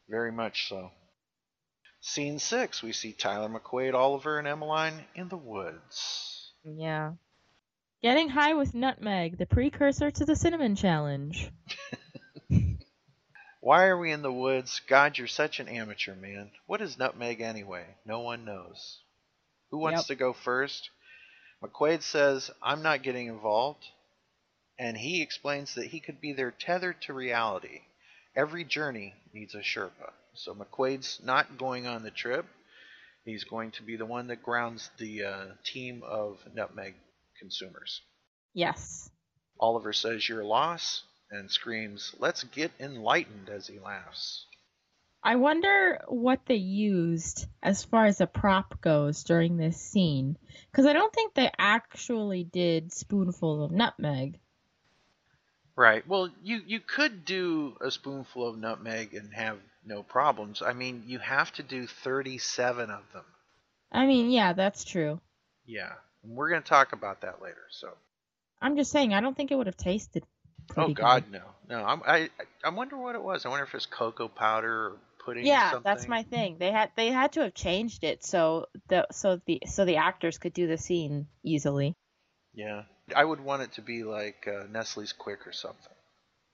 Very 0.09 0.33
much 0.33 0.69
so. 0.69 0.91
Scene 2.01 2.39
six, 2.39 2.83
we 2.83 2.93
see 2.93 3.13
Tyler 3.13 3.49
McQuaid, 3.49 3.95
Oliver, 3.95 4.39
and 4.39 4.49
Emmeline 4.49 4.95
in 5.15 5.29
the 5.29 5.37
woods. 5.37 6.53
Yeah. 6.65 7.13
Getting 8.03 8.31
high 8.31 8.55
with 8.55 8.75
nutmeg, 8.75 9.37
the 9.37 9.45
precursor 9.45 10.11
to 10.11 10.25
the 10.25 10.35
cinnamon 10.35 10.75
challenge. 10.77 11.51
Why 13.61 13.87
are 13.89 13.99
we 13.99 14.11
in 14.11 14.23
the 14.23 14.33
woods? 14.33 14.81
God, 14.89 15.19
you're 15.19 15.27
such 15.27 15.61
an 15.61 15.69
amateur, 15.69 16.15
man. 16.15 16.51
What 16.67 16.81
is 16.81 16.99
nutmeg 16.99 17.43
anyway? 17.43 17.85
No 18.07 18.21
one 18.21 18.47
knows. 18.47 19.01
Who 19.71 19.79
wants 19.79 20.01
Yep. 20.01 20.07
to 20.07 20.15
go 20.15 20.33
first? 20.33 20.89
McQuaid 21.63 22.01
says, 22.01 22.51
I'm 22.63 22.83
not 22.83 23.03
getting 23.03 23.27
involved. 23.27 23.85
And 24.81 24.97
he 24.97 25.21
explains 25.21 25.75
that 25.75 25.89
he 25.89 26.01
could 26.01 26.23
be 26.23 26.33
their 26.33 26.53
tether 26.53 26.95
to 27.03 27.13
reality. 27.13 27.83
Every 28.35 28.65
journey 28.65 29.13
needs 29.35 29.55
a 29.55 29.59
Sherpa. 29.59 30.13
So 30.33 30.55
McQuaid's 30.55 31.21
not 31.23 31.59
going 31.59 31.87
on 31.87 32.03
the 32.03 32.11
trip. 32.11 32.47
He's 33.27 33.45
going 33.45 33.73
to 33.73 33.83
be 33.83 33.97
the 33.97 34.07
one 34.07 34.29
that 34.29 34.43
grounds 34.43 34.89
the 34.97 35.25
uh, 35.25 35.45
team 35.65 36.03
of 36.03 36.39
nutmeg 36.55 36.95
consumers. 37.39 38.01
Yes. 38.55 39.11
Oliver 39.61 39.93
says, 39.93 40.27
Your 40.27 40.45
loss, 40.45 41.03
and 41.31 41.51
screams, 41.51 42.15
Let's 42.19 42.45
get 42.45 42.73
enlightened 42.81 43.51
as 43.51 43.67
he 43.67 43.79
laughs. 43.79 44.47
I 45.23 45.37
wonder 45.37 46.03
what 46.09 46.47
they 46.47 46.55
used 46.55 47.47
as 47.63 47.85
far 47.85 48.07
as 48.07 48.23
a 48.23 48.27
prop 48.27 48.81
goes 48.81 49.25
during 49.25 49.59
this 49.59 49.79
scene. 49.79 50.39
Because 50.71 50.87
I 50.87 50.95
don't 50.95 51.13
think 51.13 51.35
they 51.35 51.51
actually 51.59 52.45
did 52.45 52.95
spoonfuls 52.95 53.71
of 53.71 53.77
nutmeg. 53.77 54.41
Right. 55.81 56.07
Well, 56.07 56.29
you, 56.43 56.61
you 56.67 56.79
could 56.79 57.25
do 57.25 57.75
a 57.81 57.91
spoonful 57.91 58.47
of 58.47 58.59
nutmeg 58.59 59.15
and 59.15 59.33
have 59.33 59.57
no 59.83 60.03
problems. 60.03 60.61
I 60.61 60.75
mean, 60.75 61.05
you 61.07 61.19
have 61.21 61.51
to 61.55 61.63
do 61.63 61.87
37 61.87 62.91
of 62.91 63.01
them. 63.15 63.25
I 63.91 64.05
mean, 64.05 64.31
yeah, 64.31 64.53
that's 64.53 64.85
true. 64.85 65.23
Yeah. 65.65 65.93
And 66.23 66.37
we're 66.37 66.51
going 66.51 66.63
to 66.63 66.69
talk 66.69 66.93
about 66.93 67.23
that 67.23 67.41
later. 67.41 67.65
So. 67.71 67.89
I'm 68.61 68.77
just 68.77 68.93
saying, 68.93 69.15
I 69.15 69.23
don't 69.23 69.35
think 69.35 69.53
it 69.53 69.55
would 69.55 69.69
have 69.69 69.77
tasted. 69.79 70.23
Oh 70.77 70.93
God, 70.93 71.25
good. 71.25 71.41
no, 71.41 71.77
no. 71.79 71.83
I'm, 71.83 72.03
I 72.07 72.29
I 72.63 72.69
wonder 72.69 72.99
what 72.99 73.15
it 73.15 73.23
was. 73.23 73.47
I 73.47 73.49
wonder 73.49 73.65
if 73.65 73.75
it's 73.75 73.87
cocoa 73.87 74.29
powder 74.29 74.73
or 74.73 74.97
pudding. 75.25 75.45
or 75.45 75.47
Yeah, 75.47 75.81
that's 75.83 76.07
my 76.07 76.23
thing. 76.25 76.59
They 76.61 76.71
had 76.71 76.91
they 76.95 77.09
had 77.09 77.33
to 77.33 77.41
have 77.41 77.55
changed 77.55 78.05
it 78.05 78.23
so 78.23 78.67
the 78.87 79.07
so 79.11 79.41
the 79.47 79.63
so 79.67 79.85
the 79.85 79.97
actors 79.97 80.39
could 80.39 80.53
do 80.53 80.69
the 80.69 80.79
scene 80.79 81.27
easily. 81.43 81.97
Yeah, 82.55 82.83
I 83.15 83.25
would 83.25 83.41
want 83.41 83.63
it 83.63 83.73
to 83.73 83.83
be 83.83 84.05
like 84.05 84.49
uh, 84.49 84.65
Nestle's 84.71 85.13
Quick 85.13 85.47
or 85.47 85.53
something, 85.53 85.93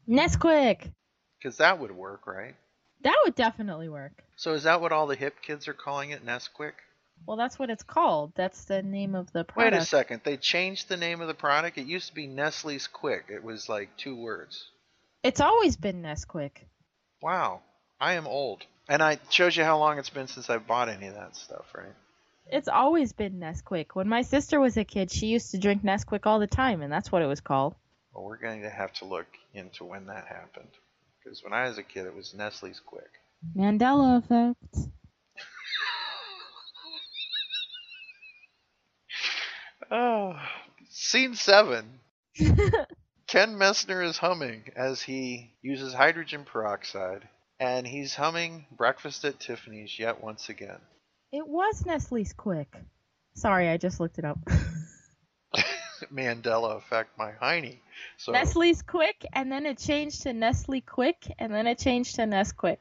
Nesquik. 0.08 0.92
because 1.38 1.58
that 1.58 1.78
would 1.78 1.92
work, 1.92 2.26
right? 2.26 2.54
That 3.02 3.16
would 3.24 3.34
definitely 3.34 3.88
work. 3.88 4.24
So 4.36 4.54
is 4.54 4.64
that 4.64 4.80
what 4.80 4.92
all 4.92 5.06
the 5.06 5.16
hip 5.16 5.36
kids 5.42 5.68
are 5.68 5.74
calling 5.74 6.10
it, 6.10 6.24
Nesquik? 6.24 6.72
Well, 7.26 7.36
that's 7.36 7.58
what 7.58 7.70
it's 7.70 7.82
called. 7.82 8.32
That's 8.34 8.64
the 8.64 8.82
name 8.82 9.14
of 9.14 9.32
the 9.32 9.44
product. 9.44 9.74
Wait 9.74 9.82
a 9.82 9.84
second. 9.86 10.20
They 10.24 10.36
changed 10.36 10.88
the 10.88 10.96
name 10.96 11.20
of 11.20 11.28
the 11.28 11.34
product. 11.34 11.78
It 11.78 11.86
used 11.86 12.08
to 12.08 12.14
be 12.14 12.26
Nestle's 12.26 12.86
Quick. 12.86 13.26
It 13.28 13.42
was 13.42 13.68
like 13.68 13.96
two 13.96 14.16
words. 14.16 14.68
It's 15.22 15.40
always 15.40 15.76
been 15.76 16.02
Nesquik. 16.02 16.52
Wow, 17.22 17.62
I 18.00 18.12
am 18.14 18.26
old, 18.26 18.64
and 18.88 19.02
I 19.02 19.18
shows 19.30 19.56
you 19.56 19.64
how 19.64 19.78
long 19.78 19.98
it's 19.98 20.10
been 20.10 20.28
since 20.28 20.50
I 20.50 20.58
bought 20.58 20.88
any 20.88 21.06
of 21.06 21.14
that 21.14 21.34
stuff, 21.34 21.64
right? 21.74 21.94
It's 22.50 22.68
always 22.68 23.12
been 23.12 23.40
Nesquik. 23.40 23.94
When 23.94 24.08
my 24.08 24.22
sister 24.22 24.60
was 24.60 24.76
a 24.76 24.84
kid, 24.84 25.10
she 25.10 25.26
used 25.26 25.50
to 25.50 25.58
drink 25.58 25.82
Nesquik 25.82 26.26
all 26.26 26.38
the 26.38 26.46
time, 26.46 26.80
and 26.80 26.92
that's 26.92 27.10
what 27.10 27.22
it 27.22 27.26
was 27.26 27.40
called. 27.40 27.74
Well, 28.14 28.24
we're 28.24 28.36
going 28.38 28.62
to 28.62 28.70
have 28.70 28.92
to 28.94 29.04
look 29.04 29.26
into 29.52 29.84
when 29.84 30.06
that 30.06 30.26
happened, 30.26 30.70
because 31.18 31.42
when 31.42 31.52
I 31.52 31.68
was 31.68 31.78
a 31.78 31.82
kid, 31.82 32.06
it 32.06 32.14
was 32.14 32.34
Nestle's 32.34 32.80
Quick. 32.84 33.10
Mandela 33.56 34.18
effect. 34.18 34.88
Oh, 39.88 40.34
scene 40.88 41.34
seven. 41.36 42.00
Ken 42.36 43.56
Messner 43.56 44.04
is 44.04 44.18
humming 44.18 44.64
as 44.74 45.02
he 45.02 45.52
uses 45.62 45.94
hydrogen 45.94 46.44
peroxide, 46.44 47.28
and 47.60 47.86
he's 47.86 48.14
humming 48.14 48.66
Breakfast 48.72 49.24
at 49.24 49.38
Tiffany's 49.38 49.96
yet 49.96 50.20
once 50.20 50.48
again. 50.48 50.80
It 51.32 51.46
was 51.46 51.84
Nestle's 51.84 52.32
Quick. 52.32 52.74
Sorry, 53.34 53.68
I 53.68 53.76
just 53.76 54.00
looked 54.00 54.18
it 54.18 54.24
up. 54.24 54.38
Mandela 56.12 56.76
effect, 56.76 57.18
my 57.18 57.32
hiney. 57.32 57.78
So 58.16 58.32
Nestle's 58.32 58.82
Quick, 58.82 59.26
and 59.32 59.50
then 59.50 59.66
it 59.66 59.78
changed 59.78 60.22
to 60.22 60.32
Nestle 60.32 60.80
Quick, 60.80 61.32
and 61.38 61.52
then 61.52 61.66
it 61.66 61.78
changed 61.78 62.16
to 62.16 62.22
Nesquik. 62.22 62.78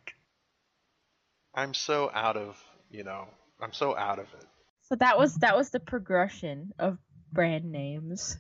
I'm 1.54 1.74
so 1.74 2.12
out 2.14 2.38
of, 2.38 2.62
you 2.92 3.04
know, 3.04 3.28
I'm 3.62 3.74
so 3.74 3.96
out 3.96 4.20
of 4.20 4.26
it. 4.26 4.46
So 4.82 4.96
that 4.96 5.18
was 5.18 5.36
that 5.36 5.58
was 5.58 5.72
the 5.72 5.80
progression 5.80 6.72
of 6.78 6.98
brand 7.32 7.72
names. 7.72 8.38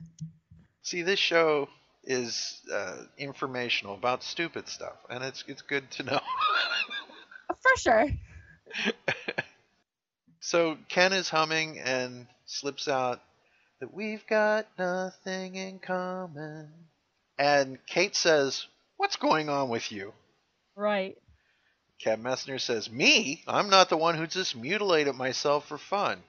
See, 0.83 1.01
this 1.01 1.19
show 1.19 1.67
is 2.03 2.61
uh, 2.71 2.97
informational 3.17 3.95
about 3.95 4.21
stupid 4.21 4.67
stuff, 4.67 4.97
and 5.09 5.23
it's 5.23 5.43
it's 5.47 5.61
good 5.61 5.89
to 5.91 6.03
know. 6.03 6.19
For 7.47 7.77
sure. 7.77 8.07
so 10.45 10.77
Ken 10.89 11.11
is 11.11 11.27
humming 11.27 11.79
and 11.79 12.27
slips 12.45 12.87
out 12.87 13.19
that 13.79 13.91
we've 13.91 14.25
got 14.27 14.67
nothing 14.77 15.55
in 15.55 15.79
common. 15.79 16.69
And 17.39 17.79
Kate 17.87 18.15
says, 18.15 18.67
What's 18.97 19.15
going 19.15 19.49
on 19.49 19.69
with 19.69 19.91
you? 19.91 20.13
Right. 20.75 21.17
Ken 21.99 22.21
Messner 22.21 22.61
says, 22.61 22.91
Me? 22.91 23.43
I'm 23.47 23.71
not 23.71 23.89
the 23.89 23.97
one 23.97 24.15
who 24.15 24.27
just 24.27 24.55
mutilated 24.55 25.15
myself 25.15 25.67
for 25.67 25.79
fun. 25.79 26.21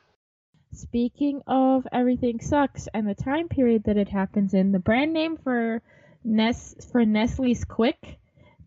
Speaking 0.73 1.43
of 1.47 1.87
everything 1.93 2.41
sucks 2.41 2.89
and 2.95 3.07
the 3.07 3.15
time 3.15 3.49
period 3.49 3.85
that 3.85 3.99
it 3.99 4.09
happens 4.09 4.55
in, 4.55 4.73
the 4.73 4.79
brand 4.79 5.13
name 5.13 5.37
for 5.37 5.83
Nes 6.25 6.75
for 6.91 7.05
Nestle's 7.05 7.65
Quick 7.65 8.19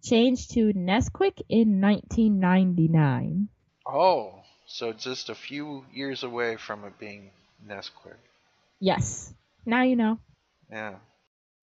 changed 0.03 0.51
to 0.51 0.73
Nesquik 0.73 1.41
in 1.49 1.81
1999. 1.81 3.49
Oh, 3.87 4.38
so 4.71 4.93
just 4.93 5.29
a 5.29 5.35
few 5.35 5.83
years 5.91 6.21
away 6.23 6.55
from 6.55 6.85
it 6.85 6.99
being 6.99 7.31
Nesquik. 7.67 8.21
Yes. 8.79 9.33
Now 9.65 9.81
you 9.81 9.95
know. 9.95 10.19
Yeah. 10.71 10.95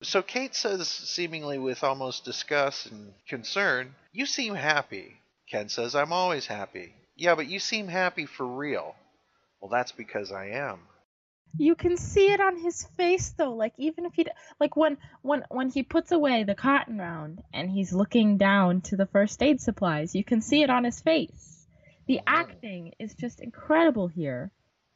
So 0.02 0.22
Kate 0.22 0.56
says, 0.56 0.88
seemingly 0.88 1.56
with 1.56 1.84
almost 1.84 2.24
disgust 2.24 2.90
and 2.90 3.14
concern, 3.28 3.94
You 4.12 4.26
seem 4.26 4.56
happy. 4.56 5.20
Ken 5.48 5.68
says, 5.68 5.94
I'm 5.94 6.12
always 6.12 6.46
happy. 6.46 6.94
Yeah, 7.14 7.36
but 7.36 7.46
you 7.46 7.60
seem 7.60 7.86
happy 7.86 8.26
for 8.26 8.44
real. 8.44 8.96
Well, 9.60 9.70
that's 9.70 9.92
because 9.92 10.32
I 10.32 10.48
am. 10.48 10.80
You 11.56 11.76
can 11.76 11.96
see 11.96 12.32
it 12.32 12.40
on 12.40 12.58
his 12.58 12.84
face 12.96 13.30
though, 13.30 13.54
like 13.54 13.72
even 13.78 14.04
if 14.04 14.14
he 14.14 14.26
like 14.60 14.76
when 14.76 14.98
when 15.22 15.44
when 15.48 15.70
he 15.70 15.84
puts 15.84 16.10
away 16.10 16.42
the 16.42 16.56
cotton 16.56 16.98
round 16.98 17.40
and 17.54 17.70
he's 17.70 17.92
looking 17.92 18.36
down 18.36 18.80
to 18.82 18.96
the 18.96 19.06
first 19.06 19.40
aid 19.42 19.60
supplies, 19.60 20.14
you 20.14 20.24
can 20.24 20.42
see 20.42 20.62
it 20.62 20.70
on 20.70 20.82
his 20.82 21.00
face. 21.00 21.55
The 22.06 22.20
acting 22.26 22.94
is 22.98 23.14
just 23.14 23.40
incredible 23.40 24.08
here. 24.08 24.52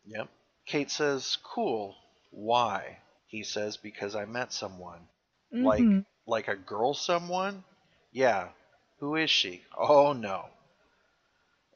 Yep. 0.07 0.29
Kate 0.67 0.91
says, 0.91 1.37
Cool. 1.43 1.97
Why? 2.31 2.99
He 3.27 3.43
says, 3.43 3.77
Because 3.77 4.15
I 4.15 4.25
met 4.25 4.53
someone. 4.53 5.09
Like 5.61 5.83
Mhm. 5.83 6.05
like 6.27 6.49
a 6.49 6.57
girl 6.57 6.95
someone? 6.95 7.65
Yeah. 8.13 8.51
Who 9.01 9.17
is 9.17 9.31
she? 9.31 9.65
Oh 9.77 10.13
no. 10.13 10.51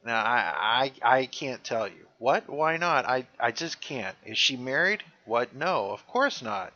Now 0.03 0.23
I 0.23 0.91
I 1.03 1.17
I 1.19 1.25
can't 1.25 1.63
tell 1.63 1.87
you. 1.87 2.07
What? 2.17 2.49
Why 2.49 2.77
not? 2.77 3.05
I 3.05 3.27
I 3.39 3.51
just 3.51 3.81
can't. 3.81 4.15
Is 4.25 4.37
she 4.37 4.55
married? 4.55 5.03
What? 5.25 5.53
No, 5.53 5.91
of 5.91 6.05
course 6.07 6.41
not. 6.41 6.73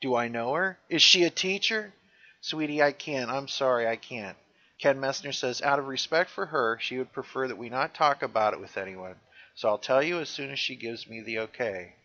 Do 0.00 0.14
I 0.14 0.28
know 0.28 0.54
her? 0.54 0.78
Is 0.90 1.02
she 1.02 1.24
a 1.24 1.30
teacher? 1.30 1.94
Sweetie, 2.40 2.82
I 2.82 2.92
can't. 2.92 3.30
I'm 3.30 3.48
sorry, 3.48 3.86
I 3.88 3.96
can't. 3.96 4.36
Ken 4.80 4.98
Messner 5.00 5.32
says, 5.32 5.62
out 5.62 5.78
of 5.78 5.86
respect 5.86 6.30
for 6.30 6.46
her, 6.46 6.78
she 6.78 6.98
would 6.98 7.12
prefer 7.12 7.48
that 7.48 7.56
we 7.56 7.68
not 7.68 7.94
talk 7.94 8.22
about 8.22 8.52
it 8.52 8.60
with 8.60 8.76
anyone. 8.76 9.20
So 9.54 9.68
I'll 9.68 9.78
tell 9.78 10.02
you 10.02 10.20
as 10.20 10.28
soon 10.28 10.50
as 10.50 10.58
she 10.58 10.76
gives 10.76 11.08
me 11.08 11.20
the 11.22 11.38
okay. 11.40 11.96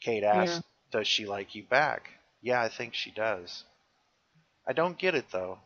Kate 0.00 0.24
asks, 0.24 0.64
Does 0.90 1.06
she 1.08 1.26
like 1.26 1.54
you 1.54 1.62
back? 1.64 2.10
Yeah, 2.40 2.60
I 2.60 2.68
think 2.68 2.94
she 2.94 3.10
does. 3.10 3.64
I 4.66 4.72
don't 4.72 4.98
get 4.98 5.14
it 5.14 5.30
though. 5.30 5.60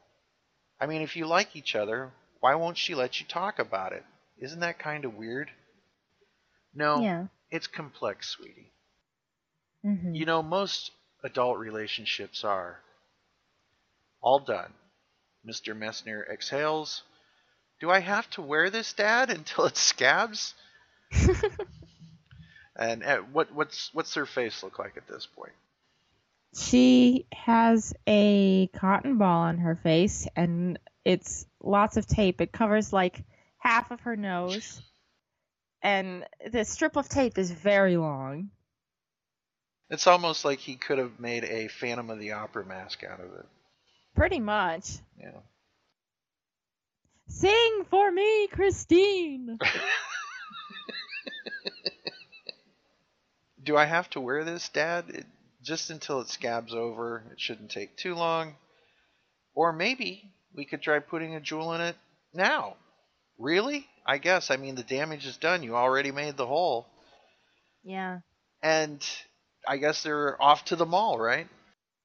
I 0.81 0.87
mean, 0.87 1.03
if 1.03 1.16
you 1.16 1.27
like 1.27 1.57
each 1.57 1.75
other, 1.75 2.12
why 2.40 2.55
won't 2.55 2.79
she 2.79 2.94
let 2.94 3.20
you 3.20 3.27
talk 3.27 3.59
about 3.59 3.92
it? 3.92 4.05
Isn't 4.38 4.61
that 4.61 4.79
kind 4.79 5.05
of 5.05 5.14
weird? 5.14 5.51
No, 6.75 7.09
Yeah. 7.09 7.27
it's 7.51 7.66
complex, 7.66 8.29
sweetie. 8.29 8.72
hmm 9.83 10.18
You 10.18 10.25
know, 10.27 10.42
most 10.42 10.90
adult 11.22 11.59
relationships 11.59 12.44
are. 12.44 12.83
All 14.20 14.40
done. 14.40 14.75
Mr. 15.47 15.77
Messner 15.77 16.29
exhales. 16.29 17.03
Do 17.81 17.91
I 17.91 18.01
have 18.01 18.29
to 18.31 18.43
wear 18.43 18.71
this, 18.71 18.93
Dad, 18.93 19.31
until 19.37 19.67
it 19.67 19.77
scabs? 19.77 20.55
and 22.77 23.05
uh, 23.05 23.19
what 23.33 23.53
what's 23.53 23.91
what's 23.95 24.15
her 24.15 24.27
face 24.27 24.63
look 24.63 24.79
like 24.79 24.97
at 24.97 25.07
this 25.07 25.27
point? 25.27 25.53
She 26.57 27.27
has 27.33 27.95
a 28.07 28.69
cotton 28.69 29.19
ball 29.19 29.43
on 29.43 29.59
her 29.59 29.77
face 29.77 30.27
and 30.35 30.79
it's 31.05 31.47
lots 31.63 31.97
of 31.97 32.07
tape. 32.07 32.41
It 32.41 32.51
covers 32.51 32.93
like 32.93 33.23
half 33.59 33.91
of 33.91 34.01
her 34.01 34.17
nose. 34.17 34.81
And 35.83 36.25
the 36.51 36.65
strip 36.65 36.97
of 36.97 37.09
tape 37.09 37.39
is 37.39 37.51
very 37.51 37.97
long. 37.97 38.51
It's 39.91 40.07
almost 40.07 40.45
like 40.45 40.59
he 40.59 40.77
could 40.77 40.99
have 40.99 41.21
made 41.21 41.45
a 41.45 41.69
Phantom 41.69 42.11
of 42.11 42.19
the 42.19 42.33
Opera 42.33 42.65
mask 42.65 43.05
out 43.05 43.21
of 43.21 43.33
it. 43.35 43.47
Pretty 44.16 44.40
much. 44.40 44.98
Yeah. 45.20 45.40
Sing 47.29 47.85
for 47.90 48.11
me, 48.11 48.48
Christine. 48.48 49.59
Do 53.62 53.76
I 53.76 53.85
have 53.85 54.09
to 54.11 54.20
wear 54.20 54.44
this, 54.44 54.68
Dad? 54.68 55.07
It, 55.09 55.26
just 55.62 55.90
until 55.90 56.20
it 56.20 56.29
scabs 56.29 56.72
over. 56.72 57.24
It 57.33 57.40
shouldn't 57.40 57.70
take 57.70 57.96
too 57.96 58.14
long. 58.14 58.55
Or 59.55 59.72
maybe 59.72 60.31
we 60.55 60.64
could 60.64 60.83
try 60.83 60.98
putting 61.00 61.35
a 61.35 61.40
jewel 61.40 61.72
in 61.74 61.81
it 61.81 61.96
now. 62.33 62.76
Really? 63.38 63.87
I 64.07 64.18
guess. 64.18 64.50
I 64.50 64.57
mean, 64.57 64.76
the 64.76 64.83
damage 64.85 65.26
is 65.26 65.37
done. 65.37 65.62
You 65.62 65.74
already 65.76 66.12
made 66.12 66.37
the 66.37 66.46
hole. 66.46 66.87
yeah. 67.85 68.20
And 68.62 69.05
I 69.68 69.76
guess 69.76 70.02
they're 70.02 70.40
off 70.42 70.64
to 70.66 70.76
the 70.76 70.87
mall, 70.87 71.18
right? 71.18 71.46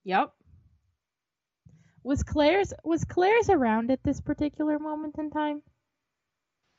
Yep. 0.04 0.34
Was 2.04 2.24
Claire's 2.24 2.74
was 2.84 3.04
Claire's 3.06 3.50
around 3.50 3.92
at 3.92 4.04
this 4.04 4.22
particular 4.22 4.80
moment 4.80 5.18
in 5.18 5.30
time? 5.30 5.62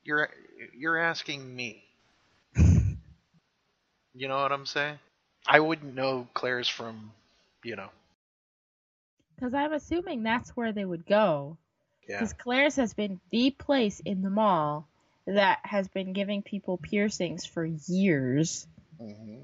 You're 0.03 0.29
you're 0.77 0.99
asking 0.99 1.55
me. 1.55 1.85
you 2.57 4.29
know 4.29 4.43
what 4.43 4.53
I'm 4.53 4.67
saying? 4.67 4.99
I 5.47 5.61
wouldn't 5.61 5.95
know 5.95 6.29
Claire's 6.35 6.69
from, 6.69 7.13
you 7.65 7.77
know. 7.77 7.91
Because 9.35 9.55
I'm 9.55 9.73
assuming 9.73 10.23
that's 10.23 10.51
where 10.51 10.73
they 10.73 10.85
would 10.85 11.07
go. 11.07 11.57
Yeah. 12.09 12.17
Because 12.17 12.33
Claire's 12.33 12.77
has 12.77 12.95
been 12.95 13.21
the 13.31 13.51
place 13.51 14.01
in 14.01 14.23
the 14.23 14.31
mall 14.31 14.89
that 15.27 15.61
has 15.65 15.89
been 15.89 16.13
giving 16.13 16.43
people 16.43 16.79
piercings 16.79 17.47
for 17.47 17.65
years. 17.65 18.67
hmm 18.99 19.39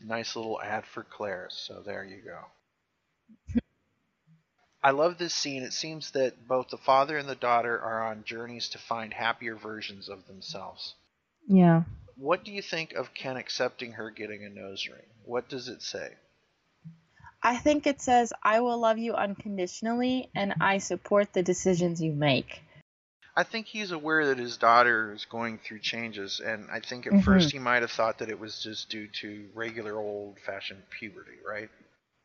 Nice 0.00 0.36
little 0.36 0.60
ad 0.60 0.84
for 0.84 1.02
Claire's, 1.02 1.54
so 1.54 1.80
there 1.80 2.04
you 2.04 2.20
go. 2.22 2.38
I 4.84 4.90
love 4.90 5.16
this 5.16 5.34
scene. 5.34 5.62
It 5.62 5.72
seems 5.72 6.10
that 6.10 6.46
both 6.46 6.68
the 6.68 6.76
father 6.76 7.16
and 7.16 7.26
the 7.26 7.34
daughter 7.34 7.80
are 7.80 8.06
on 8.06 8.24
journeys 8.24 8.68
to 8.68 8.78
find 8.78 9.14
happier 9.14 9.56
versions 9.56 10.10
of 10.10 10.26
themselves. 10.26 10.94
Yeah. 11.48 11.84
What 12.16 12.44
do 12.44 12.52
you 12.52 12.60
think 12.60 12.92
of 12.92 13.14
Ken 13.14 13.38
accepting 13.38 13.92
her 13.92 14.10
getting 14.10 14.44
a 14.44 14.50
nose 14.50 14.86
ring? 14.86 15.06
What 15.24 15.48
does 15.48 15.68
it 15.68 15.80
say? 15.80 16.10
I 17.42 17.56
think 17.56 17.86
it 17.86 18.02
says, 18.02 18.34
I 18.42 18.60
will 18.60 18.78
love 18.78 18.98
you 18.98 19.14
unconditionally 19.14 20.28
and 20.34 20.54
I 20.60 20.78
support 20.78 21.32
the 21.32 21.42
decisions 21.42 22.02
you 22.02 22.12
make. 22.12 22.60
I 23.34 23.42
think 23.42 23.66
he's 23.66 23.90
aware 23.90 24.26
that 24.26 24.38
his 24.38 24.58
daughter 24.58 25.12
is 25.12 25.24
going 25.24 25.58
through 25.58 25.80
changes, 25.80 26.40
and 26.40 26.70
I 26.70 26.80
think 26.80 27.06
at 27.06 27.14
Mhm. 27.14 27.24
first 27.24 27.50
he 27.50 27.58
might 27.58 27.82
have 27.82 27.90
thought 27.90 28.18
that 28.18 28.28
it 28.28 28.38
was 28.38 28.62
just 28.62 28.90
due 28.90 29.08
to 29.22 29.50
regular 29.54 29.96
old 29.96 30.38
fashioned 30.40 30.88
puberty, 30.90 31.38
right? 31.44 31.68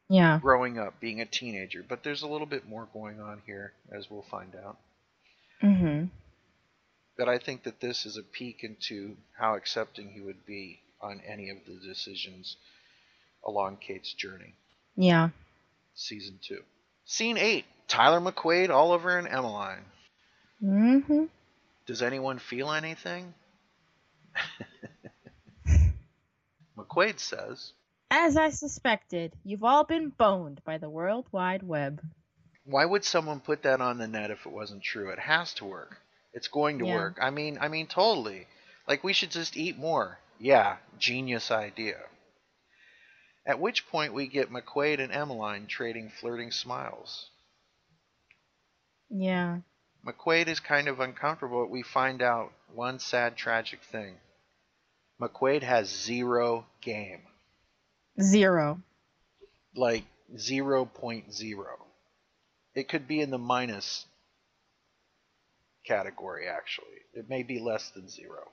Yeah. 0.09 0.39
Growing 0.41 0.79
up, 0.79 0.99
being 0.99 1.21
a 1.21 1.25
teenager. 1.25 1.85
But 1.87 2.03
there's 2.03 2.23
a 2.23 2.27
little 2.27 2.47
bit 2.47 2.67
more 2.67 2.87
going 2.91 3.19
on 3.21 3.41
here, 3.45 3.73
as 3.91 4.09
we'll 4.09 4.25
find 4.29 4.55
out. 4.55 4.77
Mm-hmm. 5.63 6.05
But 7.17 7.29
I 7.29 7.37
think 7.37 7.63
that 7.63 7.79
this 7.79 8.05
is 8.05 8.17
a 8.17 8.23
peek 8.23 8.63
into 8.63 9.15
how 9.37 9.55
accepting 9.55 10.09
he 10.09 10.21
would 10.21 10.45
be 10.45 10.79
on 11.01 11.21
any 11.27 11.49
of 11.49 11.57
the 11.67 11.75
decisions 11.85 12.57
along 13.45 13.77
Kate's 13.77 14.13
journey. 14.13 14.55
Yeah. 14.95 15.29
Season 15.95 16.39
2. 16.47 16.59
Scene 17.05 17.37
8 17.37 17.65
Tyler 17.87 18.19
McQuaid, 18.19 18.69
Oliver, 18.69 19.17
and 19.17 19.27
Emmeline. 19.27 19.83
Mm-hmm. 20.63 21.25
Does 21.87 22.01
anyone 22.01 22.37
feel 22.37 22.71
anything? 22.71 23.33
McQuaid 26.77 27.19
says, 27.19 27.73
As 28.11 28.35
I 28.37 28.49
suspected, 28.49 29.33
you've 29.43 29.63
all 29.63 29.83
been 29.83 30.09
boned 30.09 30.63
by 30.65 30.77
the 30.77 30.89
World 30.89 31.27
Wide 31.31 31.63
Web. 31.63 32.01
Why 32.65 32.85
would 32.85 33.03
someone 33.03 33.39
put 33.39 33.63
that 33.63 33.81
on 33.81 33.97
the 33.97 34.07
net 34.07 34.31
if 34.31 34.45
it 34.45 34.51
wasn't 34.51 34.83
true? 34.83 35.09
It 35.11 35.19
has 35.19 35.53
to 35.55 35.65
work. 35.65 35.97
It's 36.33 36.47
going 36.47 36.79
to 36.79 36.85
Yeah. 36.85 36.95
work. 36.95 37.17
I 37.21 37.29
mean, 37.29 37.57
I 37.59 37.67
mean 37.67 37.87
totally. 37.87 38.47
Like 38.87 39.03
we 39.03 39.13
should 39.13 39.31
just 39.31 39.57
eat 39.57 39.77
more. 39.77 40.19
Yeah, 40.39 40.77
genius 40.97 41.51
idea. 41.51 41.99
At 43.45 43.59
which 43.59 43.87
point 43.87 44.13
we 44.13 44.27
get 44.27 44.51
McQuaid 44.51 44.99
and 44.99 45.11
Emmeline 45.11 45.67
trading 45.67 46.09
flirting 46.09 46.51
smiles. 46.51 47.29
Yeah. 49.09 49.61
McQuaid 50.05 50.47
is 50.47 50.59
kind 50.59 50.87
of 50.87 50.99
uncomfortable, 50.99 51.63
but 51.63 51.71
we 51.71 51.81
find 51.83 52.21
out 52.21 52.53
one 52.73 52.99
sad 52.99 53.35
tragic 53.35 53.81
thing. 53.83 54.19
McQuaid 55.19 55.63
has 55.63 55.89
zero 55.89 56.67
game. 56.81 57.23
Zero. 58.21 58.81
Like 59.75 60.03
0.0. 60.35 61.65
It 62.75 62.87
could 62.87 63.07
be 63.07 63.21
in 63.21 63.31
the 63.31 63.37
minus 63.37 64.05
category, 65.85 66.47
actually. 66.47 66.85
It 67.13 67.29
may 67.29 67.43
be 67.43 67.59
less 67.59 67.89
than 67.89 68.07
zero. 68.09 68.47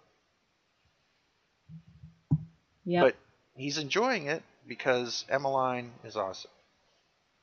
Yep. 2.85 3.02
But 3.02 3.16
he's 3.57 3.79
enjoying 3.79 4.26
it 4.26 4.42
because 4.66 5.24
Emmeline 5.29 5.92
is 6.05 6.16
awesome. 6.16 6.50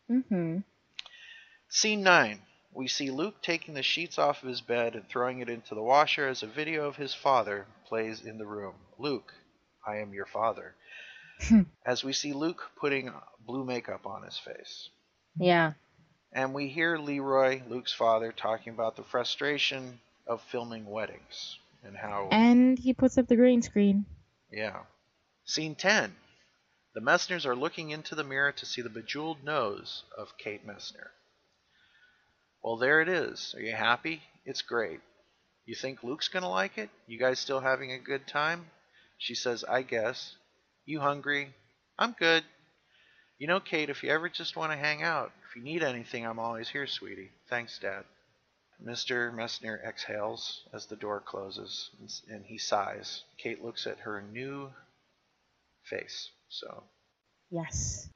mm-hmm. 0.10 0.58
Scene 1.70 2.04
9. 2.04 2.40
We 2.74 2.88
see 2.88 3.12
Luke 3.12 3.42
taking 3.42 3.74
the 3.76 3.84
sheets 3.84 4.18
off 4.18 4.42
of 4.42 4.50
his 4.50 4.62
bed 4.62 4.96
and 4.96 5.08
throwing 5.08 5.40
it 5.40 5.50
into 5.50 5.76
the 5.76 5.84
washer 5.84 6.28
as 6.28 6.42
a 6.42 6.48
video 6.48 6.88
of 6.88 6.96
his 6.96 7.14
father 7.14 7.68
plays 7.86 8.22
in 8.22 8.38
the 8.38 8.46
room. 8.46 8.74
Luke, 8.98 9.34
I 9.86 9.98
am 9.98 10.14
your 10.14 10.26
father. 10.26 10.76
Hmm. 11.48 11.62
as 11.86 12.04
we 12.04 12.14
see 12.14 12.34
Luke 12.34 12.62
putting 12.80 13.12
blue 13.46 13.66
makeup 13.66 14.06
on 14.06 14.24
his 14.24 14.38
face. 14.38 14.90
Yeah. 15.38 15.74
And 16.32 16.54
we 16.54 16.68
hear 16.68 16.98
Leroy, 16.98 17.62
Luke's 17.68 17.94
father, 17.94 18.32
talking 18.32 18.74
about 18.74 18.96
the 18.96 19.04
frustration 19.04 20.00
of 20.26 20.42
filming 20.42 20.86
weddings 20.86 21.58
and 21.84 21.96
how. 21.98 22.30
And 22.32 22.80
he 22.80 22.94
puts 22.94 23.18
up 23.18 23.28
the 23.28 23.36
green 23.36 23.62
screen. 23.62 24.06
Yeah. 24.52 24.82
Scene 25.46 25.76
10. 25.76 26.16
The 26.96 27.02
Messners 27.02 27.46
are 27.46 27.56
looking 27.56 27.90
into 27.90 28.16
the 28.16 28.24
mirror 28.24 28.52
to 28.52 28.66
see 28.66 28.82
the 28.82 28.90
bejeweled 28.90 29.44
nose 29.44 30.04
of 30.18 30.38
Kate 30.38 30.66
Messner. 30.66 31.10
Well, 32.64 32.78
there 32.78 33.02
it 33.02 33.10
is. 33.10 33.54
Are 33.58 33.62
you 33.62 33.74
happy? 33.74 34.22
It's 34.46 34.62
great. 34.62 35.02
You 35.66 35.76
think 35.76 36.04
Luke's 36.04 36.28
going 36.28 36.44
to 36.44 36.50
like 36.50 36.78
it? 36.78 36.90
You 37.08 37.20
guys 37.20 37.40
still 37.40 37.60
having 37.60 37.92
a 37.92 38.00
good 38.00 38.28
time? 38.28 38.68
She 39.18 39.36
says, 39.36 39.64
I 39.64 39.82
guess. 39.82 40.36
You 40.86 41.00
hungry? 41.00 41.54
I'm 41.98 42.12
good. 42.14 42.44
You 43.38 43.48
know, 43.48 43.60
Kate, 43.60 43.90
if 43.90 44.04
you 44.04 44.10
ever 44.10 44.30
just 44.30 44.56
want 44.56 44.72
to 44.72 44.78
hang 44.78 45.02
out, 45.02 45.32
if 45.50 45.56
you 45.56 45.62
need 45.64 45.84
anything, 45.84 46.26
I'm 46.26 46.40
always 46.40 46.70
here, 46.70 46.88
sweetie. 46.88 47.32
Thanks, 47.50 47.80
Dad. 47.80 48.04
Mr. 48.84 49.34
Messner 49.34 49.82
exhales 49.86 50.64
as 50.74 50.88
the 50.88 50.96
door 50.96 51.22
closes, 51.22 51.90
and- 52.28 52.46
he 52.46 52.58
sighs. 52.58 53.24
Kate 53.38 53.64
looks 53.64 53.88
at 53.88 54.00
her 54.00 54.22
new 54.22 54.74
face. 55.84 56.32
So, 56.50 56.84
Yes. 57.50 58.10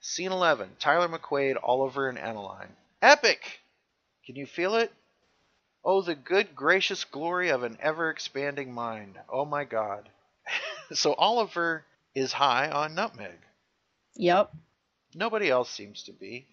scene 0.00 0.32
11 0.32 0.76
Tyler 0.76 1.08
McQuaid, 1.08 1.58
Oliver, 1.62 2.08
and 2.08 2.18
Emmeline. 2.18 2.76
Epic! 3.02 3.60
Can 4.24 4.36
you 4.36 4.46
feel 4.46 4.74
it? 4.76 4.92
Oh, 5.84 6.00
the 6.02 6.14
good, 6.14 6.54
gracious 6.54 7.04
glory 7.04 7.50
of 7.50 7.62
an 7.62 7.78
ever 7.80 8.10
expanding 8.10 8.72
mind. 8.72 9.18
Oh 9.28 9.44
my 9.44 9.64
god. 9.64 10.10
So, 10.98 11.14
Oliver 11.14 11.84
is 12.14 12.32
high 12.32 12.70
on 12.70 12.94
nutmeg. 12.94 13.38
Yep. 14.16 14.52
Nobody 15.14 15.48
else 15.50 15.70
seems 15.70 16.02
to 16.04 16.12
be. 16.12 16.46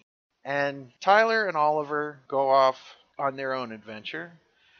And 0.44 0.90
Tyler 1.00 1.46
and 1.46 1.56
Oliver 1.56 2.18
go 2.28 2.48
off 2.50 2.76
on 3.18 3.36
their 3.36 3.54
own 3.54 3.72
adventure, 3.72 4.32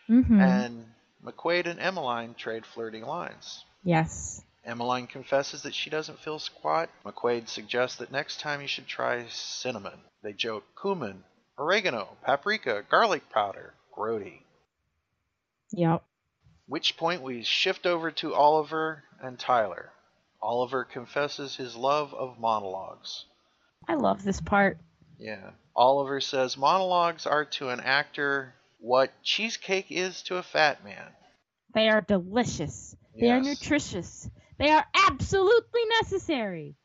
Mm-hmm. 0.08 0.40
and 0.40 0.84
McQuaid 1.24 1.66
and 1.66 1.78
Emmeline 1.78 2.34
trade 2.34 2.64
flirting 2.64 3.02
lines. 3.04 3.64
yes. 3.84 4.42
Emmeline 4.64 5.06
confesses 5.06 5.62
that 5.62 5.74
she 5.74 5.88
doesn't 5.90 6.18
feel 6.20 6.38
squat. 6.38 6.90
McQuaid 7.04 7.48
suggests 7.48 7.96
that 7.98 8.12
next 8.12 8.40
time 8.40 8.60
you 8.60 8.68
should 8.68 8.86
try 8.86 9.24
cinnamon. 9.28 9.98
They 10.22 10.32
joke 10.34 10.64
cumin, 10.80 11.24
oregano, 11.58 12.16
paprika, 12.24 12.84
garlic 12.90 13.30
powder, 13.30 13.72
grody. 13.96 14.40
Yep. 15.72 16.02
Which 16.68 16.98
point 16.98 17.22
we 17.22 17.42
shift 17.42 17.86
over 17.86 18.10
to 18.12 18.34
Oliver 18.34 19.02
and 19.20 19.38
Tyler. 19.38 19.90
Oliver 20.40 20.84
confesses 20.84 21.56
his 21.56 21.74
love 21.74 22.14
of 22.14 22.38
monologues. 22.38 23.24
I 23.88 23.94
love 23.94 24.22
this 24.22 24.40
part. 24.40 24.78
Yeah. 25.18 25.50
Oliver 25.74 26.20
says 26.20 26.56
monologues 26.56 27.26
are 27.26 27.46
to 27.46 27.70
an 27.70 27.80
actor 27.80 28.54
what 28.80 29.10
cheesecake 29.22 29.86
is 29.90 30.22
to 30.24 30.36
a 30.36 30.42
fat 30.42 30.84
man. 30.84 31.10
They 31.74 31.88
are 31.88 32.02
delicious. 32.02 32.94
They 33.18 33.30
are 33.30 33.40
nutritious. 33.40 34.28
They 34.58 34.70
are 34.70 34.84
absolutely 35.08 35.82
necessary. 36.00 36.76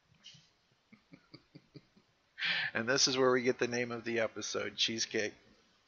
And 2.74 2.90
this 2.90 3.08
is 3.08 3.18
where 3.18 3.32
we 3.32 3.42
get 3.42 3.58
the 3.58 3.70
name 3.70 3.92
of 3.94 4.04
the 4.04 4.20
episode 4.20 4.76
Cheesecake 4.76 5.34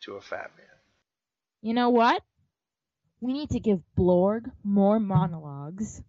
to 0.04 0.14
a 0.14 0.22
Fat 0.22 0.52
Man. 0.56 0.68
You 1.62 1.74
know 1.74 1.90
what? 1.90 2.24
We 3.26 3.34
need 3.34 3.50
to 3.50 3.60
give 3.60 3.82
Blorg 3.98 4.52
more 4.64 5.00
monologues. 5.00 6.00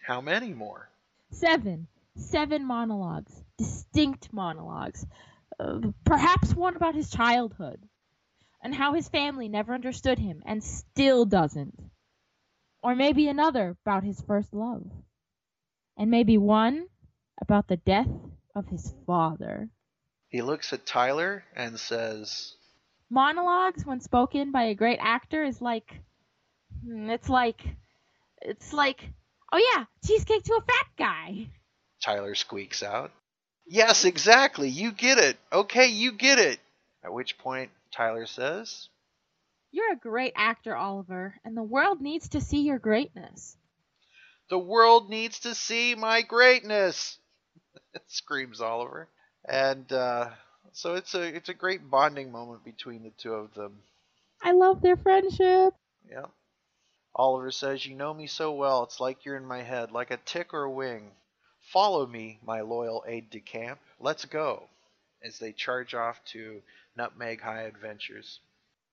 How 0.00 0.20
many 0.20 0.54
more? 0.54 0.88
Seven. 1.32 1.88
Seven 2.14 2.64
monologues. 2.64 3.32
Distinct 3.58 4.32
monologues. 4.32 5.04
Uh, 5.58 5.80
perhaps 6.04 6.54
one 6.54 6.76
about 6.76 6.94
his 6.94 7.10
childhood. 7.10 7.82
And 8.62 8.72
how 8.72 8.94
his 8.94 9.08
family 9.08 9.48
never 9.48 9.74
understood 9.74 10.20
him 10.20 10.40
and 10.46 10.62
still 10.62 11.24
doesn't. 11.24 11.76
Or 12.80 12.94
maybe 12.94 13.26
another 13.26 13.76
about 13.84 14.04
his 14.04 14.20
first 14.20 14.54
love. 14.54 14.86
And 15.98 16.12
maybe 16.12 16.38
one 16.38 16.86
about 17.40 17.66
the 17.66 17.76
death 17.76 18.06
of 18.54 18.68
his 18.68 18.94
father. 19.04 19.68
He 20.28 20.42
looks 20.42 20.72
at 20.72 20.86
Tyler 20.86 21.42
and 21.56 21.76
says, 21.76 22.54
Monologues, 23.10 23.84
when 23.84 23.98
spoken 23.98 24.52
by 24.52 24.66
a 24.66 24.76
great 24.76 25.00
actor, 25.00 25.42
is 25.42 25.60
like. 25.60 26.00
Hmm, 26.84 27.10
It's 27.10 27.28
like. 27.28 27.60
It's 28.40 28.72
like. 28.72 29.08
Oh 29.52 29.58
yeah, 29.74 29.84
cheesecake 30.06 30.44
to 30.44 30.54
a 30.54 30.60
fat 30.60 30.86
guy. 30.96 31.48
Tyler 32.02 32.34
squeaks 32.34 32.82
out. 32.82 33.12
Yes, 33.66 34.04
exactly. 34.04 34.68
You 34.68 34.92
get 34.92 35.18
it. 35.18 35.36
Okay, 35.52 35.86
you 35.88 36.12
get 36.12 36.38
it. 36.38 36.58
At 37.04 37.12
which 37.12 37.38
point, 37.38 37.70
Tyler 37.92 38.26
says, 38.26 38.88
You're 39.70 39.92
a 39.92 39.96
great 39.96 40.32
actor, 40.36 40.74
Oliver, 40.74 41.34
and 41.44 41.56
the 41.56 41.62
world 41.62 42.00
needs 42.00 42.28
to 42.30 42.40
see 42.40 42.62
your 42.62 42.78
greatness. 42.78 43.56
The 44.50 44.58
world 44.58 45.10
needs 45.10 45.40
to 45.40 45.54
see 45.54 45.94
my 45.94 46.22
greatness. 46.22 47.18
screams 48.06 48.60
Oliver. 48.60 49.08
And 49.48 49.90
uh, 49.92 50.30
so 50.72 50.94
it's 50.94 51.14
a 51.14 51.22
it's 51.22 51.48
a 51.48 51.54
great 51.54 51.88
bonding 51.90 52.30
moment 52.30 52.64
between 52.64 53.02
the 53.02 53.12
two 53.18 53.34
of 53.34 53.54
them. 53.54 53.78
I 54.42 54.52
love 54.52 54.82
their 54.82 54.96
friendship. 54.96 55.74
Yeah. 56.08 56.26
Oliver 57.14 57.50
says, 57.50 57.84
You 57.84 57.94
know 57.94 58.14
me 58.14 58.26
so 58.26 58.52
well, 58.52 58.84
it's 58.84 59.00
like 59.00 59.24
you're 59.24 59.36
in 59.36 59.44
my 59.44 59.62
head, 59.62 59.92
like 59.92 60.10
a 60.10 60.16
tick 60.18 60.54
or 60.54 60.64
a 60.64 60.70
wing. 60.70 61.10
Follow 61.72 62.06
me, 62.06 62.38
my 62.44 62.60
loyal 62.62 63.04
aide 63.06 63.30
de 63.30 63.40
camp. 63.40 63.78
Let's 64.00 64.24
go. 64.24 64.68
As 65.22 65.38
they 65.38 65.52
charge 65.52 65.94
off 65.94 66.24
to 66.32 66.62
Nutmeg 66.96 67.40
High 67.40 67.62
Adventures. 67.62 68.40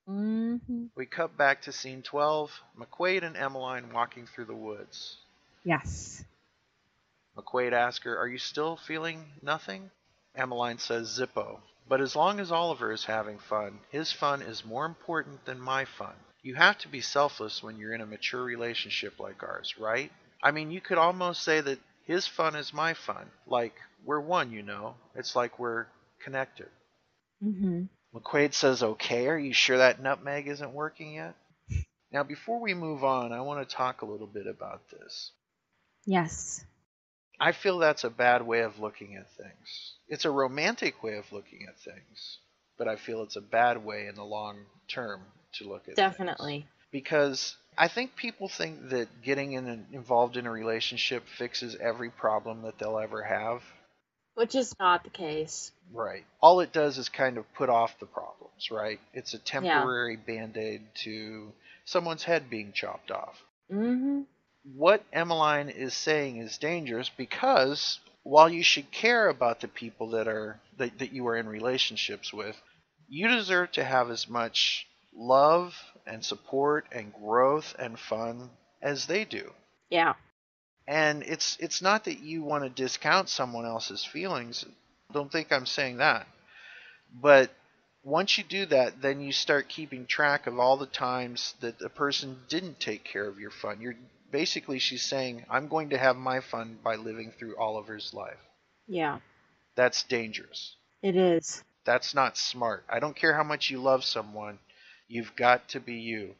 Mm-hmm. 0.08 0.86
We 0.96 1.06
cut 1.06 1.38
back 1.38 1.62
to 1.64 1.72
scene 1.72 2.02
12 2.02 2.52
McQuaid 2.78 3.24
and 3.24 3.38
Emmeline 3.38 3.92
walking 3.94 4.28
through 4.28 4.46
the 4.46 4.56
woods. 4.56 5.18
Yes. 5.64 6.24
McQuaid 7.38 7.74
asks 7.74 8.06
her, 8.06 8.18
Are 8.18 8.28
you 8.28 8.38
still 8.38 8.76
feeling 8.76 9.26
nothing? 9.42 9.92
Emmeline 10.36 10.80
says, 10.80 11.20
Zippo. 11.20 11.60
But 11.88 12.02
as 12.02 12.16
long 12.16 12.40
as 12.40 12.52
Oliver 12.52 12.92
is 12.92 13.06
having 13.06 13.40
fun, 13.40 13.80
his 13.92 14.12
fun 14.12 14.42
is 14.42 14.66
more 14.66 14.86
important 14.86 15.46
than 15.46 15.60
my 15.60 15.86
fun. 15.86 16.16
You 16.42 16.56
have 16.56 16.78
to 16.80 16.88
be 16.88 17.02
selfless 17.02 17.62
when 17.62 17.78
you're 17.78 17.94
in 17.94 18.02
a 18.02 18.06
mature 18.06 18.44
relationship 18.44 19.20
like 19.20 19.44
ours, 19.44 19.76
right? 19.78 20.12
I 20.42 20.52
mean, 20.52 20.72
you 20.72 20.80
could 20.80 20.98
almost 20.98 21.44
say 21.44 21.60
that 21.60 21.80
his 22.06 22.26
fun 22.26 22.56
is 22.56 22.74
my 22.74 22.94
fun. 22.94 23.30
Like, 23.46 23.74
we're 24.06 24.22
one, 24.22 24.52
you 24.52 24.64
know. 24.64 24.96
It's 25.16 25.36
like 25.36 25.60
we're 25.60 25.88
connected. 26.24 26.70
Mm-hmm. 27.44 27.84
McQuaid 28.16 28.54
says, 28.54 28.82
Okay, 28.82 29.28
are 29.28 29.38
you 29.38 29.54
sure 29.54 29.78
that 29.78 30.02
nutmeg 30.02 30.48
isn't 30.48 30.74
working 30.74 31.16
yet? 31.16 31.36
Now, 32.12 32.24
before 32.24 32.60
we 32.60 32.74
move 32.74 33.04
on, 33.04 33.32
I 33.32 33.42
want 33.42 33.68
to 33.68 33.76
talk 33.76 34.02
a 34.02 34.06
little 34.06 34.28
bit 34.28 34.48
about 34.48 34.90
this. 34.90 35.32
Yes. 36.06 36.66
I 37.40 37.52
feel 37.52 37.78
that's 37.78 38.04
a 38.04 38.10
bad 38.10 38.46
way 38.46 38.62
of 38.62 38.80
looking 38.80 39.16
at 39.16 39.32
things. 39.38 39.96
It's 40.08 40.26
a 40.26 40.32
romantic 40.32 41.04
way 41.04 41.18
of 41.18 41.32
looking 41.32 41.68
at 41.70 41.80
things, 41.80 42.40
but 42.78 42.88
I 42.88 42.96
feel 42.96 43.22
it's 43.22 43.36
a 43.36 43.42
bad 43.42 43.86
way 43.86 44.08
in 44.08 44.16
the 44.16 44.24
long 44.24 44.66
term 44.88 45.22
to 45.54 45.68
look 45.68 45.88
at. 45.88 45.96
Definitely. 45.96 46.66
Because 46.92 47.56
I 47.78 47.88
think 47.88 48.16
people 48.16 48.50
think 48.50 48.90
that 48.90 49.08
getting 49.24 49.54
in 49.54 49.68
an, 49.68 49.86
involved 49.92 50.38
in 50.38 50.46
a 50.46 50.52
relationship 50.52 51.24
fixes 51.38 51.76
every 51.80 52.10
problem 52.10 52.64
that 52.64 52.80
they'll 52.80 53.00
ever 53.00 53.24
have. 53.24 53.62
Which 54.36 54.56
is 54.56 54.74
not 54.80 55.04
the 55.04 55.10
case. 55.10 55.72
Right. 55.94 56.24
All 56.42 56.62
it 56.62 56.72
does 56.72 56.98
is 56.98 57.10
kind 57.10 57.38
of 57.38 57.52
put 57.54 57.70
off 57.70 58.00
the 58.00 58.06
problems, 58.06 58.70
right? 58.72 59.00
It's 59.14 59.34
a 59.34 59.40
temporary 59.40 60.16
band 60.16 60.56
aid 60.58 60.82
to 61.04 61.52
someone's 61.86 62.24
head 62.24 62.50
being 62.50 62.72
chopped 62.74 63.12
off. 63.12 63.36
Mm-hmm. 63.72 64.22
what 64.76 65.04
Emmeline 65.14 65.70
is 65.70 65.94
saying 65.94 66.38
is 66.38 66.58
dangerous 66.58 67.08
because 67.08 68.00
while 68.24 68.50
you 68.50 68.64
should 68.64 68.90
care 68.92 69.30
about 69.30 69.62
the 69.62 69.68
people 69.68 70.10
that 70.12 70.28
are 70.28 70.60
that, 70.78 70.98
that 70.98 71.14
you 71.14 71.28
are 71.28 71.38
in 71.38 71.48
relationships 71.48 72.34
with, 72.34 72.56
you 73.08 73.28
deserve 73.28 73.72
to 73.74 73.84
have 73.84 74.10
as 74.10 74.28
much 74.28 74.88
love 75.14 75.76
and 76.06 76.24
support 76.24 76.86
and 76.92 77.14
growth 77.14 77.76
and 77.78 78.00
fun 78.00 78.50
as 78.82 79.06
they 79.08 79.26
do. 79.26 79.52
Yeah. 79.90 80.14
And 80.88 81.24
it's 81.24 81.58
it's 81.60 81.82
not 81.82 82.06
that 82.06 82.20
you 82.20 82.44
want 82.44 82.64
to 82.64 82.70
discount 82.70 83.30
someone 83.30 83.66
else's 83.66 84.04
feelings. 84.04 84.66
Don't 85.12 85.32
think 85.32 85.52
I'm 85.52 85.66
saying 85.66 85.98
that. 85.98 86.28
But 87.14 87.52
once 88.04 88.38
you 88.38 88.44
do 88.44 88.66
that, 88.68 89.02
then 89.02 89.22
you 89.22 89.32
start 89.32 89.70
keeping 89.70 90.06
track 90.06 90.48
of 90.48 90.60
all 90.60 90.78
the 90.78 90.86
times 90.86 91.56
that 91.60 91.82
a 91.82 91.90
person 91.90 92.40
didn't 92.48 92.80
take 92.80 93.04
care 93.04 93.28
of 93.28 93.40
your 93.40 93.52
fun. 93.52 93.82
You're 93.82 93.96
basically 94.32 94.80
she's 94.80 95.04
saying, 95.04 95.46
I'm 95.50 95.68
going 95.68 95.90
to 95.90 95.98
have 95.98 96.16
my 96.16 96.40
fun 96.40 96.80
by 96.84 96.96
living 96.96 97.32
through 97.38 97.58
Oliver's 97.58 98.14
life. 98.14 98.40
Yeah. 98.88 99.20
That's 99.76 100.04
dangerous. 100.04 100.76
It 101.02 101.16
is. 101.16 101.64
That's 101.86 102.14
not 102.14 102.38
smart. 102.38 102.84
I 102.90 103.00
don't 103.00 103.16
care 103.16 103.34
how 103.34 103.44
much 103.44 103.70
you 103.70 103.80
love 103.80 104.04
someone, 104.04 104.60
you've 105.10 105.36
got 105.36 105.70
to 105.70 105.82
be 105.82 105.96
you. 105.96 106.36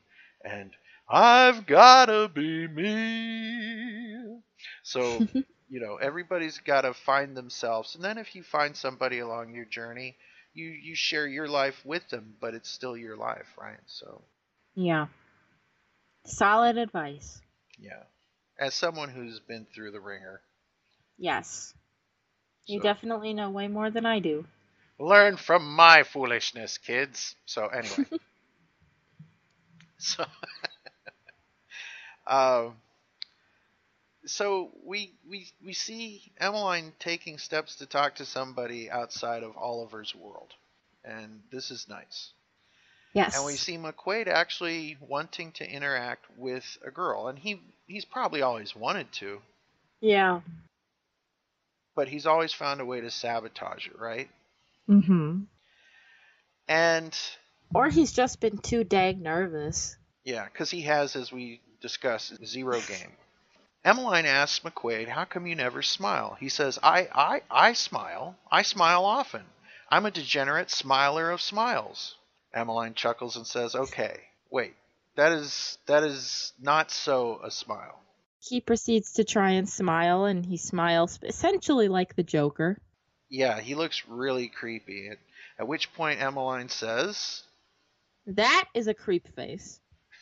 And 0.46 0.72
I've 1.10 1.68
gotta 1.68 2.30
be 2.30 2.68
me. 2.68 4.42
So, 4.84 5.26
you 5.70 5.82
know, 5.82 5.98
everybody's 5.98 6.60
gotta 6.60 6.94
find 6.94 7.38
themselves. 7.38 7.96
And 7.96 8.04
then 8.06 8.18
if 8.20 8.36
you 8.36 8.44
find 8.44 8.78
somebody 8.78 9.20
along 9.20 9.56
your 9.56 9.66
journey, 9.66 10.18
you, 10.54 10.68
you 10.70 10.96
share 10.96 11.28
your 11.28 11.50
life 11.50 11.86
with 11.86 12.08
them, 12.10 12.36
but 12.42 12.56
it's 12.56 12.70
still 12.70 12.98
your 12.98 13.18
life, 13.18 13.48
right? 13.60 13.80
So, 13.88 14.24
Yeah. 14.76 15.08
Solid 16.26 16.78
advice. 16.78 17.42
yeah. 17.80 18.04
As 18.60 18.76
someone 18.76 19.10
who's 19.10 19.40
been 19.40 19.66
through 19.74 19.92
the 19.92 20.02
ringer, 20.02 20.42
Yes. 21.18 21.76
You 22.66 22.80
so- 22.80 22.82
definitely 22.82 23.34
know 23.34 23.50
way 23.50 23.68
more 23.68 23.90
than 23.92 24.06
I 24.06 24.20
do. 24.20 24.46
learn 25.00 25.38
from 25.38 25.76
my 25.76 26.04
foolishness, 26.04 26.78
kids. 26.78 27.36
So 27.46 27.68
anyway, 27.68 28.06
so 30.00 30.26
um, 32.28 32.74
so 34.26 34.72
we 34.86 35.14
we 35.30 35.48
we 35.64 35.74
see 35.74 36.32
Emmeline 36.40 36.94
taking 37.00 37.38
steps 37.38 37.76
to 37.78 37.86
talk 37.86 38.16
to 38.16 38.26
somebody 38.26 38.90
outside 38.90 39.44
of 39.44 39.56
Oliver's 39.58 40.16
world, 40.16 40.54
and 41.04 41.42
this 41.52 41.72
is 41.72 41.88
nice. 41.88 42.32
Yes. 43.14 43.36
And 43.36 43.46
we 43.46 43.54
see 43.54 43.78
McQuaid 43.78 44.28
actually 44.28 44.98
wanting 45.00 45.52
to 45.54 45.68
interact 45.70 46.26
with 46.38 46.78
a 46.86 46.92
girl, 46.92 47.28
and 47.28 47.40
he 47.40 47.60
he's 47.88 48.06
probably 48.06 48.42
always 48.42 48.76
wanted 48.76 49.12
to, 49.14 49.42
Yeah. 50.00 50.42
but 51.96 52.08
he's 52.08 52.28
always 52.28 52.54
found 52.54 52.82
a 52.82 52.86
way 52.86 53.02
to 53.02 53.10
sabotage 53.10 53.88
it, 53.88 53.98
right? 54.00 54.30
Mm-hmm. 54.88 55.42
And 56.68 57.20
Or 57.74 57.90
he's 57.90 58.12
just 58.12 58.40
been 58.40 58.58
too 58.58 58.84
dang 58.84 59.22
nervous. 59.22 59.96
Yeah, 60.24 60.46
because 60.46 60.72
he 60.72 60.82
has, 60.82 61.16
as 61.16 61.32
we 61.32 61.62
discussed, 61.82 62.44
zero 62.46 62.80
game. 62.82 63.12
Emmeline 63.86 64.26
asks 64.26 64.60
McQuaid, 64.60 65.08
"How 65.08 65.24
come 65.26 65.48
you 65.48 65.56
never 65.56 65.82
smile?" 65.82 66.36
He 66.40 66.50
says, 66.50 66.78
"I, 66.84 67.08
I, 67.14 67.42
I 67.50 67.74
smile. 67.74 68.36
I 68.52 68.64
smile 68.64 69.06
often. 69.06 69.46
I'm 69.90 70.06
a 70.06 70.12
degenerate 70.12 70.70
smiler 70.70 71.32
of 71.32 71.42
smiles." 71.42 72.16
Emmeline 72.54 72.96
chuckles 72.96 73.38
and 73.38 73.48
says, 73.48 73.76
"Okay, 73.76 74.20
wait. 74.50 74.76
That 75.16 75.32
is 75.32 75.78
that 75.86 76.04
is 76.04 76.54
not 76.60 76.92
so 76.92 77.40
a 77.44 77.52
smile." 77.52 78.02
He 78.40 78.62
proceeds 78.62 79.14
to 79.14 79.24
try 79.24 79.52
and 79.52 79.70
smile, 79.70 80.26
and 80.26 80.46
he 80.46 80.58
smiles 80.58 81.20
essentially 81.24 81.88
like 81.88 82.16
the 82.16 82.24
Joker. 82.24 82.82
Yeah, 83.30 83.60
he 83.62 83.76
looks 83.76 84.08
really 84.08 84.48
creepy. 84.48 85.10
At, 85.10 85.20
at 85.60 85.68
which 85.68 85.94
point 85.94 86.22
Emmeline 86.22 86.70
says, 86.70 87.44
That 88.36 88.66
is 88.76 88.88
a 88.88 88.94
creep 88.94 89.28
face. 89.36 89.80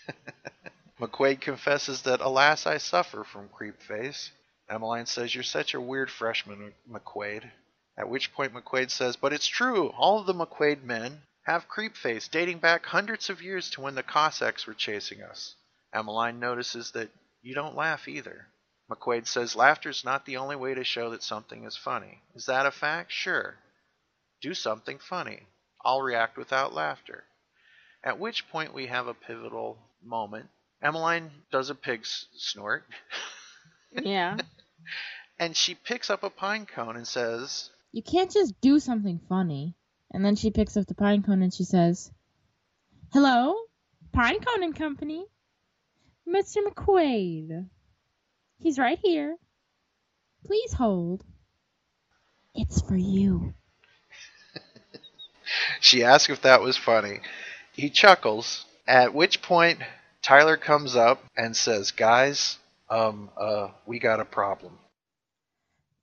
McQuaid 1.00 1.42
confesses 1.42 2.04
that, 2.04 2.22
alas, 2.22 2.66
I 2.66 2.78
suffer 2.78 3.26
from 3.26 3.50
creep 3.50 3.82
face. 3.82 4.32
Emmeline 4.70 5.06
says, 5.06 5.36
You're 5.36 5.44
such 5.44 5.74
a 5.74 5.82
weird 5.82 6.10
freshman, 6.10 6.74
McQuaid. 6.90 7.52
At 7.98 8.08
which 8.08 8.34
point 8.34 8.54
McQuaid 8.54 8.92
says, 8.92 9.18
But 9.18 9.34
it's 9.34 9.48
true. 9.48 9.90
All 9.90 10.20
of 10.20 10.26
the 10.26 10.34
McQuaid 10.34 10.84
men 10.84 11.22
have 11.44 11.68
creep 11.68 11.98
face, 11.98 12.30
dating 12.30 12.60
back 12.60 12.86
hundreds 12.86 13.30
of 13.30 13.42
years 13.42 13.70
to 13.72 13.82
when 13.82 13.96
the 13.96 14.04
Cossacks 14.04 14.66
were 14.66 14.74
chasing 14.74 15.22
us. 15.22 15.56
Emmeline 15.94 16.40
notices 16.40 16.92
that 16.92 17.10
you 17.42 17.54
don't 17.54 17.76
laugh 17.76 18.08
either. 18.08 18.48
McQuaid 18.90 19.28
says 19.28 19.54
laughter's 19.54 20.06
not 20.06 20.26
the 20.26 20.38
only 20.38 20.56
way 20.56 20.74
to 20.74 20.86
show 20.86 21.10
that 21.10 21.24
something 21.24 21.66
is 21.66 21.76
funny. 21.76 22.22
Is 22.36 22.46
that 22.46 22.66
a 22.66 22.72
fact? 22.72 23.12
Sure. 23.12 23.56
Do 24.42 24.54
something 24.54 24.98
funny. 24.98 25.48
I'll 25.84 26.02
react 26.02 26.38
without 26.38 26.74
laughter. 26.74 27.26
At 28.04 28.20
which 28.20 28.48
point 28.50 28.74
we 28.74 28.88
have 28.88 29.08
a 29.08 29.14
pivotal 29.14 29.78
moment. 30.04 30.48
Emmeline 30.82 31.32
does 31.52 31.70
a 31.70 31.76
pig 31.76 32.06
snort, 32.06 32.84
Yeah. 34.04 34.38
and 35.40 35.56
she 35.58 35.74
picks 35.76 36.10
up 36.10 36.24
a 36.24 36.30
pine 36.30 36.66
cone 36.68 36.96
and 36.96 37.08
says, 37.08 37.70
You 37.92 38.04
can't 38.04 38.32
just 38.32 38.60
do 38.62 38.80
something 38.80 39.20
funny. 39.28 39.76
And 40.12 40.24
then 40.24 40.36
she 40.36 40.52
picks 40.52 40.78
up 40.78 40.86
the 40.88 40.94
pine 40.96 41.24
cone 41.24 41.42
and 41.42 41.54
she 41.54 41.64
says, 41.64 42.12
Hello? 43.12 43.56
Pine 44.14 44.40
Cone 44.40 44.64
and 44.64 44.76
Company? 44.76 45.26
Mr. 46.28 46.58
McQuaid. 46.66 47.68
He's 48.60 48.78
right 48.80 49.00
here. 49.04 49.36
Please 50.46 50.74
hold. 50.74 51.24
It's 52.56 52.82
for 52.82 52.96
you. 52.96 53.54
She 55.80 56.04
asked 56.04 56.30
if 56.30 56.42
that 56.42 56.62
was 56.62 56.76
funny. 56.76 57.20
He 57.78 57.92
chuckles, 57.92 58.66
at 58.88 59.14
which 59.14 59.44
point 59.44 59.80
Tyler 60.24 60.58
comes 60.58 60.96
up 60.96 61.24
and 61.38 61.56
says, 61.56 61.92
Guys, 61.92 62.58
um, 62.90 63.30
uh, 63.38 63.70
we 63.86 64.00
got 64.00 64.20
a 64.20 64.26
problem. 64.26 64.80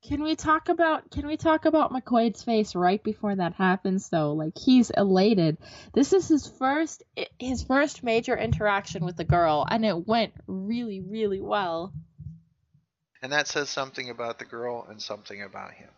Can 0.07 0.23
we 0.23 0.37
talk 0.37 0.69
about 0.69 1.11
can 1.11 1.27
we 1.27 1.37
talk 1.37 1.65
about 1.65 1.91
McQuaid's 1.91 2.45
face 2.45 2.75
right 2.75 3.03
before 3.03 3.35
that 3.35 3.55
happens 3.55 4.11
though? 4.11 4.35
Like 4.35 4.57
he's 4.57 4.91
elated. 4.91 5.57
This 5.95 6.13
is 6.13 6.29
his 6.29 6.47
first 6.47 7.03
his 7.39 7.65
first 7.65 8.05
major 8.05 8.37
interaction 8.37 9.05
with 9.05 9.17
the 9.17 9.25
girl 9.25 9.67
and 9.69 9.85
it 9.85 10.07
went 10.07 10.35
really 10.47 11.01
really 11.01 11.41
well. 11.41 11.93
And 13.23 13.33
that 13.33 13.49
says 13.49 13.71
something 13.71 14.11
about 14.11 14.39
the 14.39 14.45
girl 14.45 14.87
and 14.91 15.01
something 15.01 15.43
about 15.43 15.73
him. 15.73 15.89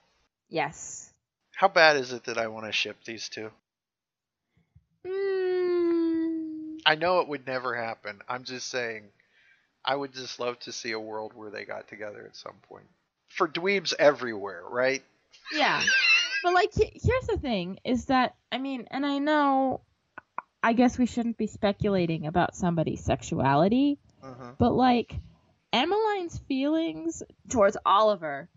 Yes. 0.48 1.12
How 1.56 1.66
bad 1.66 1.96
is 1.96 2.12
it 2.12 2.24
that 2.24 2.38
I 2.38 2.46
want 2.46 2.66
to 2.66 2.72
ship 2.72 2.98
these 3.04 3.28
two? 3.28 3.50
Mm, 5.06 5.45
I 6.86 6.94
know 6.94 7.18
it 7.20 7.28
would 7.28 7.46
never 7.46 7.74
happen. 7.74 8.22
I'm 8.28 8.44
just 8.44 8.68
saying, 8.68 9.02
I 9.84 9.96
would 9.96 10.14
just 10.14 10.38
love 10.38 10.58
to 10.60 10.72
see 10.72 10.92
a 10.92 11.00
world 11.00 11.32
where 11.34 11.50
they 11.50 11.64
got 11.64 11.88
together 11.88 12.24
at 12.24 12.36
some 12.36 12.54
point. 12.68 12.86
For 13.28 13.48
dweebs 13.48 13.92
everywhere, 13.98 14.62
right? 14.70 15.02
yeah. 15.52 15.82
But 16.42 16.54
like 16.54 16.70
here's 16.74 17.26
the 17.26 17.38
thing 17.40 17.80
is 17.84 18.06
that 18.06 18.36
I 18.52 18.58
mean 18.58 18.86
and 18.90 19.04
I 19.04 19.18
know 19.18 19.80
I 20.62 20.74
guess 20.74 20.96
we 20.96 21.06
shouldn't 21.06 21.38
be 21.38 21.48
speculating 21.48 22.26
about 22.26 22.54
somebody's 22.54 23.02
sexuality, 23.04 23.98
hmm 24.22 24.50
But 24.58 24.72
like 24.72 25.14
Emmeline's 25.72 26.38
feelings 26.38 27.22
towards 27.50 27.76
Oliver, 27.84 28.48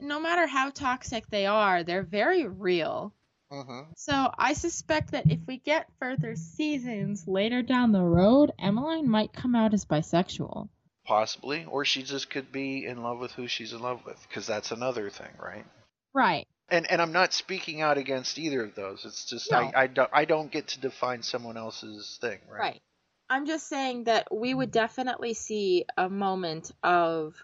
no 0.00 0.20
matter 0.20 0.46
how 0.46 0.70
toxic 0.70 1.28
they 1.30 1.46
are, 1.46 1.82
they're 1.82 2.02
very 2.02 2.46
real. 2.46 3.14
Hmm 3.52 3.80
So 3.96 4.30
I 4.38 4.54
suspect 4.54 5.12
that 5.12 5.30
if 5.30 5.40
we 5.46 5.58
get 5.58 5.86
further 5.98 6.34
seasons 6.34 7.28
later 7.28 7.62
down 7.62 7.92
the 7.92 8.02
road, 8.02 8.52
Emmeline 8.58 9.08
might 9.08 9.32
come 9.32 9.54
out 9.54 9.74
as 9.74 9.84
bisexual. 9.84 10.68
Possibly, 11.04 11.66
or 11.66 11.84
she 11.84 12.02
just 12.02 12.30
could 12.30 12.50
be 12.50 12.86
in 12.86 13.02
love 13.02 13.18
with 13.18 13.32
who 13.32 13.46
she's 13.48 13.72
in 13.72 13.80
love 13.80 14.00
with, 14.06 14.24
because 14.28 14.46
that's 14.46 14.70
another 14.70 15.10
thing, 15.10 15.32
right? 15.38 15.66
Right. 16.14 16.46
And 16.70 16.90
and 16.90 17.02
I'm 17.02 17.12
not 17.12 17.34
speaking 17.34 17.82
out 17.82 17.98
against 17.98 18.38
either 18.38 18.64
of 18.64 18.74
those. 18.74 19.04
It's 19.04 19.26
just 19.28 19.50
No. 19.50 19.58
I 19.58 19.82
I 19.82 19.86
don't 19.88 20.10
I 20.12 20.24
don't 20.24 20.50
get 20.50 20.68
to 20.68 20.80
define 20.80 21.22
someone 21.22 21.56
else's 21.58 22.18
thing, 22.20 22.38
right? 22.48 22.60
Right. 22.60 22.82
I'm 23.28 23.46
just 23.46 23.68
saying 23.68 24.04
that 24.04 24.34
we 24.34 24.54
would 24.54 24.70
definitely 24.70 25.34
see 25.34 25.84
a 25.96 26.08
moment 26.08 26.72
of 26.82 27.34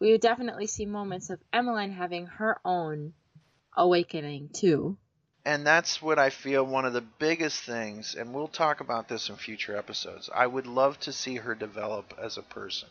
we 0.00 0.12
would 0.12 0.20
definitely 0.20 0.66
see 0.66 0.84
moments 0.86 1.30
of 1.30 1.40
Emmeline 1.52 1.92
having 1.92 2.26
her 2.26 2.58
own 2.64 3.12
awakening 3.76 4.50
too. 4.52 4.98
And 5.44 5.66
that's 5.66 6.02
what 6.02 6.18
I 6.18 6.30
feel 6.30 6.64
one 6.64 6.84
of 6.84 6.92
the 6.92 7.00
biggest 7.00 7.62
things, 7.62 8.14
and 8.14 8.34
we'll 8.34 8.48
talk 8.48 8.80
about 8.80 9.08
this 9.08 9.28
in 9.28 9.36
future 9.36 9.76
episodes. 9.76 10.28
I 10.34 10.46
would 10.46 10.66
love 10.66 10.98
to 11.00 11.12
see 11.12 11.36
her 11.36 11.54
develop 11.54 12.14
as 12.20 12.36
a 12.36 12.42
person. 12.42 12.88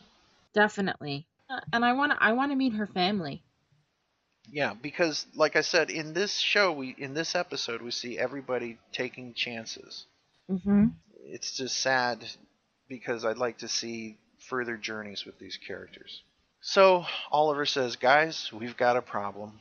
Definitely. 0.52 1.26
Uh, 1.48 1.60
And 1.72 1.84
I 1.84 1.92
want 1.92 2.12
to 2.12 2.22
I 2.22 2.32
want 2.32 2.52
to 2.52 2.56
meet 2.56 2.74
her 2.74 2.86
family. 2.86 3.42
Yeah, 4.48 4.74
because 4.74 5.26
like 5.34 5.54
I 5.56 5.60
said, 5.60 5.90
in 5.90 6.12
this 6.12 6.38
show, 6.38 6.72
we 6.72 6.94
in 6.98 7.14
this 7.14 7.34
episode, 7.34 7.82
we 7.82 7.90
see 7.92 8.18
everybody 8.18 8.78
taking 8.92 9.32
chances. 9.34 10.06
Mhm. 10.50 10.94
It's 11.24 11.56
just 11.56 11.76
sad 11.76 12.24
because 12.88 13.24
I'd 13.24 13.38
like 13.38 13.58
to 13.58 13.68
see 13.68 14.18
further 14.48 14.76
journeys 14.76 15.24
with 15.24 15.38
these 15.38 15.56
characters. 15.56 16.22
So 16.60 17.06
Oliver 17.30 17.64
says, 17.66 17.96
"Guys, 17.96 18.52
we've 18.52 18.76
got 18.76 18.96
a 18.96 19.02
problem." 19.02 19.60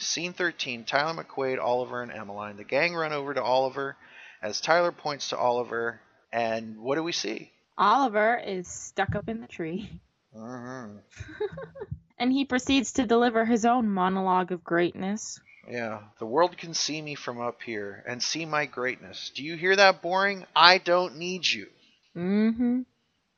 Scene 0.00 0.32
13: 0.32 0.84
Tyler 0.84 1.22
McQuaid, 1.22 1.62
Oliver, 1.62 2.02
and 2.02 2.12
Emmeline. 2.12 2.56
The 2.56 2.64
gang 2.64 2.94
run 2.94 3.12
over 3.12 3.34
to 3.34 3.42
Oliver 3.42 3.96
as 4.42 4.60
Tyler 4.60 4.92
points 4.92 5.28
to 5.30 5.38
Oliver, 5.38 6.00
and 6.32 6.78
what 6.78 6.96
do 6.96 7.02
we 7.02 7.12
see? 7.12 7.52
Oliver 7.78 8.38
is 8.44 8.68
stuck 8.68 9.14
up 9.14 9.28
in 9.28 9.40
the 9.40 9.46
tree. 9.46 9.90
Mm-hmm. 10.36 10.98
And 12.20 12.30
he 12.30 12.44
proceeds 12.44 12.92
to 12.92 13.06
deliver 13.06 13.46
his 13.46 13.64
own 13.64 13.88
monologue 13.88 14.52
of 14.52 14.62
greatness. 14.62 15.40
Yeah, 15.66 16.00
the 16.18 16.26
world 16.26 16.58
can 16.58 16.74
see 16.74 17.00
me 17.00 17.14
from 17.14 17.40
up 17.40 17.62
here 17.62 18.04
and 18.06 18.22
see 18.22 18.44
my 18.44 18.66
greatness. 18.66 19.32
Do 19.34 19.42
you 19.42 19.56
hear 19.56 19.74
that, 19.74 20.02
boring? 20.02 20.44
I 20.54 20.76
don't 20.76 21.16
need 21.16 21.50
you. 21.50 21.68
Mm-hmm. 22.14 22.80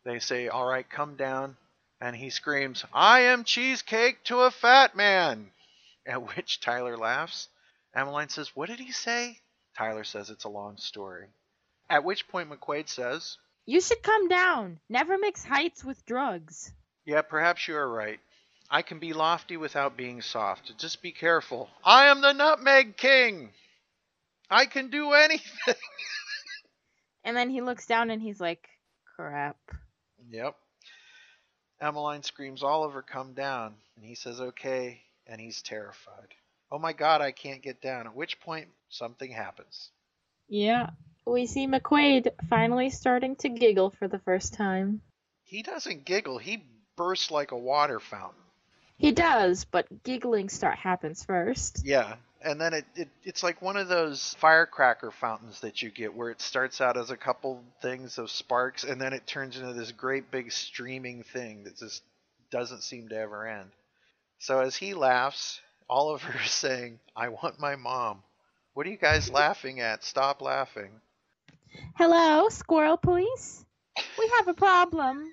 They 0.04 0.18
say, 0.18 0.48
All 0.48 0.66
right, 0.66 0.88
come 0.90 1.14
down. 1.14 1.56
And 2.00 2.16
he 2.16 2.30
screams, 2.30 2.84
I 2.92 3.20
am 3.20 3.44
cheesecake 3.44 4.24
to 4.24 4.40
a 4.40 4.50
fat 4.50 4.96
man. 4.96 5.52
At 6.06 6.36
which 6.36 6.60
Tyler 6.60 6.96
laughs. 6.96 7.48
Emmeline 7.94 8.28
says, 8.28 8.54
What 8.54 8.68
did 8.68 8.80
he 8.80 8.92
say? 8.92 9.38
Tyler 9.76 10.04
says 10.04 10.30
it's 10.30 10.44
a 10.44 10.48
long 10.48 10.76
story. 10.78 11.28
At 11.88 12.04
which 12.04 12.28
point 12.28 12.50
McQuaid 12.50 12.88
says, 12.88 13.38
You 13.66 13.80
should 13.80 14.02
come 14.02 14.28
down. 14.28 14.80
Never 14.88 15.18
mix 15.18 15.44
heights 15.44 15.84
with 15.84 16.04
drugs. 16.06 16.72
Yeah, 17.04 17.22
perhaps 17.22 17.68
you 17.68 17.76
are 17.76 17.88
right. 17.90 18.20
I 18.70 18.82
can 18.82 18.98
be 18.98 19.12
lofty 19.12 19.56
without 19.56 19.96
being 19.96 20.22
soft. 20.22 20.76
Just 20.78 21.02
be 21.02 21.12
careful. 21.12 21.68
I 21.84 22.06
am 22.06 22.20
the 22.22 22.32
Nutmeg 22.32 22.96
King. 22.96 23.50
I 24.50 24.66
can 24.66 24.88
do 24.88 25.12
anything. 25.12 25.74
And 27.24 27.36
then 27.36 27.50
he 27.50 27.60
looks 27.60 27.86
down 27.86 28.10
and 28.10 28.20
he's 28.20 28.40
like, 28.40 28.68
crap. 29.16 29.56
Yep. 30.30 30.56
Emmeline 31.80 32.22
screams, 32.22 32.62
Oliver, 32.62 33.02
come 33.02 33.34
down. 33.34 33.74
And 33.96 34.04
he 34.04 34.14
says, 34.14 34.40
okay. 34.40 35.00
And 35.32 35.40
he's 35.40 35.62
terrified. 35.62 36.34
Oh 36.70 36.78
my 36.78 36.92
god, 36.92 37.22
I 37.22 37.32
can't 37.32 37.62
get 37.62 37.80
down. 37.80 38.06
At 38.06 38.14
which 38.14 38.38
point, 38.38 38.68
something 38.90 39.30
happens. 39.30 39.90
Yeah. 40.46 40.90
We 41.24 41.46
see 41.46 41.66
McQuaid 41.66 42.32
finally 42.50 42.90
starting 42.90 43.36
to 43.36 43.48
giggle 43.48 43.94
for 43.98 44.08
the 44.08 44.18
first 44.18 44.52
time. 44.52 45.00
He 45.44 45.62
doesn't 45.62 46.04
giggle, 46.04 46.36
he 46.36 46.62
bursts 46.96 47.30
like 47.30 47.52
a 47.52 47.56
water 47.56 47.98
fountain. 47.98 48.42
He 48.98 49.12
does, 49.12 49.64
but 49.64 50.02
giggling 50.02 50.50
start 50.50 50.76
happens 50.76 51.24
first. 51.24 51.80
Yeah. 51.82 52.16
And 52.42 52.60
then 52.60 52.74
it, 52.74 52.84
it 52.94 53.08
it's 53.24 53.42
like 53.42 53.62
one 53.62 53.78
of 53.78 53.88
those 53.88 54.34
firecracker 54.38 55.12
fountains 55.12 55.60
that 55.60 55.80
you 55.80 55.88
get 55.88 56.12
where 56.12 56.28
it 56.28 56.42
starts 56.42 56.82
out 56.82 56.98
as 56.98 57.10
a 57.10 57.16
couple 57.16 57.64
things 57.80 58.18
of 58.18 58.30
sparks 58.30 58.84
and 58.84 59.00
then 59.00 59.14
it 59.14 59.26
turns 59.26 59.56
into 59.56 59.72
this 59.72 59.92
great 59.92 60.30
big 60.30 60.52
streaming 60.52 61.22
thing 61.22 61.64
that 61.64 61.78
just 61.78 62.02
doesn't 62.50 62.82
seem 62.82 63.08
to 63.08 63.16
ever 63.16 63.46
end. 63.46 63.70
So 64.42 64.58
as 64.58 64.74
he 64.74 64.92
laughs, 64.92 65.60
Oliver 65.88 66.34
is 66.44 66.50
saying, 66.50 66.98
I 67.14 67.28
want 67.28 67.60
my 67.60 67.76
mom. 67.76 68.24
What 68.74 68.88
are 68.88 68.90
you 68.90 68.96
guys 68.96 69.30
laughing 69.30 69.78
at? 69.78 70.02
Stop 70.02 70.42
laughing. 70.42 70.90
Hello, 71.94 72.48
squirrel 72.48 72.96
police. 72.96 73.64
We 74.18 74.28
have 74.36 74.48
a 74.48 74.54
problem. 74.54 75.30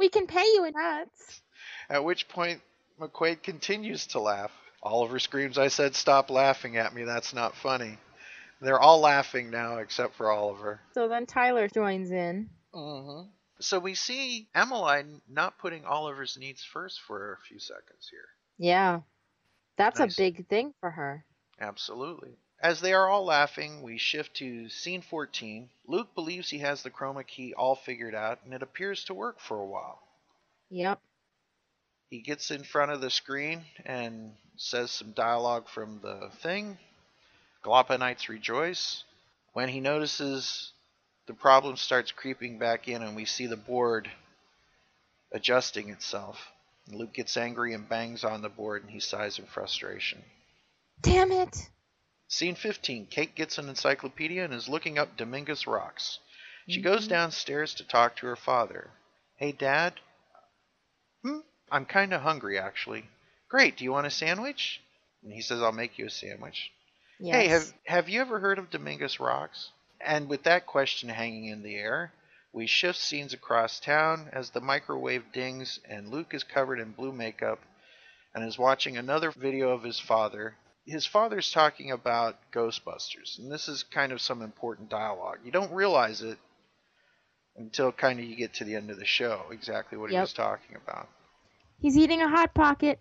We 0.00 0.08
can 0.08 0.26
pay 0.26 0.44
you 0.54 0.64
in 0.64 0.72
nuts. 0.74 1.42
At 1.88 2.02
which 2.02 2.28
point, 2.28 2.60
McQuaid 3.00 3.44
continues 3.44 4.08
to 4.08 4.20
laugh. 4.20 4.50
Oliver 4.82 5.20
screams, 5.20 5.58
I 5.58 5.68
said, 5.68 5.94
stop 5.94 6.30
laughing 6.30 6.76
at 6.76 6.92
me. 6.92 7.04
That's 7.04 7.32
not 7.32 7.54
funny. 7.54 7.98
They're 8.60 8.80
all 8.80 8.98
laughing 8.98 9.50
now 9.50 9.78
except 9.78 10.16
for 10.16 10.32
Oliver. 10.32 10.80
So 10.92 11.06
then 11.06 11.24
Tyler 11.24 11.68
joins 11.68 12.10
in. 12.10 12.50
Mm-hmm. 12.74 13.28
So 13.60 13.78
we 13.78 13.94
see 13.94 14.48
Emmeline 14.54 15.20
not 15.28 15.58
putting 15.58 15.84
Oliver's 15.84 16.36
needs 16.38 16.62
first 16.62 17.00
for 17.00 17.32
a 17.32 17.38
few 17.46 17.58
seconds 17.58 18.08
here. 18.10 18.28
Yeah. 18.58 19.00
That's 19.76 19.98
Nice. 19.98 20.14
a 20.14 20.22
big 20.22 20.48
thing 20.48 20.74
for 20.80 20.90
her. 20.90 21.24
Absolutely. 21.60 22.36
As 22.60 22.80
they 22.80 22.92
are 22.92 23.08
all 23.08 23.24
laughing, 23.24 23.82
we 23.82 23.98
shift 23.98 24.34
to 24.36 24.68
scene 24.68 25.02
14. 25.02 25.70
Luke 25.86 26.14
believes 26.14 26.50
he 26.50 26.58
has 26.58 26.82
the 26.82 26.90
chroma 26.90 27.24
key 27.26 27.54
all 27.54 27.76
figured 27.76 28.14
out, 28.14 28.40
and 28.44 28.52
it 28.52 28.62
appears 28.62 29.04
to 29.04 29.14
work 29.14 29.38
for 29.40 29.58
a 29.58 29.66
while. 29.66 30.02
Yep. 30.70 31.00
He 32.10 32.20
gets 32.20 32.50
in 32.50 32.64
front 32.64 32.90
of 32.90 33.00
the 33.00 33.10
screen 33.10 33.64
and 33.84 34.32
says 34.56 34.90
some 34.90 35.12
dialogue 35.12 35.68
from 35.68 36.00
the 36.00 36.30
thing. 36.42 36.78
Galapanites 37.64 38.28
rejoice. 38.28 39.04
When 39.52 39.68
he 39.68 39.80
notices 39.80 40.72
the 41.28 41.34
problem 41.34 41.76
starts 41.76 42.10
creeping 42.10 42.58
back 42.58 42.88
in, 42.88 43.02
and 43.02 43.14
we 43.14 43.26
see 43.26 43.46
the 43.46 43.56
board 43.56 44.10
adjusting 45.30 45.90
itself. 45.90 46.48
Luke 46.90 47.12
gets 47.12 47.36
angry 47.36 47.74
and 47.74 47.86
bangs 47.86 48.24
on 48.24 48.40
the 48.40 48.48
board, 48.48 48.82
and 48.82 48.90
he 48.90 48.98
sighs 48.98 49.38
in 49.38 49.44
frustration. 49.44 50.24
Damn 51.02 51.30
it! 51.30 51.68
Scene 52.28 52.54
15 52.54 53.06
Kate 53.06 53.34
gets 53.34 53.58
an 53.58 53.68
encyclopedia 53.68 54.42
and 54.42 54.54
is 54.54 54.70
looking 54.70 54.98
up 54.98 55.16
Dominguez 55.18 55.66
rocks. 55.66 56.18
She 56.66 56.80
goes 56.80 57.06
downstairs 57.06 57.74
to 57.74 57.84
talk 57.86 58.16
to 58.16 58.26
her 58.26 58.36
father. 58.36 58.90
Hey, 59.36 59.52
Dad? 59.52 59.94
Hmm? 61.22 61.40
I'm 61.70 61.84
kind 61.86 62.12
of 62.12 62.22
hungry, 62.22 62.58
actually. 62.58 63.04
Great, 63.48 63.76
do 63.76 63.84
you 63.84 63.92
want 63.92 64.06
a 64.06 64.10
sandwich? 64.10 64.80
And 65.22 65.32
he 65.32 65.42
says, 65.42 65.62
I'll 65.62 65.72
make 65.72 65.98
you 65.98 66.06
a 66.06 66.10
sandwich. 66.10 66.70
Yes. 67.20 67.34
Hey, 67.36 67.48
have, 67.48 67.74
have 67.84 68.08
you 68.08 68.20
ever 68.20 68.38
heard 68.38 68.58
of 68.58 68.70
Dominguez 68.70 69.20
rocks? 69.20 69.70
And 70.00 70.28
with 70.28 70.44
that 70.44 70.66
question 70.66 71.08
hanging 71.08 71.46
in 71.46 71.62
the 71.62 71.76
air, 71.76 72.12
we 72.52 72.66
shift 72.66 72.98
scenes 72.98 73.32
across 73.32 73.80
town 73.80 74.30
as 74.32 74.50
the 74.50 74.60
microwave 74.60 75.32
dings 75.32 75.80
and 75.88 76.08
Luke 76.08 76.32
is 76.32 76.44
covered 76.44 76.80
in 76.80 76.92
blue 76.92 77.12
makeup 77.12 77.60
and 78.34 78.44
is 78.44 78.58
watching 78.58 78.96
another 78.96 79.30
video 79.30 79.70
of 79.70 79.82
his 79.82 80.00
father. 80.00 80.56
His 80.86 81.04
father's 81.04 81.50
talking 81.50 81.90
about 81.90 82.36
Ghostbusters, 82.52 83.38
and 83.38 83.52
this 83.52 83.68
is 83.68 83.82
kind 83.82 84.10
of 84.10 84.20
some 84.20 84.40
important 84.40 84.88
dialogue. 84.88 85.38
You 85.44 85.52
don't 85.52 85.72
realize 85.72 86.22
it 86.22 86.38
until 87.56 87.92
kind 87.92 88.18
of 88.18 88.24
you 88.24 88.36
get 88.36 88.54
to 88.54 88.64
the 88.64 88.76
end 88.76 88.90
of 88.90 88.98
the 88.98 89.04
show, 89.04 89.42
exactly 89.50 89.98
what 89.98 90.10
he 90.10 90.18
was 90.18 90.32
talking 90.32 90.76
about. 90.76 91.08
He's 91.80 91.98
eating 91.98 92.22
a 92.22 92.28
hot 92.28 92.54
pocket. 92.54 93.00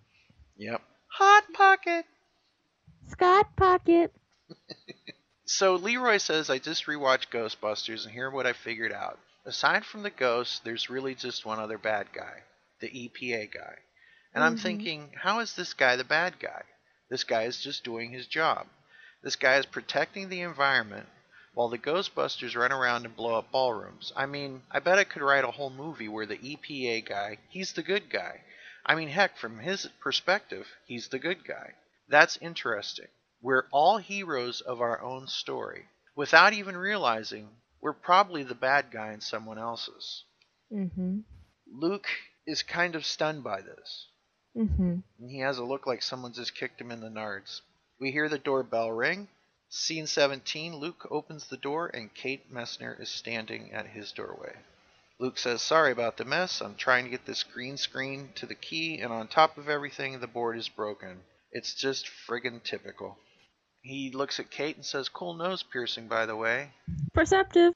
Yep. 0.57 0.81
Hot 1.09 1.43
Pocket! 1.53 2.05
Scott 3.07 3.55
pocket. 3.55 4.13
So 5.49 5.75
Leroy 5.75 6.17
says, 6.17 6.49
I 6.49 6.59
just 6.59 6.87
rewatched 6.87 7.29
Ghostbusters 7.29 8.03
and 8.03 8.11
here 8.13 8.29
what 8.29 8.45
I 8.45 8.51
figured 8.51 8.91
out. 8.91 9.17
Aside 9.45 9.85
from 9.85 10.03
the 10.03 10.09
ghosts, 10.09 10.59
there's 10.59 10.89
really 10.89 11.15
just 11.15 11.45
one 11.45 11.57
other 11.57 11.77
bad 11.77 12.11
guy, 12.11 12.43
the 12.81 12.89
EPA 12.89 13.53
guy. 13.53 13.77
And 14.33 14.43
I'm 14.43 14.57
Mhm. 14.57 14.61
thinking, 14.61 15.13
how 15.15 15.39
is 15.39 15.55
this 15.55 15.73
guy 15.73 15.95
the 15.95 16.03
bad 16.03 16.37
guy? 16.39 16.63
This 17.09 17.23
guy 17.23 17.43
is 17.43 17.61
just 17.61 17.85
doing 17.85 18.11
his 18.11 18.27
job. 18.27 18.67
This 19.23 19.37
guy 19.37 19.55
is 19.55 19.65
protecting 19.65 20.27
the 20.27 20.41
environment 20.41 21.07
while 21.53 21.69
the 21.69 21.77
Ghostbusters 21.77 22.57
run 22.57 22.73
around 22.73 23.05
and 23.05 23.15
blow 23.15 23.35
up 23.35 23.49
ballrooms. 23.49 24.11
I 24.17 24.25
mean, 24.25 24.63
I 24.69 24.79
bet 24.79 24.99
I 24.99 25.05
could 25.05 25.21
write 25.21 25.45
a 25.45 25.51
whole 25.51 25.69
movie 25.69 26.09
where 26.09 26.25
the 26.25 26.37
EPA 26.37 27.05
guy, 27.05 27.37
he's 27.47 27.71
the 27.71 27.83
good 27.83 28.09
guy. 28.09 28.43
I 28.85 28.95
mean, 28.95 29.07
heck, 29.07 29.37
from 29.37 29.59
his 29.59 29.87
perspective, 30.01 30.67
he's 30.85 31.07
the 31.07 31.19
good 31.19 31.45
guy. 31.45 31.75
That's 32.09 32.35
interesting. 32.41 33.07
We're 33.41 33.65
all 33.71 33.97
heroes 33.97 34.61
of 34.61 34.81
our 34.81 35.01
own 35.01 35.27
story. 35.27 35.85
Without 36.15 36.53
even 36.53 36.75
realizing, 36.75 37.49
we're 37.81 37.93
probably 37.93 38.43
the 38.43 38.55
bad 38.55 38.91
guy 38.91 39.13
in 39.13 39.21
someone 39.21 39.59
else's. 39.59 40.23
Mm-hmm. 40.73 41.19
Luke 41.71 42.07
is 42.45 42.63
kind 42.63 42.95
of 42.95 43.05
stunned 43.05 43.43
by 43.43 43.61
this, 43.61 44.07
Mm-hmm. 44.57 44.99
and 45.19 45.29
he 45.29 45.39
has 45.39 45.59
a 45.59 45.63
look 45.63 45.85
like 45.85 46.01
someone 46.01 46.33
just 46.33 46.55
kicked 46.55 46.81
him 46.81 46.89
in 46.91 46.99
the 47.01 47.09
nards. 47.09 47.61
We 47.99 48.11
hear 48.11 48.27
the 48.27 48.39
doorbell 48.39 48.91
ring. 48.91 49.27
Scene 49.69 50.07
17 50.07 50.75
Luke 50.75 51.05
opens 51.11 51.47
the 51.47 51.57
door, 51.57 51.87
and 51.93 52.13
Kate 52.15 52.51
Messner 52.51 52.99
is 52.99 53.09
standing 53.09 53.71
at 53.71 53.85
his 53.87 54.11
doorway. 54.11 54.55
Luke 55.19 55.37
says, 55.37 55.61
Sorry 55.61 55.91
about 55.91 56.17
the 56.17 56.25
mess. 56.25 56.61
I'm 56.61 56.75
trying 56.75 57.03
to 57.05 57.11
get 57.11 57.25
this 57.25 57.43
green 57.43 57.77
screen 57.77 58.29
to 58.35 58.45
the 58.45 58.55
key, 58.55 58.99
and 58.99 59.11
on 59.13 59.27
top 59.27 59.57
of 59.57 59.69
everything, 59.69 60.19
the 60.19 60.27
board 60.27 60.57
is 60.57 60.69
broken. 60.69 61.19
It's 61.51 61.73
just 61.75 62.09
friggin' 62.27 62.63
typical. 62.63 63.17
He 63.81 64.11
looks 64.11 64.39
at 64.39 64.51
Kate 64.51 64.75
and 64.75 64.85
says, 64.85 65.07
Cool 65.07 65.35
nose 65.35 65.63
piercing, 65.63 66.07
by 66.07 66.25
the 66.25 66.35
way. 66.35 66.71
Perceptive. 67.13 67.73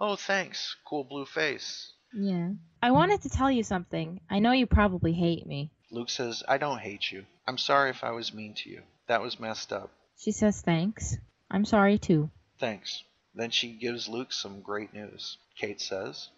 Oh, 0.00 0.16
thanks. 0.16 0.76
Cool 0.84 1.04
blue 1.04 1.24
face. 1.24 1.92
Yeah. 2.12 2.50
I 2.82 2.90
wanted 2.90 3.22
to 3.22 3.30
tell 3.30 3.50
you 3.50 3.62
something. 3.62 4.20
I 4.28 4.40
know 4.40 4.52
you 4.52 4.66
probably 4.66 5.12
hate 5.12 5.46
me. 5.46 5.70
Luke 5.90 6.10
says, 6.10 6.42
I 6.46 6.58
don't 6.58 6.80
hate 6.80 7.10
you. 7.10 7.24
I'm 7.46 7.58
sorry 7.58 7.90
if 7.90 8.04
I 8.04 8.10
was 8.10 8.34
mean 8.34 8.54
to 8.54 8.70
you. 8.70 8.82
That 9.06 9.22
was 9.22 9.40
messed 9.40 9.72
up. 9.72 9.90
She 10.18 10.32
says 10.32 10.60
thanks. 10.60 11.16
I'm 11.50 11.64
sorry 11.64 11.98
too. 11.98 12.30
Thanks. 12.58 13.02
Then 13.34 13.50
she 13.50 13.72
gives 13.72 14.08
Luke 14.08 14.32
some 14.32 14.60
great 14.60 14.92
news. 14.92 15.38
Kate 15.56 15.80
says, 15.80 16.28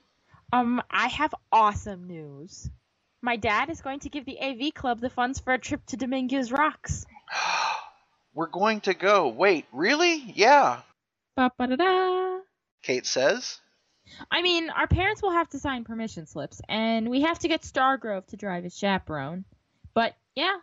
Um, 0.52 0.82
I 0.90 1.08
have 1.08 1.34
awesome 1.52 2.06
news. 2.06 2.70
My 3.22 3.36
dad 3.36 3.70
is 3.70 3.82
going 3.82 4.00
to 4.00 4.08
give 4.08 4.24
the 4.24 4.40
AV 4.40 4.72
club 4.74 5.00
the 5.00 5.10
funds 5.10 5.40
for 5.40 5.52
a 5.52 5.58
trip 5.58 5.84
to 5.86 5.96
Dominguez 5.96 6.52
Rocks. 6.52 7.06
We're 8.36 8.48
going 8.48 8.82
to 8.82 8.92
go. 8.94 9.28
Wait, 9.28 9.64
really? 9.72 10.16
Yeah. 10.34 10.82
Ba-ba-da-da. 11.36 12.40
Kate 12.82 13.06
says, 13.06 13.58
I 14.30 14.42
mean, 14.42 14.68
our 14.68 14.86
parents 14.86 15.22
will 15.22 15.32
have 15.32 15.48
to 15.50 15.58
sign 15.58 15.84
permission 15.84 16.26
slips, 16.26 16.60
and 16.68 17.08
we 17.08 17.22
have 17.22 17.38
to 17.40 17.48
get 17.48 17.62
Stargrove 17.62 18.26
to 18.26 18.36
drive 18.36 18.66
as 18.66 18.76
chaperone. 18.76 19.46
But 19.94 20.14
yeah, 20.34 20.56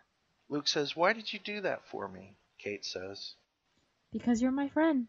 Luke 0.49 0.67
says, 0.67 0.95
Why 0.95 1.13
did 1.13 1.33
you 1.33 1.39
do 1.43 1.61
that 1.61 1.81
for 1.87 2.07
me? 2.07 2.35
Kate 2.59 2.85
says. 2.85 3.33
because 4.11 4.39
you're 4.39 4.51
my 4.51 4.69
friend. 4.69 5.07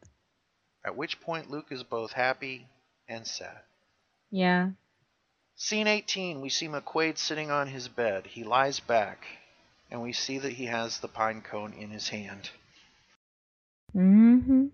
At 0.84 0.96
which 0.96 1.20
point 1.20 1.50
Luke 1.50 1.68
is 1.70 1.82
both 1.84 2.12
happy 2.12 2.66
and 3.06 3.26
sad. 3.26 3.60
Yeah. 4.30 4.70
Scene 5.56 5.86
18, 5.86 6.40
we 6.40 6.48
see 6.48 6.66
McQuaid 6.66 7.18
sitting 7.18 7.50
on 7.50 7.68
his 7.68 7.88
bed. 7.88 8.26
He 8.26 8.42
lies 8.42 8.80
back, 8.80 9.24
and 9.94 10.02
we 10.02 10.12
see 10.12 10.38
that 10.38 10.54
he 10.54 10.64
has 10.64 10.98
the 10.98 11.06
pine 11.06 11.40
cone 11.40 11.72
in 11.72 11.88
his 11.90 12.08
hand. 12.08 12.50
Mm-hmm. 13.94 14.66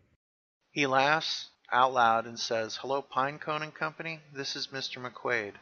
He 0.71 0.87
laughs 0.87 1.51
out 1.71 1.93
loud 1.93 2.25
and 2.25 2.39
says, 2.39 2.79
Hello, 2.81 3.03
Pinecone 3.03 3.63
and 3.63 3.75
Company. 3.75 4.21
This 4.35 4.57
is 4.57 4.69
Mr. 4.69 4.97
McQuaid. 4.97 5.53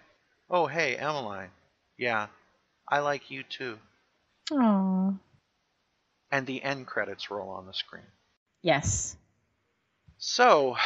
Oh, 0.49 0.69
hey, 0.69 0.95
Emmeline. 0.95 1.51
Yeah, 1.99 2.29
I 2.89 3.01
like 3.01 3.33
you 3.33 3.43
too. 3.43 3.81
Aww. 4.53 5.19
And 6.31 6.47
the 6.47 6.63
end 6.63 6.87
credits 6.87 7.29
roll 7.29 7.51
on 7.51 7.67
the 7.67 7.75
screen. 7.75 8.07
Yes. 8.63 9.17
So, 10.19 10.77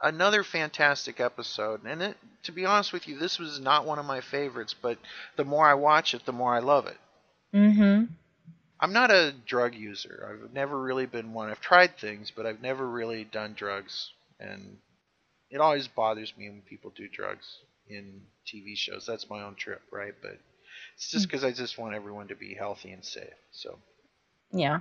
another 0.00 0.44
fantastic 0.44 1.18
episode. 1.18 1.80
And 1.84 2.02
it, 2.02 2.16
to 2.44 2.52
be 2.52 2.66
honest 2.66 2.92
with 2.92 3.08
you, 3.08 3.18
this 3.18 3.40
was 3.40 3.58
not 3.58 3.84
one 3.84 3.98
of 3.98 4.06
my 4.06 4.20
favorites, 4.20 4.76
but 4.80 4.96
the 5.34 5.44
more 5.44 5.66
I 5.66 5.74
watch 5.74 6.14
it, 6.14 6.24
the 6.24 6.32
more 6.32 6.54
I 6.54 6.60
love 6.60 6.86
it. 6.86 6.98
Mm-hmm. 7.54 8.04
I'm 8.80 8.92
not 8.92 9.10
a 9.10 9.32
drug 9.46 9.74
user. 9.74 10.28
I've 10.44 10.52
never 10.52 10.80
really 10.80 11.06
been 11.06 11.32
one. 11.32 11.50
I've 11.50 11.60
tried 11.60 11.98
things, 11.98 12.32
but 12.34 12.46
I've 12.46 12.60
never 12.62 12.86
really 12.88 13.24
done 13.24 13.54
drugs. 13.54 14.10
And 14.40 14.78
it 15.50 15.60
always 15.60 15.88
bothers 15.88 16.32
me 16.36 16.48
when 16.50 16.62
people 16.62 16.92
do 16.94 17.08
drugs 17.08 17.46
in 17.88 18.22
TV 18.46 18.76
shows. 18.76 19.06
That's 19.06 19.30
my 19.30 19.42
own 19.42 19.54
trip, 19.56 19.82
right? 19.92 20.14
But 20.22 20.38
it's 20.96 21.10
just 21.10 21.26
because 21.28 21.44
I 21.44 21.52
just 21.52 21.78
want 21.78 21.94
everyone 21.94 22.28
to 22.28 22.36
be 22.36 22.54
healthy 22.54 22.90
and 22.92 23.04
safe. 23.04 23.34
So 23.52 23.78
Yeah. 24.52 24.80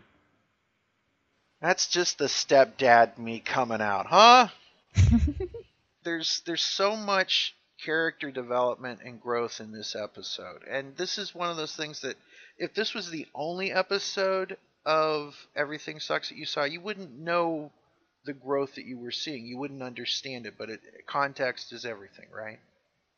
that's 1.61 1.87
just 1.87 2.17
the 2.17 2.25
stepdad 2.25 3.17
me 3.17 3.39
coming 3.39 3.81
out, 3.81 4.07
huh? 4.07 4.47
there's 6.03 6.41
there's 6.45 6.63
so 6.63 6.95
much 6.95 7.55
character 7.83 8.31
development 8.31 8.99
and 9.03 9.21
growth 9.21 9.59
in 9.59 9.71
this 9.71 9.95
episode. 9.95 10.63
And 10.69 10.95
this 10.97 11.17
is 11.17 11.33
one 11.35 11.49
of 11.49 11.57
those 11.57 11.75
things 11.75 12.01
that 12.01 12.17
if 12.57 12.73
this 12.73 12.93
was 12.93 13.09
the 13.09 13.27
only 13.35 13.71
episode 13.71 14.57
of 14.85 15.35
Everything 15.55 15.99
Sucks 15.99 16.29
that 16.29 16.37
you 16.37 16.45
saw, 16.45 16.63
you 16.63 16.81
wouldn't 16.81 17.11
know 17.17 17.71
the 18.25 18.33
growth 18.33 18.75
that 18.75 18.85
you 18.85 18.97
were 18.97 19.11
seeing. 19.11 19.45
You 19.45 19.57
wouldn't 19.57 19.83
understand 19.83 20.45
it, 20.45 20.55
but 20.57 20.69
it, 20.69 20.81
context 21.07 21.71
is 21.73 21.85
everything, 21.85 22.27
right? 22.31 22.59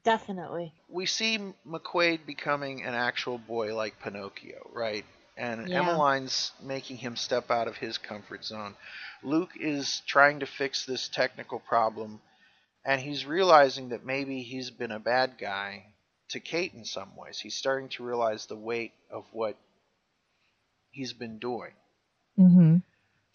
Definitely. 0.04 0.74
We 0.88 1.06
see 1.06 1.40
McQuaid 1.68 2.26
becoming 2.26 2.84
an 2.84 2.94
actual 2.94 3.38
boy 3.38 3.76
like 3.76 4.00
Pinocchio, 4.00 4.70
right? 4.74 5.06
And 5.38 5.68
Yeah. 5.68 5.80
Emmeline's 5.80 6.52
making 6.62 6.98
him 6.98 7.16
step 7.16 7.50
out 7.52 7.68
of 7.68 7.78
his 7.78 7.98
comfort 7.98 8.44
zone. 8.46 8.76
Luke 9.24 9.52
is 9.56 10.02
trying 10.08 10.40
to 10.40 10.46
fix 10.46 10.86
this 10.86 11.08
technical 11.10 11.60
problem, 11.60 12.22
and 12.86 13.02
he's 13.02 13.26
realizing 13.26 13.90
that 13.90 14.06
maybe 14.06 14.44
he's 14.44 14.70
been 14.72 14.92
a 14.92 15.00
bad 15.00 15.38
guy 15.38 15.86
to 16.30 16.40
Kate 16.40 16.74
in 16.74 16.86
some 16.86 17.16
ways. 17.16 17.40
He's 17.40 17.56
starting 17.56 17.90
to 17.90 18.04
realize 18.04 18.46
the 18.46 18.56
weight 18.56 18.94
of 19.12 19.26
what 19.32 19.58
he's 20.92 21.14
been 21.14 21.38
doing. 21.40 21.72
Mm-hmm. 22.40 22.78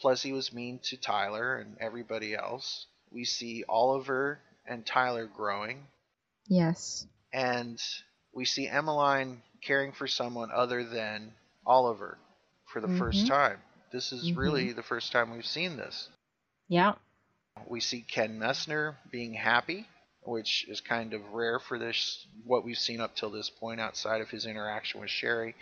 Plus, 0.00 0.22
he 0.22 0.32
was 0.32 0.52
mean 0.52 0.80
to 0.84 0.96
Tyler 0.96 1.56
and 1.56 1.76
everybody 1.78 2.34
else. 2.34 2.86
We 3.10 3.24
see 3.24 3.64
Oliver 3.68 4.40
and 4.66 4.84
Tyler 4.86 5.26
growing, 5.26 5.86
Yes. 6.46 7.06
and 7.32 7.78
we 8.32 8.44
see 8.44 8.66
Emmeline 8.68 9.42
caring 9.62 9.92
for 9.92 10.06
someone 10.06 10.50
other 10.52 10.84
than 10.84 11.32
Oliver 11.66 12.18
for 12.72 12.80
the 12.80 12.88
first 12.98 13.24
Mhm. 13.24 13.28
time. 13.28 13.62
This 13.92 14.12
is 14.12 14.30
Mhm. 14.30 14.36
really 14.36 14.72
the 14.72 14.82
first 14.82 15.12
time 15.12 15.30
we've 15.32 15.44
seen 15.46 15.76
this. 15.76 16.08
Yeah. 16.68 16.94
We 17.66 17.80
see 17.80 18.02
Ken 18.02 18.38
Messner 18.38 18.96
being 19.10 19.34
happy, 19.34 19.88
which 20.30 20.66
is 20.68 20.80
kind 20.80 21.12
of 21.12 21.32
rare 21.32 21.58
for 21.58 21.78
this 21.78 22.26
what 22.44 22.64
we've 22.64 22.78
seen 22.78 23.00
up 23.00 23.14
till 23.16 23.30
this 23.30 23.50
point 23.50 23.80
outside 23.80 24.20
of 24.20 24.30
his 24.30 24.46
interaction 24.46 25.00
with 25.00 25.10
Sherry. 25.10 25.54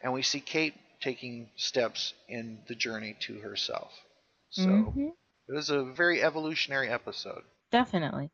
And 0.00 0.12
we 0.12 0.22
see 0.22 0.40
Kate 0.40 0.74
taking 1.00 1.50
steps 1.56 2.14
in 2.28 2.60
the 2.68 2.74
journey 2.74 3.16
to 3.20 3.40
herself. 3.40 3.92
So 4.50 4.70
Mhm. 4.70 5.12
it 5.48 5.52
was 5.52 5.70
a 5.70 5.84
very 5.84 6.22
evolutionary 6.22 6.88
episode. 6.88 7.44
Definitely. 7.70 8.30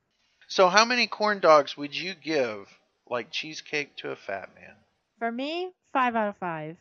So 0.47 0.69
how 0.69 0.85
many 0.85 1.07
corn 1.07 1.41
dogs 1.41 1.77
would 1.77 1.97
you 1.97 2.15
give 2.15 2.69
like 3.13 3.31
cheesecake 3.31 3.95
to 3.97 4.11
a 4.11 4.17
fat 4.17 4.55
man. 4.55 4.75
For 5.19 5.31
me, 5.31 5.73
five 5.93 6.17
out 6.17 6.29
of 6.29 6.37
five. 6.39 6.77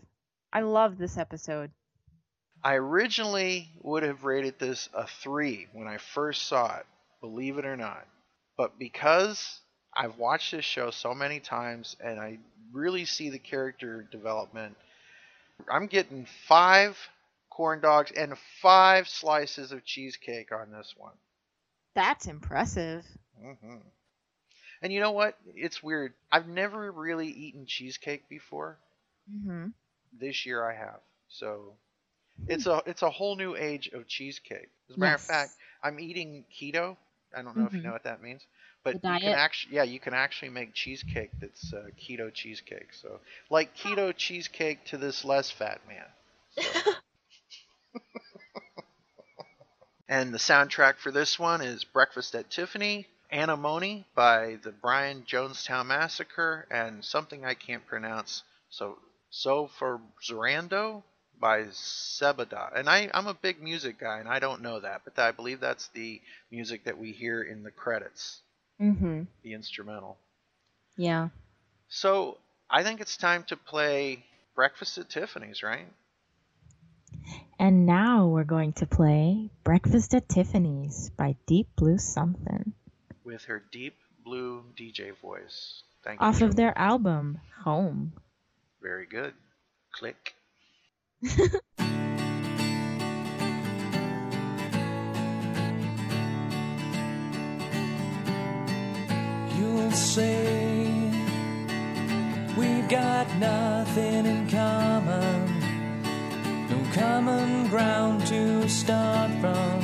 I 0.54 0.62
love 0.62 0.98
this 0.98 1.18
episode. 1.18 1.72
I 2.64 2.76
originally 2.76 3.70
would 3.82 4.04
have 4.04 4.24
rated 4.24 4.60
this 4.60 4.88
a 4.94 5.08
three 5.08 5.68
when 5.74 5.88
I 5.88 5.98
first 5.98 6.44
saw 6.44 6.78
it, 6.78 6.86
believe 7.20 7.58
it 7.58 7.66
or 7.66 7.76
not. 7.76 8.08
But 8.58 8.78
because 8.80 9.62
I've 9.94 10.18
watched 10.18 10.52
this 10.52 10.66
show 10.66 10.92
so 10.92 11.14
many 11.14 11.40
times 11.40 11.96
and 12.00 12.20
I 12.20 12.40
really 12.72 13.06
see 13.06 13.30
the 13.30 13.40
character 13.40 14.04
development, 14.04 14.78
I'm 15.70 15.88
getting 15.88 16.26
five 16.48 16.98
corn 17.50 17.82
dogs 17.82 18.12
and 18.12 18.38
five 18.62 19.08
slices 19.10 19.72
of 19.72 19.84
cheesecake 19.86 20.52
on 20.52 20.72
this 20.72 20.94
one. 20.98 21.18
That's 21.96 22.28
impressive. 22.28 23.06
hmm 23.40 23.78
And 24.82 24.94
you 24.94 25.00
know 25.00 25.12
what? 25.12 25.38
It's 25.56 25.82
weird. 25.82 26.14
I've 26.32 26.48
never 26.48 26.92
really 26.92 27.28
eaten 27.30 27.66
cheesecake 27.66 28.30
before. 28.30 28.80
hmm 29.30 29.74
This 30.14 30.46
year 30.46 30.64
I 30.70 30.74
have. 30.76 31.02
So 31.28 31.76
it's 32.48 32.66
a 32.68 32.82
it's 32.86 33.02
a 33.04 33.10
whole 33.10 33.36
new 33.36 33.56
age 33.56 33.90
of 33.90 34.08
cheesecake. 34.08 34.70
As 34.90 34.96
a 34.96 35.00
matter 35.00 35.16
of 35.16 35.22
fact, 35.22 35.54
I'm 35.84 36.00
eating 36.00 36.46
keto. 36.54 36.98
I 37.36 37.42
don't 37.42 37.58
know 37.58 37.66
if 37.66 37.78
you 37.78 37.84
Mhm. 37.84 37.88
know 37.88 37.94
what 37.94 38.04
that 38.04 38.22
means, 38.22 38.46
but 38.84 38.98
you 39.06 39.18
can 39.18 39.34
actually 39.34 39.76
yeah 39.76 39.84
you 39.84 40.00
can 40.00 40.14
actually 40.14 40.50
make 40.50 40.74
cheesecake 40.74 41.32
that's 41.40 41.74
uh, 41.74 41.88
keto 42.00 42.34
cheesecake. 42.34 42.94
So 42.94 43.20
like 43.50 43.76
keto 43.76 44.16
cheesecake 44.16 44.86
to 44.86 44.98
this 44.98 45.24
less 45.26 45.52
fat 45.52 45.82
man. 45.88 46.06
And 50.08 50.34
the 50.34 50.38
soundtrack 50.38 50.98
for 50.98 51.12
this 51.12 51.40
one 51.40 51.62
is 51.62 51.84
Breakfast 51.86 52.36
at 52.36 52.50
Tiffany, 52.50 53.08
Anemone 53.32 54.06
by 54.14 54.56
the 54.62 54.72
Brian 54.72 55.24
Jonestown 55.24 55.88
Massacre, 55.88 56.68
and 56.70 57.04
something 57.04 57.46
I 57.46 57.54
can't 57.56 57.86
pronounce. 57.86 58.44
So, 58.70 59.00
so 59.30 59.68
for 59.68 60.02
Zorando 60.22 61.04
by 61.42 61.64
Sebada. 61.64 62.72
And 62.74 62.88
I, 62.88 63.10
I'm 63.14 63.28
a 63.28 63.34
big 63.34 63.62
music 63.62 64.00
guy, 64.00 64.20
and 64.20 64.30
I 64.30 64.40
don't 64.40 64.62
know 64.62 64.80
that, 64.80 65.02
but 65.04 65.20
I 65.20 65.32
believe 65.32 65.60
that's 65.60 65.88
the 65.90 66.22
music 66.52 66.86
that 66.86 66.98
we 66.98 67.12
hear 67.12 67.42
in 67.42 67.64
the 67.64 67.72
credits, 67.72 68.40
hmm 68.80 69.24
the 69.44 69.54
instrumental. 69.54 70.18
Yeah. 70.96 71.30
So 71.90 72.38
I 72.70 72.84
think 72.84 73.02
it's 73.02 73.18
time 73.18 73.44
to 73.50 73.58
play 73.58 74.24
Breakfast 74.56 74.98
at 75.00 75.10
Tiffany's, 75.10 75.64
right? 75.64 75.88
And 77.60 77.86
now 77.86 78.28
we're 78.28 78.44
going 78.44 78.74
to 78.74 78.86
play 78.86 79.50
Breakfast 79.64 80.14
at 80.14 80.30
Tiffany's 80.30 81.10
by 81.18 81.36
Deep 81.48 81.68
Blue 81.76 81.98
Something 81.98 82.74
With 83.24 83.44
her 83.46 83.62
deep 83.72 83.98
blue 84.24 84.64
DJ 84.78 85.18
voice. 85.20 85.84
Thank 86.04 86.22
you. 86.22 86.26
off 86.26 86.42
of 86.42 86.56
their 86.56 86.78
album 86.78 87.40
Home. 87.64 88.14
Very 88.82 89.06
good. 89.06 89.34
Click. 89.92 90.36
You'll 99.56 99.92
say 99.92 101.12
we've 102.58 102.90
got 102.90 103.28
nothing 103.38 104.26
in 104.26 104.50
common, 104.50 105.60
no 106.70 106.84
common 106.92 107.68
ground 107.68 108.26
to 108.26 108.68
start 108.68 109.30
from, 109.40 109.82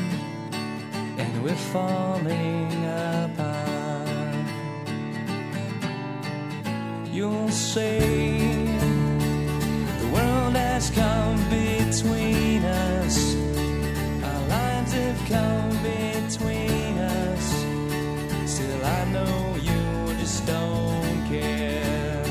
and 1.19 1.43
we're 1.43 1.53
falling 1.71 2.83
apart. 2.83 4.07
You'll 7.13 7.49
say 7.49 8.46
come 10.93 11.37
between 11.49 12.63
us, 12.63 13.35
our 14.23 14.47
lines 14.47 14.91
have 14.93 15.19
come 15.27 15.69
between 15.83 16.97
us. 16.97 17.45
Still, 18.51 18.85
I 18.85 19.05
know 19.11 19.55
you 19.69 20.13
just 20.19 20.45
don't 20.45 21.25
care. 21.27 22.23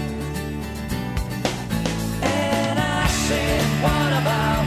And 2.23 2.79
I 2.79 3.07
said, 3.27 3.63
What 3.85 4.13
about 4.23 4.65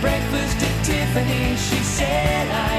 breakfast 0.00 0.56
at 0.68 0.84
Tiffany? 0.84 1.56
She 1.56 1.80
said, 1.98 2.48
I 2.48 2.71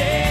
She 0.00 0.29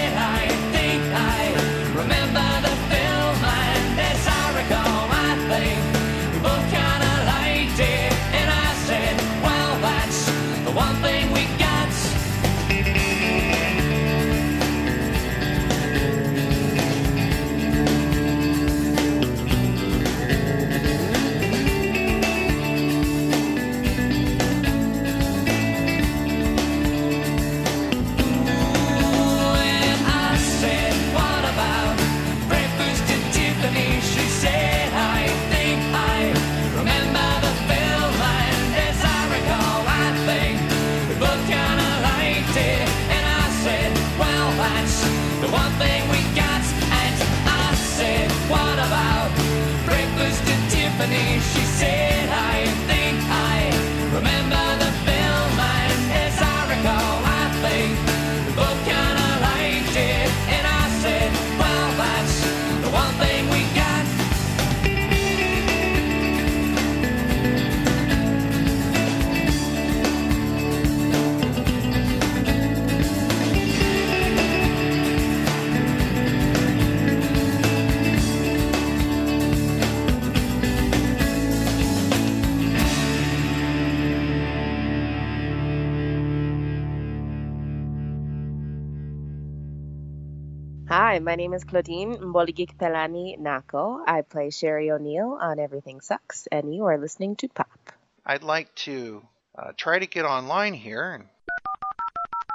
Hi, 91.09 91.17
my 91.17 91.33
name 91.33 91.55
is 91.55 91.63
Claudine 91.63 92.17
Mboligikpelani 92.17 93.39
Nako. 93.39 94.03
I 94.05 94.21
play 94.21 94.51
Sherry 94.51 94.91
O'Neill 94.91 95.39
on 95.41 95.57
Everything 95.57 96.01
Sucks, 96.01 96.45
and 96.51 96.71
you 96.71 96.85
are 96.85 96.99
listening 96.99 97.35
to 97.37 97.47
Pop. 97.47 97.79
I'd 98.23 98.43
like 98.43 98.75
to 98.85 99.23
uh, 99.57 99.71
try 99.75 99.97
to 99.97 100.05
get 100.05 100.25
online 100.25 100.75
here, 100.75 101.13
and 101.13 101.25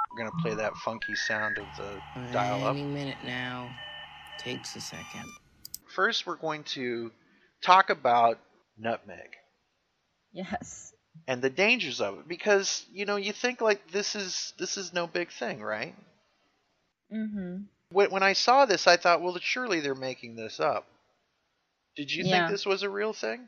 we're 0.09 0.23
gonna 0.23 0.41
play 0.41 0.53
that 0.53 0.73
funky 0.77 1.15
sound 1.15 1.57
of 1.57 1.65
the 1.75 1.99
dial 2.31 2.63
up. 2.63 2.77
Any 2.77 2.85
minute 2.85 3.17
now. 3.25 3.75
Takes 4.39 4.73
a 4.77 4.79
second. 4.79 5.25
First, 5.93 6.25
we're 6.25 6.37
going 6.37 6.63
to 6.75 7.11
talk 7.61 7.89
about 7.89 8.39
nutmeg 8.77 9.35
Yes. 10.31 10.93
and 11.27 11.41
the 11.41 11.49
dangers 11.49 11.99
of 11.99 12.19
it, 12.19 12.27
because 12.29 12.85
you 12.89 13.03
know 13.03 13.17
you 13.17 13.33
think 13.33 13.59
like 13.59 13.91
this 13.91 14.15
is 14.15 14.53
this 14.57 14.77
is 14.77 14.93
no 14.93 15.07
big 15.07 15.29
thing, 15.29 15.61
right? 15.61 15.93
Mm-hmm. 17.13 17.63
When, 17.95 18.11
when 18.11 18.23
I 18.23 18.33
saw 18.33 18.65
this, 18.65 18.87
I 18.87 18.97
thought, 18.97 19.21
well, 19.21 19.37
surely 19.39 19.79
they're 19.79 19.95
making 19.95 20.35
this 20.35 20.59
up. 20.59 20.85
Did 21.95 22.11
you 22.11 22.25
Yeah. 22.25 22.31
think 22.31 22.49
this 22.49 22.65
was 22.65 22.83
a 22.83 22.89
real 22.89 23.13
thing? 23.13 23.47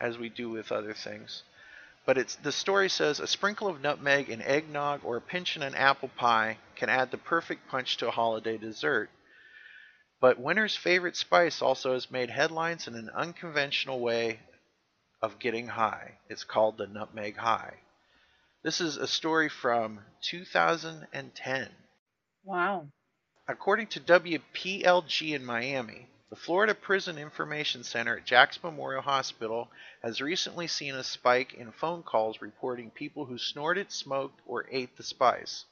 as 0.00 0.18
we 0.18 0.28
do 0.28 0.50
with 0.50 0.72
other 0.72 0.94
things. 0.94 1.44
But 2.06 2.18
it's 2.18 2.36
the 2.36 2.52
story 2.52 2.90
says 2.90 3.18
a 3.18 3.26
sprinkle 3.26 3.68
of 3.68 3.80
nutmeg 3.80 4.28
in 4.28 4.42
eggnog 4.42 5.00
or 5.04 5.16
a 5.16 5.22
pinch 5.22 5.56
in 5.56 5.62
an 5.62 5.74
apple 5.74 6.10
pie 6.10 6.58
can 6.76 6.90
add 6.90 7.10
the 7.10 7.16
perfect 7.16 7.66
punch 7.68 7.96
to 7.98 8.08
a 8.08 8.12
holiday 8.12 8.58
dessert. 8.58 9.08
But 10.20 10.38
winter's 10.38 10.76
favorite 10.76 11.16
spice 11.16 11.62
also 11.62 11.94
has 11.94 12.10
made 12.10 12.30
headlines 12.30 12.86
in 12.86 12.94
an 12.94 13.08
unconventional 13.10 14.00
way 14.00 14.40
of 15.22 15.38
getting 15.38 15.68
high. 15.68 16.18
It's 16.28 16.44
called 16.44 16.76
the 16.76 16.86
nutmeg 16.86 17.36
high. 17.36 17.78
This 18.62 18.80
is 18.80 18.98
a 18.98 19.06
story 19.06 19.48
from 19.48 20.00
2010. 20.22 21.70
Wow. 22.44 22.88
According 23.48 23.86
to 23.88 24.00
WPLG 24.00 25.34
in 25.34 25.44
Miami, 25.46 26.08
the 26.28 26.36
Florida 26.36 26.74
Poison 26.74 27.16
Information 27.16 27.82
Center 27.84 28.18
at 28.18 28.26
Jackson 28.26 28.60
Memorial 28.64 29.00
Hospital 29.00 29.70
has 30.02 30.20
recently 30.20 30.66
seen 30.66 30.94
a 30.94 31.02
spike 31.04 31.54
in 31.54 31.72
phone 31.72 32.02
calls 32.02 32.42
reporting 32.42 32.90
people 32.90 33.24
who 33.24 33.38
snorted, 33.38 33.90
smoked, 33.90 34.42
or 34.46 34.66
ate 34.70 34.94
the 34.96 35.02
spice. 35.02 35.64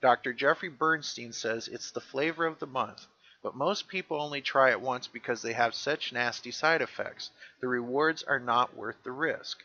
Dr. 0.00 0.32
Jeffrey 0.32 0.68
Bernstein 0.68 1.32
says 1.32 1.68
it's 1.68 1.92
the 1.92 2.00
flavor 2.00 2.44
of 2.44 2.58
the 2.58 2.66
month, 2.66 3.06
but 3.40 3.54
most 3.54 3.86
people 3.86 4.20
only 4.20 4.40
try 4.40 4.70
it 4.70 4.80
once 4.80 5.06
because 5.06 5.42
they 5.42 5.52
have 5.52 5.74
such 5.76 6.12
nasty 6.12 6.50
side 6.50 6.82
effects. 6.82 7.30
The 7.60 7.68
rewards 7.68 8.24
are 8.24 8.40
not 8.40 8.74
worth 8.74 9.00
the 9.04 9.12
risk. 9.12 9.62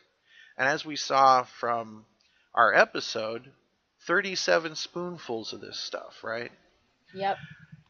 And 0.56 0.68
as 0.68 0.84
we 0.84 0.94
saw 0.94 1.42
from 1.42 2.06
our 2.54 2.72
episode, 2.72 3.52
37 4.06 4.74
spoonfuls 4.76 5.52
of 5.52 5.60
this 5.60 5.78
stuff, 5.78 6.22
right? 6.22 6.52
Yep. 7.14 7.36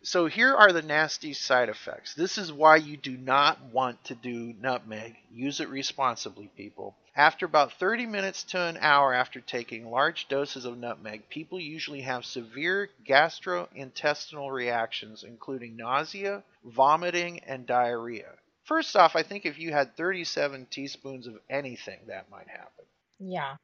So 0.02 0.26
here 0.26 0.54
are 0.54 0.72
the 0.72 0.82
nasty 0.82 1.32
side 1.32 1.68
effects. 1.68 2.14
This 2.14 2.38
is 2.38 2.52
why 2.52 2.76
you 2.76 2.96
do 2.96 3.16
not 3.16 3.60
want 3.72 4.04
to 4.04 4.14
do 4.14 4.54
nutmeg. 4.60 5.16
Use 5.32 5.60
it 5.60 5.68
responsibly, 5.68 6.48
people. 6.56 6.94
After 7.16 7.44
about 7.44 7.72
30 7.72 8.06
minutes 8.06 8.44
to 8.44 8.60
an 8.60 8.76
hour 8.80 9.12
after 9.12 9.40
taking 9.40 9.90
large 9.90 10.28
doses 10.28 10.64
of 10.64 10.78
nutmeg, 10.78 11.28
people 11.28 11.58
usually 11.58 12.02
have 12.02 12.24
severe 12.24 12.90
gastrointestinal 13.04 14.52
reactions, 14.52 15.24
including 15.24 15.76
nausea, 15.76 16.44
vomiting, 16.64 17.40
and 17.40 17.66
diarrhea. 17.66 18.32
First 18.64 18.94
off, 18.96 19.16
I 19.16 19.22
think 19.22 19.44
if 19.44 19.58
you 19.58 19.72
had 19.72 19.96
37 19.96 20.66
teaspoons 20.70 21.26
of 21.26 21.38
anything, 21.50 22.00
that 22.06 22.30
might 22.30 22.48
happen. 22.48 22.84
Yeah. 23.18 23.56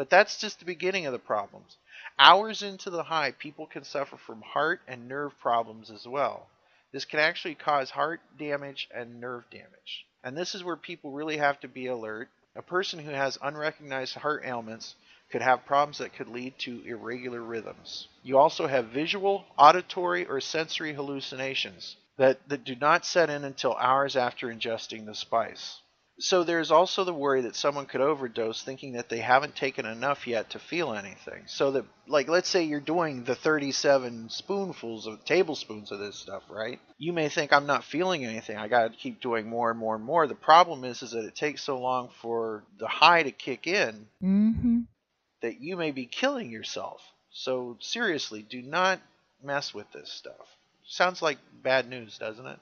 But 0.00 0.08
that's 0.08 0.38
just 0.38 0.60
the 0.60 0.64
beginning 0.64 1.04
of 1.04 1.12
the 1.12 1.18
problems. 1.18 1.76
Hours 2.18 2.62
into 2.62 2.88
the 2.88 3.02
high, 3.02 3.32
people 3.32 3.66
can 3.66 3.84
suffer 3.84 4.16
from 4.16 4.40
heart 4.40 4.80
and 4.88 5.06
nerve 5.06 5.38
problems 5.40 5.90
as 5.90 6.08
well. 6.08 6.48
This 6.90 7.04
can 7.04 7.20
actually 7.20 7.54
cause 7.54 7.90
heart 7.90 8.22
damage 8.38 8.88
and 8.94 9.20
nerve 9.20 9.44
damage. 9.50 10.06
And 10.24 10.34
this 10.34 10.54
is 10.54 10.64
where 10.64 10.76
people 10.76 11.10
really 11.10 11.36
have 11.36 11.60
to 11.60 11.68
be 11.68 11.86
alert. 11.88 12.30
A 12.56 12.62
person 12.62 12.98
who 12.98 13.10
has 13.10 13.36
unrecognized 13.42 14.14
heart 14.14 14.42
ailments 14.42 14.94
could 15.30 15.42
have 15.42 15.66
problems 15.66 15.98
that 15.98 16.14
could 16.14 16.28
lead 16.28 16.58
to 16.60 16.82
irregular 16.86 17.42
rhythms. 17.42 18.08
You 18.22 18.38
also 18.38 18.66
have 18.68 18.86
visual, 18.86 19.44
auditory, 19.58 20.24
or 20.24 20.40
sensory 20.40 20.94
hallucinations 20.94 21.96
that, 22.16 22.38
that 22.48 22.64
do 22.64 22.74
not 22.74 23.04
set 23.04 23.28
in 23.28 23.44
until 23.44 23.74
hours 23.74 24.16
after 24.16 24.46
ingesting 24.46 25.04
the 25.04 25.14
spice. 25.14 25.82
So 26.20 26.44
there's 26.44 26.70
also 26.70 27.04
the 27.04 27.14
worry 27.14 27.42
that 27.42 27.56
someone 27.56 27.86
could 27.86 28.00
overdose 28.00 28.62
thinking 28.62 28.92
that 28.92 29.08
they 29.08 29.18
haven't 29.18 29.56
taken 29.56 29.86
enough 29.86 30.26
yet 30.26 30.50
to 30.50 30.58
feel 30.58 30.92
anything. 30.92 31.44
So 31.46 31.70
that 31.72 31.84
like 32.06 32.28
let's 32.28 32.48
say 32.48 32.64
you're 32.64 32.80
doing 32.80 33.24
the 33.24 33.34
37 33.34 34.28
spoonfuls 34.28 35.06
of 35.06 35.24
tablespoons 35.24 35.90
of 35.92 35.98
this 35.98 36.16
stuff, 36.16 36.42
right? 36.50 36.78
You 36.98 37.12
may 37.12 37.28
think 37.28 37.52
I'm 37.52 37.66
not 37.66 37.84
feeling 37.84 38.24
anything. 38.24 38.56
I 38.56 38.68
got 38.68 38.92
to 38.92 38.98
keep 38.98 39.20
doing 39.20 39.48
more 39.48 39.70
and 39.70 39.78
more 39.78 39.94
and 39.94 40.04
more. 40.04 40.26
The 40.26 40.34
problem 40.34 40.84
is 40.84 41.02
is 41.02 41.12
that 41.12 41.24
it 41.24 41.34
takes 41.34 41.62
so 41.62 41.78
long 41.80 42.10
for 42.20 42.64
the 42.78 42.88
high 42.88 43.22
to 43.22 43.30
kick 43.32 43.66
in 43.66 44.06
Mm-hmm. 44.22 44.80
that 45.42 45.60
you 45.60 45.76
may 45.76 45.90
be 45.90 46.06
killing 46.06 46.50
yourself. 46.50 47.00
So 47.32 47.76
seriously, 47.80 48.42
do 48.42 48.60
not 48.60 49.00
mess 49.42 49.72
with 49.72 49.90
this 49.92 50.12
stuff. 50.12 50.34
Sounds 50.86 51.22
like 51.22 51.38
bad 51.62 51.88
news, 51.88 52.18
doesn't 52.18 52.46
it? 52.46 52.58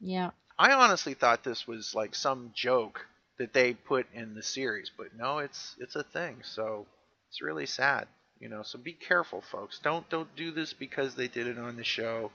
Yeah. 0.00 0.30
I 0.58 0.72
honestly 0.72 1.14
thought 1.14 1.44
this 1.44 1.66
was 1.66 1.94
like 1.94 2.14
some 2.14 2.52
joke 2.54 3.06
that 3.38 3.52
they 3.52 3.74
put 3.74 4.06
in 4.14 4.34
the 4.34 4.42
series, 4.42 4.90
but 4.96 5.08
no, 5.16 5.38
it's 5.38 5.76
it's 5.78 5.96
a 5.96 6.02
thing. 6.02 6.38
So 6.42 6.86
it's 7.28 7.42
really 7.42 7.66
sad, 7.66 8.08
you 8.40 8.48
know. 8.48 8.62
So 8.62 8.78
be 8.78 8.92
careful, 8.92 9.42
folks. 9.42 9.78
Don't 9.82 10.08
don't 10.08 10.34
do 10.36 10.50
this 10.50 10.72
because 10.72 11.14
they 11.14 11.28
did 11.28 11.46
it 11.46 11.58
on 11.58 11.76
the 11.76 11.84
show. 11.84 12.30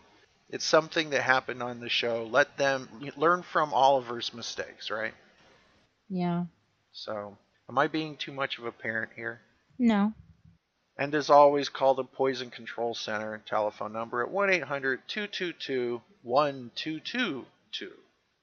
It's 0.50 0.66
something 0.66 1.12
that 1.12 1.22
happened 1.22 1.64
on 1.64 1.80
the 1.80 1.90
show. 1.90 2.28
Let 2.30 2.58
them 2.58 2.88
learn 3.16 3.42
from 3.42 3.74
Oliver's 3.74 4.34
mistakes, 4.34 4.92
right? 4.92 5.14
Yeah. 6.10 6.46
So, 6.92 7.38
am 7.70 7.78
I 7.78 7.88
being 7.88 8.18
too 8.18 8.34
much 8.34 8.60
of 8.60 8.66
a 8.66 8.72
parent 8.72 9.12
here? 9.16 9.40
No. 9.80 10.14
And 10.98 11.16
as 11.16 11.30
always, 11.30 11.70
call 11.70 11.94
the 11.96 12.04
Poison 12.04 12.50
Control 12.52 12.94
Center 12.94 13.42
telephone 13.48 13.94
number 13.94 14.22
at 14.22 14.30
1 14.30 14.50
800 14.50 15.08
222 15.08 16.02
1222. 16.22 17.94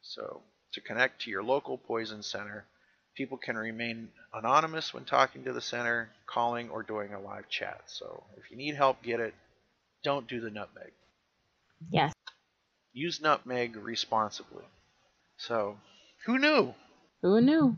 So, 0.09 0.41
to 0.73 0.81
connect 0.81 1.21
to 1.23 1.31
your 1.31 1.43
local 1.43 1.77
poison 1.77 2.23
center, 2.23 2.65
people 3.15 3.37
can 3.37 3.59
remain 3.59 4.09
anonymous 4.33 4.95
when 4.95 5.05
talking 5.05 5.45
to 5.45 5.53
the 5.53 5.61
center, 5.61 6.09
calling, 6.25 6.71
or 6.71 6.83
doing 6.83 7.13
a 7.13 7.21
live 7.21 7.51
chat. 7.51 7.83
So, 7.85 8.25
if 8.39 8.51
you 8.51 8.57
need 8.57 8.75
help, 8.75 9.03
get 9.03 9.21
it. 9.21 9.35
Don't 10.03 10.27
do 10.27 10.41
the 10.41 10.51
nutmeg. 10.51 10.93
Yes. 11.91 12.15
Use 12.95 13.21
nutmeg 13.21 13.77
responsibly. 13.77 14.65
So, 15.37 15.77
who 16.25 16.39
knew? 16.39 16.75
Who 17.21 17.43
knew? 17.43 17.77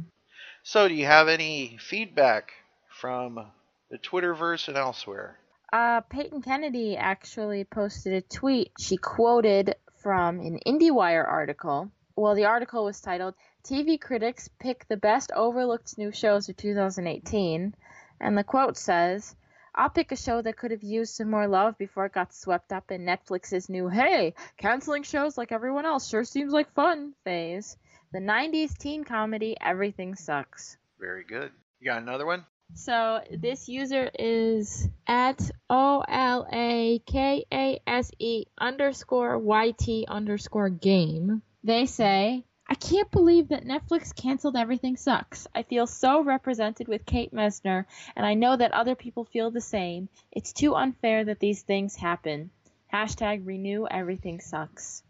So, 0.62 0.86
do 0.86 0.94
you 0.94 1.06
have 1.06 1.26
any 1.26 1.78
feedback 1.80 2.52
from 3.00 3.44
the 3.90 3.98
Twitterverse 3.98 4.68
and 4.68 4.76
elsewhere? 4.76 5.36
Uh, 5.72 6.02
Peyton 6.02 6.42
Kennedy 6.42 6.96
actually 6.96 7.64
posted 7.64 8.12
a 8.12 8.20
tweet. 8.20 8.70
She 8.78 8.98
quoted 8.98 9.74
from 10.00 10.38
an 10.38 10.60
IndieWire 10.64 11.26
article. 11.26 11.90
Well, 12.20 12.34
the 12.34 12.44
article 12.44 12.84
was 12.84 13.00
titled 13.00 13.34
TV 13.64 13.98
Critics 13.98 14.50
Pick 14.58 14.86
the 14.88 14.98
Best 14.98 15.32
Overlooked 15.34 15.96
New 15.96 16.12
Shows 16.12 16.50
of 16.50 16.56
2018. 16.58 17.74
And 18.20 18.36
the 18.36 18.44
quote 18.44 18.76
says, 18.76 19.34
I'll 19.74 19.88
pick 19.88 20.12
a 20.12 20.16
show 20.16 20.42
that 20.42 20.58
could 20.58 20.70
have 20.70 20.82
used 20.82 21.14
some 21.14 21.30
more 21.30 21.48
love 21.48 21.78
before 21.78 22.04
it 22.04 22.12
got 22.12 22.34
swept 22.34 22.74
up 22.74 22.90
in 22.90 23.06
Netflix's 23.06 23.70
new, 23.70 23.88
hey, 23.88 24.34
canceling 24.58 25.02
shows 25.02 25.38
like 25.38 25.50
everyone 25.50 25.86
else 25.86 26.10
sure 26.10 26.24
seems 26.24 26.52
like 26.52 26.70
fun 26.74 27.14
phase. 27.24 27.78
The 28.12 28.18
90s 28.18 28.76
teen 28.76 29.04
comedy 29.04 29.56
Everything 29.58 30.14
Sucks. 30.14 30.76
Very 30.98 31.24
good. 31.24 31.50
You 31.78 31.90
got 31.90 32.02
another 32.02 32.26
one? 32.26 32.44
So 32.74 33.22
this 33.30 33.66
user 33.66 34.10
is 34.18 34.86
at 35.06 35.50
O 35.70 36.04
L 36.06 36.46
A 36.52 37.00
K 37.06 37.46
A 37.50 37.80
S 37.86 38.10
E 38.18 38.44
underscore 38.58 39.38
Y 39.38 39.70
T 39.70 40.04
underscore 40.06 40.68
game. 40.68 41.40
They 41.62 41.86
say, 41.86 42.44
I 42.68 42.74
can't 42.74 43.10
believe 43.10 43.48
that 43.48 43.64
Netflix 43.64 44.14
canceled 44.14 44.56
Everything 44.56 44.96
Sucks. 44.96 45.46
I 45.54 45.64
feel 45.64 45.86
so 45.86 46.22
represented 46.22 46.88
with 46.88 47.04
Kate 47.04 47.34
Messner, 47.34 47.84
and 48.14 48.24
I 48.24 48.34
know 48.34 48.56
that 48.56 48.72
other 48.72 48.94
people 48.94 49.24
feel 49.24 49.50
the 49.50 49.60
same. 49.60 50.08
It's 50.30 50.52
too 50.52 50.74
unfair 50.74 51.24
that 51.24 51.40
these 51.40 51.62
things 51.62 51.96
happen. 51.96 52.50
Hashtag 52.92 53.46
renew 53.46 53.86
everything 53.90 54.40
sucks. 54.40 55.02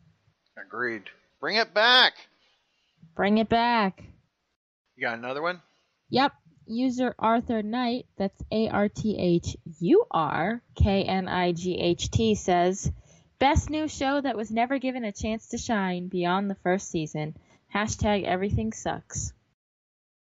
Agreed. 0.57 1.05
Bring 1.39 1.57
it 1.57 1.73
back. 1.73 2.15
Bring 3.15 3.39
it 3.39 3.49
back. 3.49 4.03
You 4.97 5.03
got 5.03 5.19
another 5.19 5.43
one? 5.43 5.63
Yep. 6.11 6.33
User 6.67 7.15
Arthur 7.19 7.63
Knight, 7.63 8.07
that's 8.17 8.41
A 8.53 8.69
R 8.69 8.89
T 8.89 9.17
H 9.19 9.57
U 9.81 10.05
R 10.11 10.63
K 10.77 11.03
N 11.03 11.27
I 11.27 11.53
G 11.53 11.77
H 11.79 12.11
T, 12.11 12.37
says, 12.37 12.93
Best 13.41 13.71
new 13.71 13.89
show 13.89 14.21
that 14.21 14.37
was 14.37 14.51
never 14.51 14.79
given 14.79 15.03
a 15.03 15.13
chance 15.13 15.49
to 15.49 15.59
shine 15.59 16.09
beyond 16.09 16.51
the 16.51 16.55
first 16.57 16.91
season. 16.91 17.35
Hashtag 17.75 18.25
everything 18.25 18.73
sucks. 18.73 19.33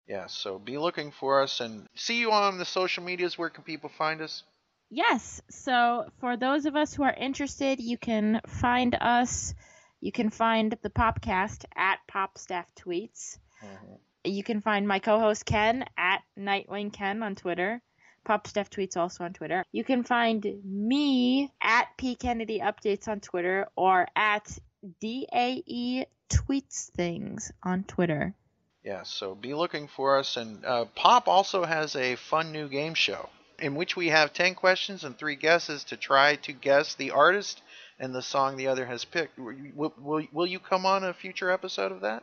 Yeah, 0.08 0.26
so 0.26 0.58
be 0.58 0.78
looking 0.78 1.12
for 1.12 1.42
us 1.42 1.60
and 1.60 1.86
see 1.94 2.18
you 2.18 2.32
on 2.32 2.58
the 2.58 2.64
social 2.64 3.04
medias. 3.04 3.38
Where 3.38 3.50
can 3.50 3.62
people 3.62 3.90
find 3.90 4.20
us? 4.22 4.42
Yes. 4.90 5.42
So 5.50 6.06
for 6.18 6.36
those 6.36 6.66
of 6.66 6.76
us 6.76 6.94
who 6.94 7.02
are 7.02 7.12
interested, 7.12 7.78
you 7.78 7.98
can 7.98 8.40
find 8.46 8.96
us. 8.98 9.54
You 10.00 10.12
can 10.12 10.30
find 10.30 10.76
the 10.82 10.90
Popcast 10.90 11.64
at 11.76 11.98
Popstaff 12.10 12.66
Tweets. 12.74 13.38
Mm-hmm. 13.62 13.94
You 14.24 14.42
can 14.42 14.60
find 14.62 14.88
my 14.88 14.98
co-host 14.98 15.44
Ken 15.44 15.84
at 15.98 16.22
Nightwing 16.38 16.92
Ken 16.92 17.22
on 17.22 17.34
Twitter. 17.34 17.82
Popstaff 18.24 18.70
Tweets 18.70 18.96
also 18.96 19.24
on 19.24 19.32
Twitter. 19.32 19.64
You 19.72 19.84
can 19.84 20.02
find 20.02 20.44
me 20.64 21.52
at 21.60 21.88
P 21.96 22.14
Kennedy 22.14 22.60
Updates 22.60 23.08
on 23.08 23.20
Twitter 23.20 23.68
or 23.76 24.06
at 24.16 24.58
DAE 25.00 26.06
Tweets 26.28 26.90
Things 26.90 27.52
on 27.62 27.84
Twitter. 27.84 28.34
Yeah, 28.82 29.02
so 29.04 29.34
be 29.34 29.54
looking 29.54 29.88
for 29.88 30.18
us. 30.18 30.36
And 30.36 30.64
uh, 30.64 30.84
Pop 30.94 31.28
also 31.28 31.64
has 31.64 31.96
a 31.96 32.16
fun 32.16 32.52
new 32.52 32.68
game 32.68 32.94
show 32.94 33.28
in 33.58 33.74
which 33.74 33.96
we 33.96 34.08
have 34.08 34.32
10 34.32 34.54
questions 34.54 35.04
and 35.04 35.16
3 35.16 35.36
guesses 35.36 35.84
to 35.84 35.96
try 35.96 36.36
to 36.36 36.52
guess 36.52 36.94
the 36.94 37.12
artist 37.12 37.62
and 37.98 38.14
the 38.14 38.22
song 38.22 38.56
the 38.56 38.66
other 38.66 38.84
has 38.84 39.04
picked. 39.04 39.38
Will, 39.38 39.94
will, 39.98 40.26
will 40.32 40.46
you 40.46 40.58
come 40.58 40.84
on 40.84 41.04
a 41.04 41.14
future 41.14 41.50
episode 41.50 41.92
of 41.92 42.00
that? 42.02 42.22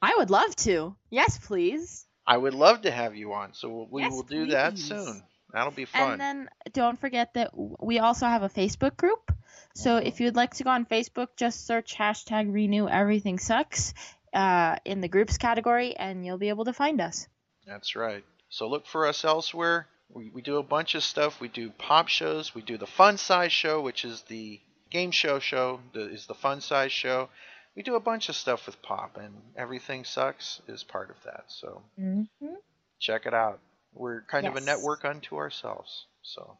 I 0.00 0.14
would 0.16 0.30
love 0.30 0.54
to. 0.56 0.94
Yes, 1.10 1.38
please. 1.38 2.06
I 2.26 2.36
would 2.36 2.54
love 2.54 2.82
to 2.82 2.90
have 2.90 3.16
you 3.16 3.32
on, 3.32 3.54
so 3.54 3.88
we 3.90 4.02
Yes, 4.02 4.12
will 4.12 4.22
do 4.22 4.46
that 4.46 4.78
soon. 4.78 5.22
That'll 5.52 5.72
be 5.72 5.86
fun. 5.86 6.12
And 6.12 6.20
then 6.20 6.50
don't 6.72 7.00
forget 7.00 7.34
that 7.34 7.50
we 7.56 7.98
also 7.98 8.26
have 8.26 8.42
a 8.42 8.48
Facebook 8.48 8.96
group. 8.96 9.32
So 9.74 9.96
if 9.96 10.20
you'd 10.20 10.36
like 10.36 10.54
to 10.54 10.64
go 10.64 10.70
on 10.70 10.84
Facebook, 10.86 11.28
just 11.36 11.66
search 11.66 11.96
hashtag 11.96 12.52
renew 12.52 12.88
everything 12.88 13.38
sucks 13.38 13.94
uh, 14.34 14.76
in 14.84 15.00
the 15.00 15.08
groups 15.08 15.38
category 15.38 15.96
and 15.96 16.24
you'll 16.26 16.38
be 16.38 16.48
able 16.50 16.64
to 16.66 16.72
find 16.72 17.00
us. 17.00 17.28
That's 17.66 17.96
right. 17.96 18.24
So 18.50 18.68
look 18.68 18.86
for 18.86 19.06
us 19.06 19.24
elsewhere. 19.24 19.86
We, 20.12 20.30
we 20.30 20.42
do 20.42 20.56
a 20.56 20.62
bunch 20.62 20.94
of 20.94 21.02
stuff. 21.04 21.40
We 21.40 21.48
do 21.48 21.70
pop 21.70 22.08
shows. 22.08 22.54
We 22.54 22.62
do 22.62 22.76
the 22.78 22.86
Fun 22.86 23.18
Size 23.18 23.52
Show, 23.52 23.80
which 23.82 24.04
is 24.04 24.22
the 24.22 24.60
game 24.90 25.10
show 25.10 25.38
show. 25.38 25.80
The, 25.92 26.08
is 26.10 26.26
the 26.26 26.34
Fun 26.34 26.60
Size 26.62 26.92
Show. 26.92 27.28
We 27.76 27.82
do 27.82 27.94
a 27.94 28.00
bunch 28.00 28.28
of 28.30 28.34
stuff 28.34 28.66
with 28.66 28.80
pop, 28.82 29.18
and 29.18 29.34
everything 29.56 30.04
sucks 30.04 30.60
is 30.66 30.82
part 30.82 31.10
of 31.10 31.16
that. 31.24 31.44
So 31.48 31.82
Mm-hmm. 32.00 32.54
check 32.98 33.26
it 33.26 33.34
out. 33.34 33.60
We're 33.92 34.22
kind 34.22 34.46
of 34.46 34.56
a 34.56 34.60
network 34.60 35.04
unto 35.04 35.36
ourselves. 35.36 36.06
So 36.22 36.58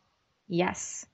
Yes. 0.49 1.07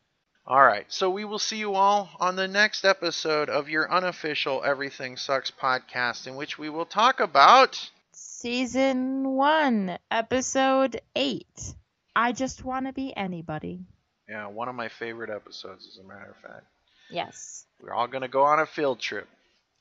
all 0.46 0.62
right. 0.62 0.86
So 0.92 1.10
we 1.10 1.24
will 1.24 1.38
see 1.38 1.56
you 1.58 1.74
all 1.74 2.10
on 2.20 2.36
the 2.36 2.48
next 2.48 2.84
episode 2.84 3.48
of 3.48 3.68
your 3.68 3.90
unofficial 3.92 4.62
Everything 4.64 5.16
Sucks 5.16 5.50
podcast, 5.50 6.26
in 6.26 6.36
which 6.36 6.58
we 6.58 6.68
will 6.70 6.86
talk 6.86 7.20
about. 7.20 7.90
Season 8.12 9.28
1, 9.30 9.98
Episode 10.10 11.00
8. 11.16 11.46
I 12.14 12.32
just 12.32 12.64
want 12.64 12.86
to 12.86 12.92
be 12.92 13.16
anybody. 13.16 13.80
Yeah, 14.28 14.46
one 14.46 14.68
of 14.68 14.74
my 14.74 14.88
favorite 14.88 15.30
episodes, 15.30 15.86
as 15.88 15.98
a 15.98 16.06
matter 16.06 16.30
of 16.30 16.36
fact. 16.50 16.66
Yes. 17.10 17.64
We're 17.80 17.92
all 17.92 18.06
going 18.06 18.22
to 18.22 18.28
go 18.28 18.44
on 18.44 18.60
a 18.60 18.66
field 18.66 19.00
trip. 19.00 19.28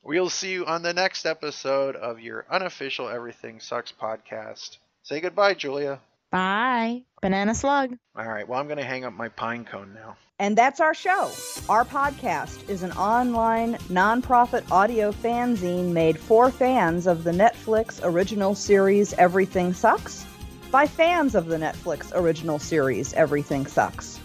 We'll 0.02 0.30
see 0.30 0.52
you 0.52 0.66
on 0.66 0.82
the 0.82 0.94
next 0.94 1.26
episode 1.26 1.96
of 1.96 2.20
your 2.20 2.46
unofficial 2.50 3.08
Everything 3.08 3.60
Sucks 3.60 3.92
podcast. 3.94 4.78
Say 5.04 5.22
goodbye, 5.22 5.54
Julia. 5.54 6.00
Bye. 6.34 7.04
Banana 7.22 7.54
slug. 7.54 7.96
All 8.16 8.28
right, 8.28 8.48
well, 8.48 8.60
I'm 8.60 8.66
going 8.66 8.80
to 8.80 8.84
hang 8.84 9.06
up 9.06 9.14
my 9.14 9.30
pine 9.30 9.66
cone 9.66 9.94
now. 9.94 10.18
And 10.40 10.58
that's 10.58 10.80
our 10.80 10.96
show. 10.96 11.30
Our 11.70 11.86
podcast 11.86 12.68
is 12.68 12.82
an 12.82 12.92
online, 12.94 13.76
nonprofit 13.88 14.70
audio 14.72 15.12
fanzine 15.12 15.92
made 15.92 16.18
for 16.18 16.50
fans 16.50 17.06
of 17.06 17.24
the 17.24 17.30
Netflix 17.30 18.00
original 18.02 18.56
series 18.56 19.14
Everything 19.14 19.74
Sucks 19.74 20.26
by 20.72 20.88
fans 20.88 21.36
of 21.36 21.46
the 21.46 21.58
Netflix 21.58 22.12
original 22.16 22.58
series 22.58 23.14
Everything 23.14 23.68
Sucks. 23.68 24.20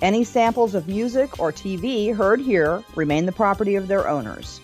Any 0.00 0.24
samples 0.24 0.74
of 0.74 0.88
music 0.88 1.38
or 1.38 1.52
TV 1.52 2.16
heard 2.16 2.40
here 2.40 2.82
remain 2.96 3.26
the 3.26 3.32
property 3.32 3.74
of 3.74 3.88
their 3.88 4.08
owners. 4.08 4.58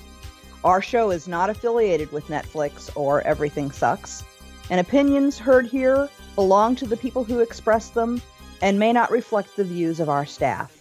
Our 0.65 0.81
show 0.81 1.11
is 1.11 1.29
not 1.29 1.51
affiliated 1.51 2.11
with 2.13 2.29
Netflix 2.29 2.91
or 2.97 3.21
Everything 3.21 3.71
Sucks, 3.73 4.25
and 4.71 4.81
opinions 4.81 5.39
heard 5.39 5.67
here 5.67 6.09
belong 6.39 6.77
to 6.77 6.87
the 6.87 6.97
people 6.97 7.25
who 7.25 7.41
express 7.41 7.89
them 7.89 8.23
and 8.63 8.79
may 8.79 8.93
not 8.93 9.11
reflect 9.11 9.57
the 9.57 9.65
views 9.65 9.99
of 9.99 10.09
our 10.09 10.25
staff. 10.25 10.73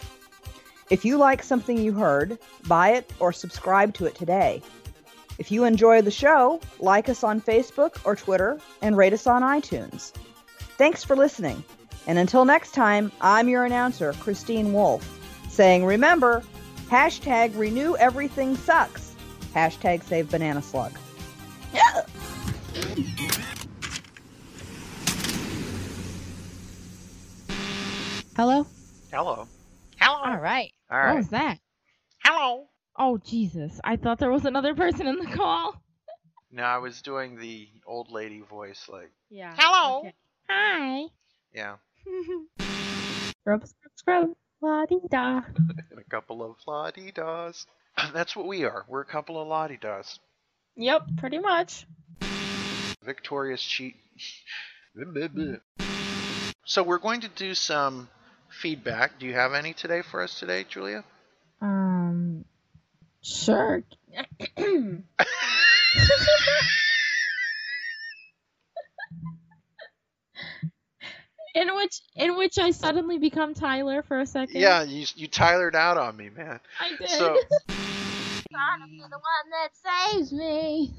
If 0.91 1.03
you 1.03 1.17
like 1.17 1.41
something 1.41 1.79
you 1.79 1.93
heard, 1.93 2.37
buy 2.67 2.89
it 2.91 3.11
or 3.19 3.33
subscribe 3.33 3.95
to 3.95 4.05
it 4.05 4.13
today. 4.13 4.61
If 5.39 5.51
you 5.51 5.63
enjoy 5.63 6.03
the 6.03 6.11
show, 6.11 6.61
like 6.79 7.09
us 7.09 7.23
on 7.23 7.41
Facebook 7.41 7.97
or 8.05 8.15
Twitter 8.15 8.59
and 8.83 8.95
rate 8.95 9.13
us 9.13 9.25
on 9.25 9.41
iTunes. 9.41 10.11
Thanks 10.77 11.03
for 11.03 11.15
listening. 11.15 11.63
And 12.05 12.19
until 12.19 12.45
next 12.45 12.75
time, 12.75 13.11
I'm 13.19 13.49
your 13.49 13.65
announcer, 13.65 14.13
Christine 14.19 14.73
Wolf, 14.73 15.03
saying 15.49 15.85
remember, 15.85 16.43
hashtag 16.91 17.57
renew 17.57 17.95
everything 17.95 18.55
sucks. 18.57 19.15
Hashtag 19.55 20.03
save 20.03 20.29
banana 20.29 20.61
slug. 20.61 20.91
Hello? 28.37 28.67
Hello. 29.11 29.47
Hello. 29.99 30.19
All 30.23 30.37
right. 30.37 30.71
All 30.91 30.99
right. 30.99 31.07
What 31.09 31.17
was 31.17 31.29
that? 31.29 31.57
Hello. 32.23 32.67
Oh, 32.95 33.17
Jesus. 33.17 33.81
I 33.83 33.95
thought 33.95 34.19
there 34.19 34.29
was 34.29 34.45
another 34.45 34.75
person 34.75 35.07
in 35.07 35.17
the 35.17 35.25
call. 35.25 35.81
No, 36.51 36.61
I 36.61 36.77
was 36.77 37.01
doing 37.01 37.39
the 37.39 37.67
old 37.87 38.11
lady 38.11 38.41
voice, 38.41 38.87
like, 38.93 39.09
Yeah. 39.31 39.55
Hello. 39.57 40.01
Okay. 40.01 40.13
Hi. 40.49 41.05
yeah, 41.51 41.77
Scrub, 43.41 43.65
scrub, 43.65 43.91
scrub. 43.95 44.29
La 44.61 44.85
di 44.85 44.99
da. 45.09 45.41
and 45.57 45.99
a 45.99 46.03
couple 46.09 46.43
of 46.43 46.57
la 46.67 46.91
di 46.91 47.11
das. 47.11 47.65
That's 48.13 48.35
what 48.35 48.45
we 48.45 48.65
are. 48.65 48.85
We're 48.87 49.01
a 49.01 49.05
couple 49.05 49.41
of 49.41 49.47
la 49.47 49.67
di 49.67 49.77
das. 49.81 50.19
Yep, 50.75 51.01
pretty 51.17 51.39
much. 51.39 51.87
Victorious 53.03 53.63
cheat. 53.63 53.95
so 56.65 56.83
we're 56.83 56.99
going 56.99 57.21
to 57.21 57.29
do 57.29 57.55
some 57.55 58.09
feedback. 58.57 59.19
Do 59.19 59.25
you 59.25 59.33
have 59.33 59.53
any 59.53 59.73
today 59.73 60.01
for 60.01 60.21
us 60.21 60.39
today, 60.39 60.65
Julia? 60.67 61.03
Um, 61.61 62.45
sure. 63.21 63.83
in 71.55 71.75
which, 71.75 72.01
in 72.15 72.37
which 72.37 72.57
I 72.57 72.71
suddenly 72.71 73.19
become 73.19 73.53
Tyler 73.53 74.01
for 74.03 74.19
a 74.19 74.25
second. 74.25 74.59
Yeah, 74.59 74.83
you 74.83 75.05
you 75.15 75.27
Tylered 75.27 75.75
out 75.75 75.97
on 75.97 76.17
me, 76.17 76.29
man. 76.29 76.59
I 76.79 76.95
did. 76.97 77.09
So 77.09 77.37
Trying 78.51 78.81
to 78.81 78.87
be 78.89 79.01
the 79.01 79.19
one 79.19 79.49
that 79.51 79.69
saves 80.13 80.31
me. 80.31 80.93